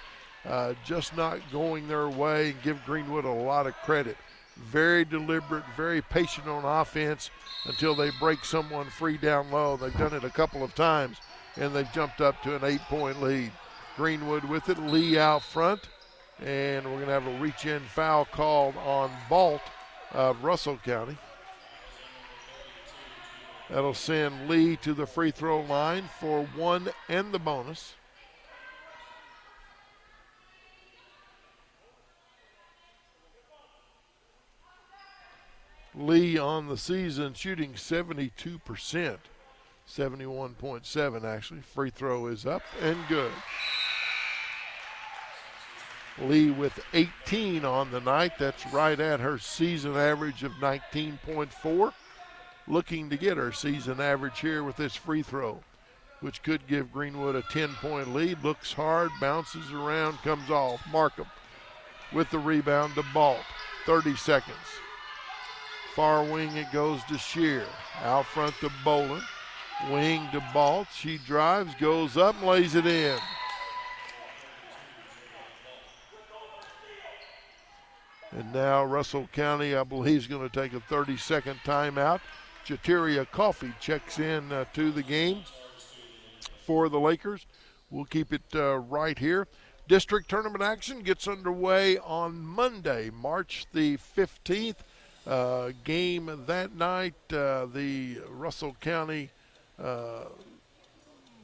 [0.47, 2.53] uh, just not going their way.
[2.53, 4.17] And give Greenwood a lot of credit.
[4.61, 7.31] Very deliberate, very patient on offense
[7.65, 9.77] until they break someone free down low.
[9.77, 11.17] They've done it a couple of times,
[11.57, 13.53] and they've jumped up to an eight point lead.
[13.97, 15.89] Greenwood with it, Lee out front,
[16.39, 19.63] and we're going to have a reach in foul called on Balt
[20.13, 21.17] of Russell County.
[23.69, 27.95] That'll send Lee to the free throw line for one and the bonus.
[36.01, 38.31] Lee on the season shooting 72%,
[39.87, 41.61] 71.7 actually.
[41.61, 43.33] Free throw is up and good.
[46.19, 48.33] Lee with 18 on the night.
[48.39, 51.93] That's right at her season average of 19.4.
[52.67, 55.61] Looking to get her season average here with this free throw,
[56.21, 58.43] which could give Greenwood a 10 point lead.
[58.43, 60.81] Looks hard, bounces around, comes off.
[60.91, 61.27] Markham
[62.13, 63.45] with the rebound to Balt.
[63.85, 64.57] 30 seconds.
[65.95, 67.65] Far wing it goes to Shear.
[68.03, 69.23] Out front to Bolin.
[69.91, 70.89] Wing to Balt.
[70.95, 73.19] She drives, goes up, and lays it in.
[78.33, 82.21] And now Russell County, I believe, is going to take a 30 second timeout.
[82.65, 85.43] Chateria Coffee checks in uh, to the game
[86.65, 87.47] for the Lakers.
[87.91, 89.49] We'll keep it uh, right here.
[89.89, 94.77] District tournament action gets underway on Monday, March the 15th.
[95.27, 99.31] Uh, game that night, uh, the Russell County
[99.79, 100.25] uh,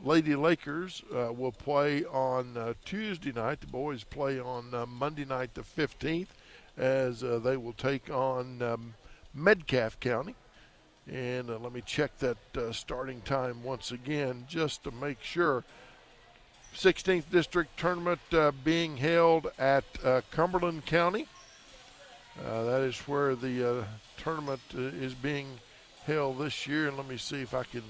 [0.03, 3.61] Lady Lakers uh, will play on uh, Tuesday night.
[3.61, 6.29] The boys play on Monday night, the 15th,
[6.79, 8.95] as they will take on um,
[9.35, 10.35] Metcalfe County.
[11.11, 12.37] And let me check that
[12.73, 15.65] starting time once again just to make sure.
[16.75, 18.21] 16th District Tournament
[18.65, 19.85] being held at
[20.31, 21.27] Cumberland County.
[22.45, 23.85] Uh, that is where the uh,
[24.17, 25.49] tournament uh, is being
[26.05, 26.89] held this year.
[26.89, 27.83] And let me see if I can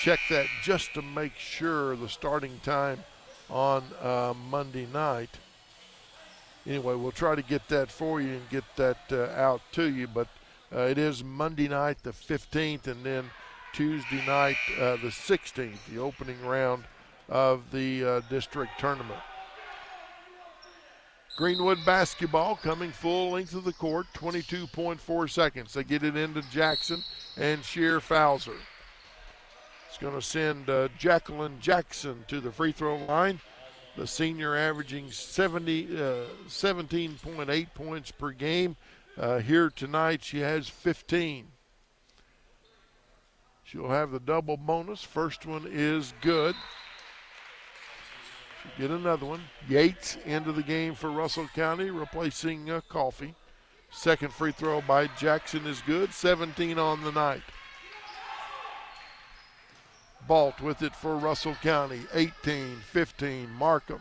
[0.00, 3.02] check that just to make sure the starting time
[3.50, 5.30] on uh, Monday night.
[6.66, 10.06] Anyway, we'll try to get that for you and get that uh, out to you.
[10.06, 10.28] But
[10.72, 13.30] it is Monday night, the 15th, and then
[13.72, 16.84] Tuesday night, the 16th, the opening round
[17.28, 19.20] of the district tournament.
[21.36, 25.72] Greenwood basketball coming full length of the court, 22.4 seconds.
[25.72, 27.02] They get it into Jackson
[27.36, 28.54] and Shear Fowler.
[29.88, 33.40] It's going to send uh, Jacqueline Jackson to the free throw line.
[33.96, 36.14] The senior averaging 70, uh,
[36.48, 38.76] 17.8 points per game.
[39.18, 41.46] Uh, here tonight, she has 15.
[43.64, 45.02] She'll have the double bonus.
[45.02, 46.54] First one is good.
[48.64, 49.42] Should get another one.
[49.68, 53.34] Yates into the game for Russell County, replacing uh, Coffee.
[53.92, 56.12] Second free throw by Jackson is good.
[56.12, 57.42] 17 on the night.
[60.26, 62.00] Balt with it for Russell County.
[62.12, 63.50] 18 15.
[63.50, 64.00] Markham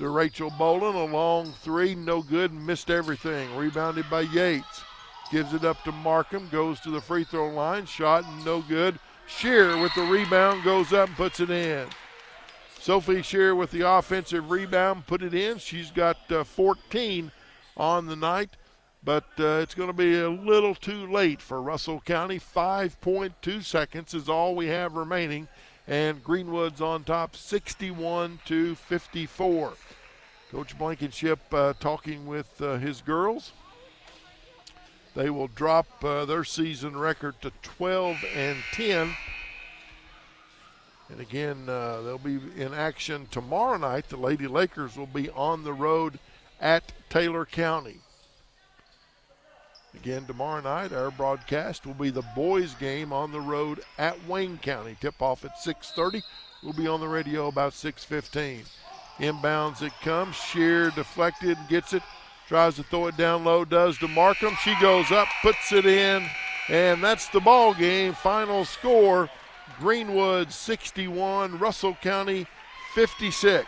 [0.00, 0.94] to Rachel Bolin.
[0.94, 3.54] A long three, no good, missed everything.
[3.54, 4.82] Rebounded by Yates.
[5.30, 7.86] Gives it up to Markham, goes to the free throw line.
[7.86, 8.98] Shot, no good.
[9.28, 11.86] Shear with the rebound, goes up and puts it in.
[12.80, 15.58] Sophie Shear with the offensive rebound, put it in.
[15.58, 17.30] She's got uh, 14
[17.76, 18.56] on the night,
[19.04, 22.40] but uh, it's going to be a little too late for Russell County.
[22.40, 25.46] 5.2 seconds is all we have remaining,
[25.86, 29.74] and Greenwood's on top 61 to 54.
[30.50, 33.52] Coach Blankenship uh, talking with uh, his girls.
[35.14, 39.14] They will drop uh, their season record to 12 and 10.
[41.10, 44.08] And again, uh, they'll be in action tomorrow night.
[44.08, 46.18] The Lady Lakers will be on the road
[46.60, 48.00] at Taylor County.
[49.94, 54.58] Again, tomorrow night, our broadcast will be the boys' game on the road at Wayne
[54.58, 54.96] County.
[55.00, 56.22] Tip off at 6:30.
[56.62, 58.64] We'll be on the radio about 6:15.
[59.18, 60.36] Inbounds it comes.
[60.36, 62.02] Shear deflected, gets it,
[62.46, 64.56] tries to throw it down low, does to Markham.
[64.62, 66.24] She goes up, puts it in,
[66.68, 68.14] and that's the ball game.
[68.14, 69.28] Final score:
[69.80, 72.46] Greenwood 61, Russell County
[72.94, 73.66] 56.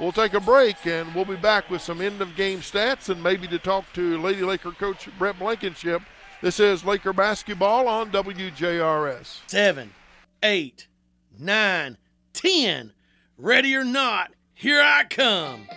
[0.00, 3.22] We'll take a break and we'll be back with some end of game stats and
[3.22, 6.02] maybe to talk to Lady Laker coach Brett Blankenship.
[6.42, 9.42] This is Laker basketball on WJRS.
[9.46, 9.94] Seven,
[10.42, 10.88] eight,
[11.38, 11.98] nine,
[12.32, 12.92] ten.
[13.38, 15.68] Ready or not, here I come.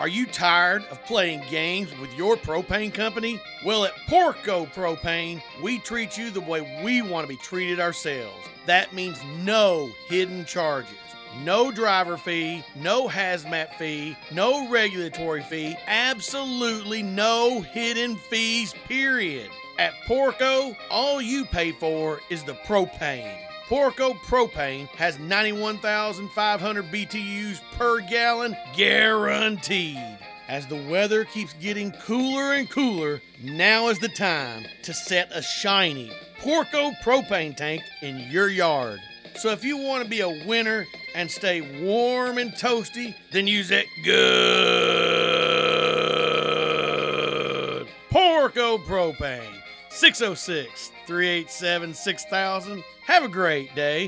[0.00, 3.38] Are you tired of playing games with your propane company?
[3.66, 8.48] Well, at Porco Propane, we treat you the way we want to be treated ourselves.
[8.64, 10.96] That means no hidden charges.
[11.44, 19.50] No driver fee, no hazmat fee, no regulatory fee, absolutely no hidden fees, period.
[19.78, 23.49] At Porco, all you pay for is the propane.
[23.70, 30.18] Porco Propane has 91,500 BTUs per gallon guaranteed.
[30.48, 35.40] As the weather keeps getting cooler and cooler, now is the time to set a
[35.40, 36.10] shiny
[36.40, 38.98] Porco propane tank in your yard.
[39.36, 43.68] So if you want to be a winner and stay warm and toasty, then use
[43.68, 44.80] that good
[48.10, 49.59] Porco propane.
[49.90, 52.84] 606 387 6000.
[53.02, 54.06] Have a great day.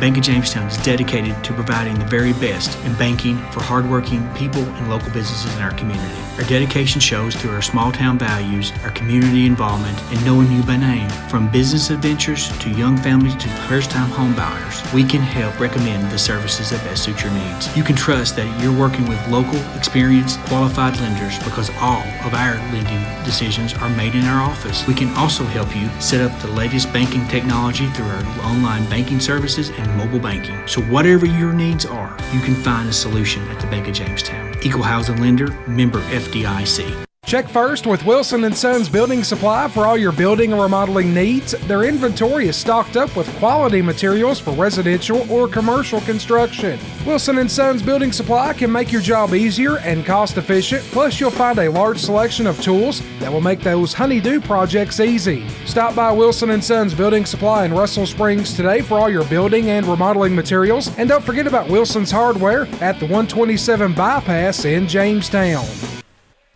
[0.00, 4.62] Bank of Jamestown is dedicated to providing the very best in banking for hardworking people
[4.62, 6.27] and local businesses in our community.
[6.38, 10.76] Our dedication shows through our small town values, our community involvement, and knowing you by
[10.76, 11.10] name.
[11.28, 16.12] From business adventures to young families to first time home buyers, we can help recommend
[16.12, 17.76] the services that best suit your needs.
[17.76, 22.54] You can trust that you're working with local, experienced, qualified lenders because all of our
[22.72, 24.86] lending decisions are made in our office.
[24.86, 29.18] We can also help you set up the latest banking technology through our online banking
[29.18, 30.56] services and mobile banking.
[30.68, 34.56] So, whatever your needs are, you can find a solution at the Bank of Jamestown.
[34.62, 37.04] Equal housing lender, member FDIC.
[37.28, 41.52] Check first with Wilson and Sons Building Supply for all your building and remodeling needs.
[41.66, 46.80] Their inventory is stocked up with quality materials for residential or commercial construction.
[47.04, 50.82] Wilson and Sons Building Supply can make your job easier and cost efficient.
[50.84, 55.46] Plus, you'll find a large selection of tools that will make those honeydew projects easy.
[55.66, 59.68] Stop by Wilson and Sons Building Supply in Russell Springs today for all your building
[59.68, 60.96] and remodeling materials.
[60.96, 65.66] And don't forget about Wilson's Hardware at the 127 bypass in Jamestown.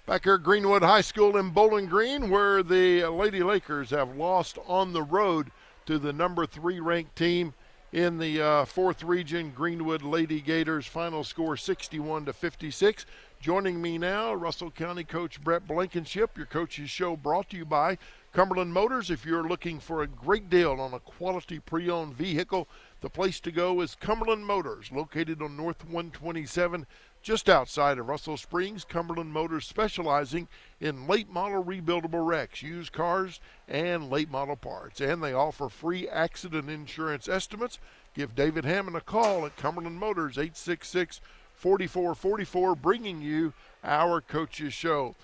[0.05, 4.59] Back here at Greenwood High School in Bowling Green, where the Lady Lakers have lost
[4.67, 5.53] on the road
[5.87, 7.55] to the number three ranked team
[7.93, 10.89] in the uh, fourth region, Greenwood Lady Gators.
[10.89, 13.07] Final score 61 to 56.
[13.41, 16.37] Joining me now, Russell County coach Brett Blankenship.
[16.37, 17.97] Your coach's show brought to you by
[18.33, 19.09] Cumberland Motors.
[19.09, 22.67] If you're looking for a great deal on a quality pre owned vehicle,
[23.03, 26.87] the place to go is Cumberland Motors, located on North 127
[27.23, 30.49] just outside of Russell Springs, Cumberland Motors specializing
[30.81, 35.01] in late model rebuildable wrecks, used cars, and late model parts.
[35.01, 37.79] And they offer free accident insurance estimates.
[38.15, 41.21] Give David Hammond a call at Cumberland Motors, 866
[41.55, 43.53] 4444, bringing you
[43.85, 45.15] our coaches show.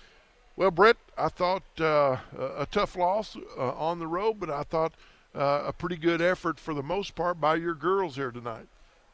[0.55, 4.93] Well, Brett, I thought uh, a tough loss uh, on the road, but I thought
[5.35, 8.67] uh, a pretty good effort for the most part by your girls here tonight.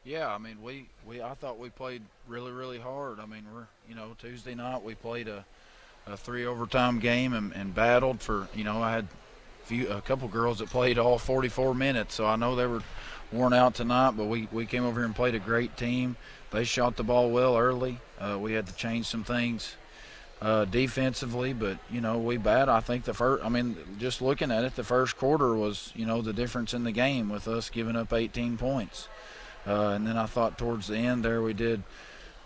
[0.06, 3.18] Yeah, I mean, we, we I thought we played really really hard.
[3.18, 5.44] I mean, we're you know Tuesday night we played a,
[6.06, 9.08] a three overtime game and, and battled for you know I had
[9.64, 12.84] few a couple girls that played all 44 minutes, so I know they were
[13.32, 14.12] worn out tonight.
[14.12, 16.16] But we we came over here and played a great team.
[16.52, 17.98] They shot the ball well early.
[18.20, 19.74] Uh, we had to change some things
[20.40, 22.68] uh, defensively, but you know we bad.
[22.68, 23.44] I think the first.
[23.44, 26.84] I mean, just looking at it, the first quarter was you know the difference in
[26.84, 29.08] the game with us giving up 18 points,
[29.66, 31.82] uh, and then I thought towards the end there we did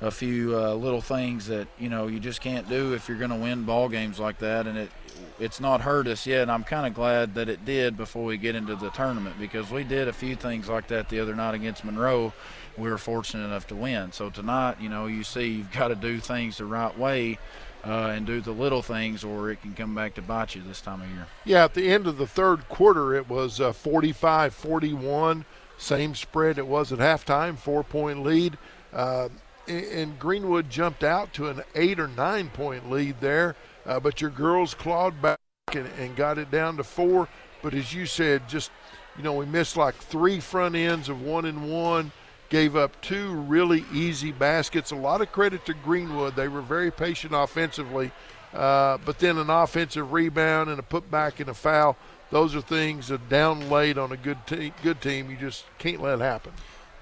[0.00, 3.30] a few uh, little things that you know you just can't do if you're going
[3.30, 4.90] to win ball games like that, and it
[5.38, 6.48] it's not hurt us yet.
[6.48, 9.84] I'm kind of glad that it did before we get into the tournament because we
[9.84, 12.32] did a few things like that the other night against Monroe.
[12.76, 14.12] We were fortunate enough to win.
[14.12, 17.38] So tonight, you know, you see you've got to do things the right way
[17.84, 20.80] uh, and do the little things, or it can come back to bite you this
[20.80, 21.26] time of year.
[21.44, 25.44] Yeah, at the end of the third quarter, it was uh, 45 41.
[25.80, 28.58] Same spread it was at halftime, four point lead.
[28.92, 29.30] Uh,
[29.66, 34.30] and Greenwood jumped out to an eight or nine point lead there, uh, but your
[34.30, 35.38] girls clawed back
[35.72, 37.28] and, and got it down to four.
[37.62, 38.70] But as you said, just,
[39.16, 42.12] you know, we missed like three front ends of one and one
[42.50, 44.90] gave up two really easy baskets.
[44.90, 46.36] A lot of credit to Greenwood.
[46.36, 48.10] They were very patient offensively,
[48.52, 51.96] uh, but then an offensive rebound and a putback and a foul.
[52.30, 54.72] Those are things that down late on a good team.
[54.82, 56.52] Good team, you just can't let happen.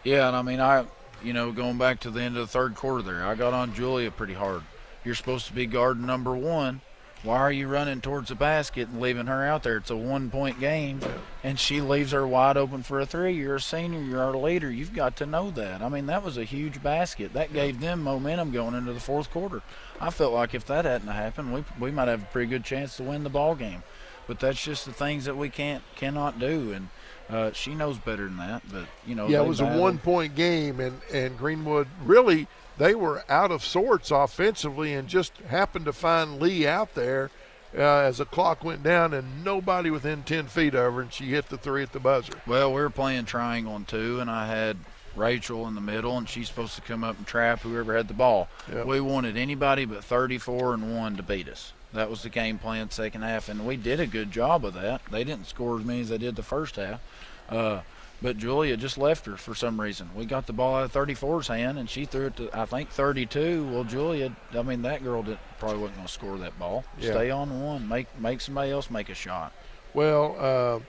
[0.05, 0.87] Yeah, and I mean, I,
[1.23, 3.75] you know, going back to the end of the third quarter there, I got on
[3.75, 4.63] Julia pretty hard.
[5.05, 6.81] You're supposed to be guarding number one,
[7.25, 9.79] why are you running towards the basket and leaving her out there?
[9.79, 11.01] It's a one point game,
[11.43, 13.33] and she leaves her wide open for a three.
[13.33, 14.71] You're a senior, you're our leader.
[14.71, 15.83] You've got to know that.
[15.83, 17.33] I mean, that was a huge basket.
[17.33, 19.63] That gave them momentum going into the fourth quarter.
[20.01, 22.97] I felt like if that hadn't happened, we, we might have a pretty good chance
[22.99, 23.83] to win the ball game.
[24.29, 26.73] But that's just the things that we can't cannot do.
[26.73, 26.89] And
[27.29, 28.63] uh, she knows better than that.
[28.71, 29.79] But you know, yeah, it was battled.
[29.79, 32.47] a one point game, and and Greenwood really
[32.79, 37.31] they were out of sorts offensively and just happened to find Lee out there
[37.77, 41.25] uh, as the clock went down and nobody within 10 feet of her, and she
[41.25, 42.35] hit the three at the buzzer.
[42.47, 44.77] Well, we were playing triangle and two, and I had
[45.17, 48.15] Rachel in the middle, and she's supposed to come up and trap whoever had the
[48.15, 48.49] ball.
[48.73, 48.87] Yep.
[48.87, 51.73] We wanted anybody but 34 and one to beat us.
[51.93, 55.01] That was the game plan second half, and we did a good job of that.
[55.11, 57.01] They didn't score as many as they did the first half.
[57.49, 57.81] Uh,
[58.21, 60.11] but Julia just left her for some reason.
[60.15, 62.91] We got the ball out of 34's hand, and she threw it to I think
[62.91, 63.65] 32.
[63.71, 66.85] Well, Julia, I mean that girl did, probably wasn't going to score that ball.
[67.01, 67.13] Yeah.
[67.13, 69.53] Stay on one, make make somebody else make a shot.
[69.95, 70.83] Well,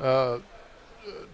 [0.00, 0.38] uh, uh,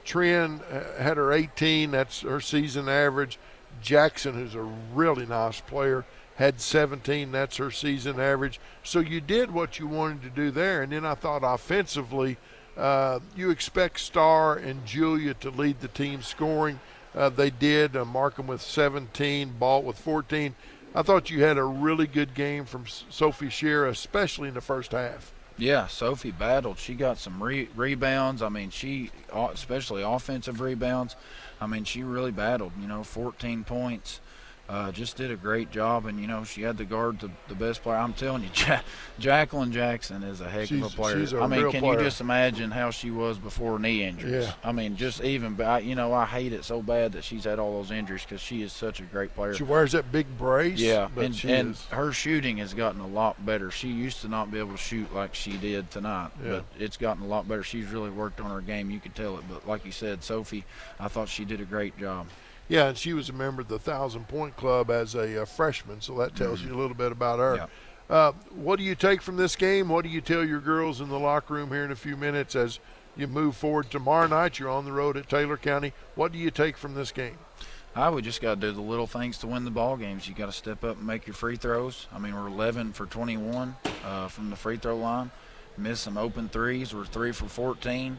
[0.05, 0.61] Trin
[0.99, 1.91] had her 18.
[1.93, 3.39] That's her season average.
[3.81, 4.63] Jackson, who's a
[4.95, 6.05] really nice player,
[6.37, 7.33] had 17.
[7.33, 8.61] That's her season average.
[8.83, 12.37] So you did what you wanted to do there, and then I thought offensively
[12.77, 16.79] uh, you expect Star and Julia to lead the team scoring.
[17.15, 17.97] Uh, they did.
[17.97, 20.55] Uh, Markham with 17, Balt with 14.
[20.95, 24.93] I thought you had a really good game from Sophie Shearer, especially in the first
[24.93, 25.33] half.
[25.59, 26.79] Yeah, Sophie battled.
[26.79, 28.43] She got some re- rebounds.
[28.43, 31.17] I mean, she, especially offensive rebounds.
[31.61, 32.73] I mean, she really battled.
[32.79, 34.21] You know, 14 points
[34.69, 37.55] uh, just did a great job, and you know she had to guard the, the
[37.55, 37.97] best player.
[37.97, 38.81] I'm telling you, ja-
[39.19, 41.17] Jacqueline Jackson is a heck she's, of a player.
[41.17, 41.99] A I mean, can player.
[41.99, 44.47] you just imagine how she was before knee injuries?
[44.47, 44.53] Yeah.
[44.65, 47.81] I mean, just even you know I hate it so bad that she's had all
[47.81, 49.55] those injuries because she is such a great player.
[49.55, 50.81] She wears that big brace.
[50.81, 53.71] Yeah, and, and her shooting has gotten a lot better.
[53.71, 56.51] She used to not be able to shoot like she did tonight, yeah.
[56.51, 57.63] but it's gotten a lot better.
[57.63, 58.91] She's really worked on her game.
[58.91, 59.45] You could tell it.
[59.49, 60.65] But like you said, Sophie,
[60.99, 62.27] I thought she did a great job.
[62.69, 65.45] Yeah, and she was a member of the Thousand Point Club as a, a uh,
[65.45, 66.71] freshman, so that tells mm-hmm.
[66.71, 67.57] you a little bit about her.
[67.57, 67.67] Yeah.
[68.09, 69.89] Uh, what do you take from this game?
[69.89, 72.55] What do you tell your girls in the locker room here in a few minutes
[72.55, 72.79] as
[73.17, 74.59] you move forward tomorrow night?
[74.59, 75.93] You're on the road at Taylor County.
[76.15, 77.39] What do you take from this game?
[77.97, 80.29] I would just got to do the little things to win the ball games.
[80.29, 82.07] You got to step up and make your free throws.
[82.13, 83.75] I mean, we're 11 for 21
[84.05, 85.31] uh, from the free throw line.
[85.79, 86.95] Miss some open threes.
[86.95, 88.19] We're three for 14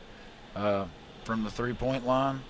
[0.56, 0.86] uh,
[1.24, 2.41] from the three point line.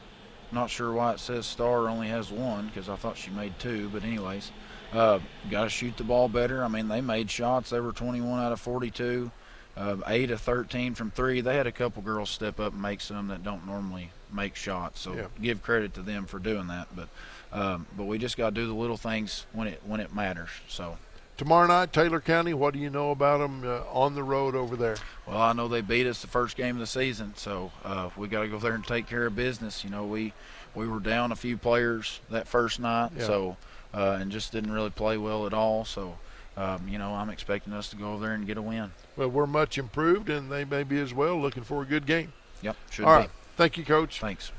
[0.52, 3.90] Not sure why it says Star only has one because I thought she made two.
[3.90, 4.52] But anyways,
[4.94, 5.19] uh,
[5.49, 6.64] got to shoot the ball better.
[6.64, 7.69] I mean, they made shots.
[7.69, 9.30] They were 21 out of 42,
[9.76, 11.41] uh, eight of 13 from three.
[11.41, 15.02] They had a couple girls step up and make some that don't normally make shots.
[15.02, 15.28] So yeah.
[15.41, 16.88] give credit to them for doing that.
[16.95, 17.10] But
[17.52, 20.49] um, but we just got to do the little things when it when it matters.
[20.68, 20.98] So
[21.38, 22.53] tomorrow night, Taylor County.
[22.53, 24.97] What do you know about them uh, on the road over there?
[25.26, 28.27] Well, I know they beat us the first game of the season, so uh, we
[28.27, 29.84] got to go there and take care of business.
[29.84, 30.34] You know, we
[30.76, 33.26] we were down a few players that first night, yeah.
[33.26, 33.57] so
[33.93, 35.85] uh, and just didn't really play well at all.
[35.85, 36.18] So.
[36.59, 38.89] Um, you know, I'm expecting us to go over there and get a win.
[39.15, 41.39] Well, we're much improved, and they may be as well.
[41.39, 42.34] Looking for a good game.
[42.64, 43.22] Yep, should all be.
[43.22, 43.30] right.
[43.57, 44.19] Thank you, Coach.
[44.19, 44.51] Thanks.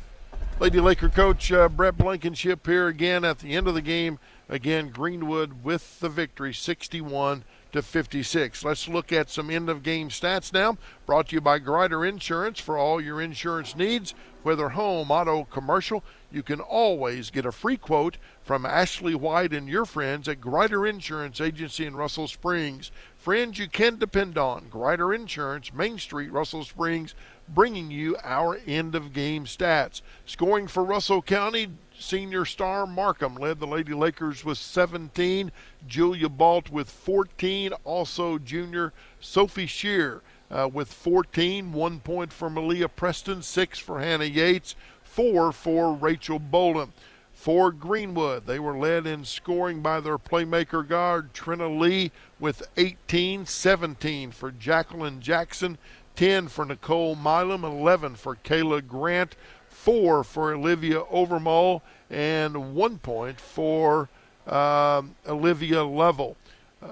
[0.60, 4.18] Lady Laker coach uh, Brett Blankenship here again at the end of the game.
[4.48, 8.64] Again, Greenwood with the victory, 61 to 56.
[8.64, 10.78] Let's look at some end of game stats now.
[11.04, 16.02] Brought to you by Grider Insurance for all your insurance needs, whether home, auto, commercial.
[16.32, 20.86] You can always get a free quote from Ashley White and your friends at Grider
[20.86, 22.90] Insurance Agency in Russell Springs.
[23.18, 24.68] Friends you can depend on.
[24.70, 27.14] Grider Insurance, Main Street, Russell Springs,
[27.48, 30.00] bringing you our end of game stats.
[30.24, 31.68] Scoring for Russell County,
[31.98, 35.50] senior star Markham led the Lady Lakers with 17.
[35.86, 37.72] Julia Balt with 14.
[37.84, 41.72] Also, junior Sophie Shear uh, with 14.
[41.72, 46.90] One point for Malia Preston, six for Hannah Yates, four for Rachel Bolin.
[47.32, 52.10] For Greenwood, they were led in scoring by their playmaker guard Trina Lee
[52.40, 55.78] with 18, 17 for Jacqueline Jackson,
[56.16, 59.36] 10 for Nicole Milam, 11 for Kayla Grant,
[59.88, 64.10] 4 for Olivia Overmull and 1 point for
[64.46, 66.36] um, Olivia Lovell.
[66.82, 66.88] Uh,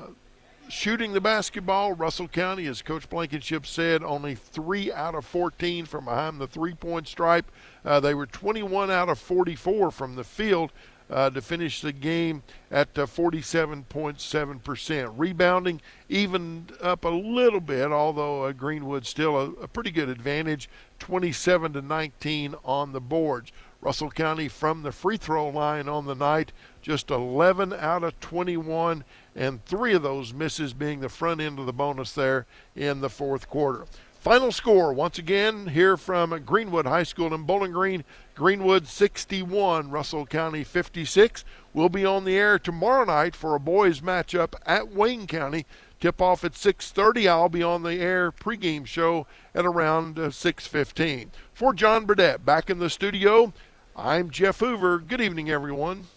[0.70, 6.06] shooting the basketball, Russell County, as Coach Blankenship said, only 3 out of 14 from
[6.06, 7.44] behind the three point stripe.
[7.84, 10.72] Uh, they were 21 out of 44 from the field
[11.10, 15.14] uh, to finish the game at uh, 47.7%.
[15.16, 20.68] Rebounding evened up a little bit, although uh, Greenwood still a, a pretty good advantage,
[20.98, 23.52] 27 to 19 on the boards.
[23.80, 26.52] Russell County from the free throw line on the night,
[26.82, 29.04] just 11 out of 21,
[29.36, 33.10] and three of those misses being the front end of the bonus there in the
[33.10, 33.86] fourth quarter.
[34.26, 38.02] Final score, once again, here from Greenwood High School in Bowling Green.
[38.34, 41.44] Greenwood 61, Russell County 56.
[41.72, 45.64] We'll be on the air tomorrow night for a boys matchup at Wayne County.
[46.00, 47.28] Tip off at 6:30.
[47.28, 51.28] I'll be on the air pregame show at around uh, 6:15.
[51.54, 53.52] For John Burdett, back in the studio.
[53.94, 54.98] I'm Jeff Hoover.
[54.98, 56.08] Good evening, everyone.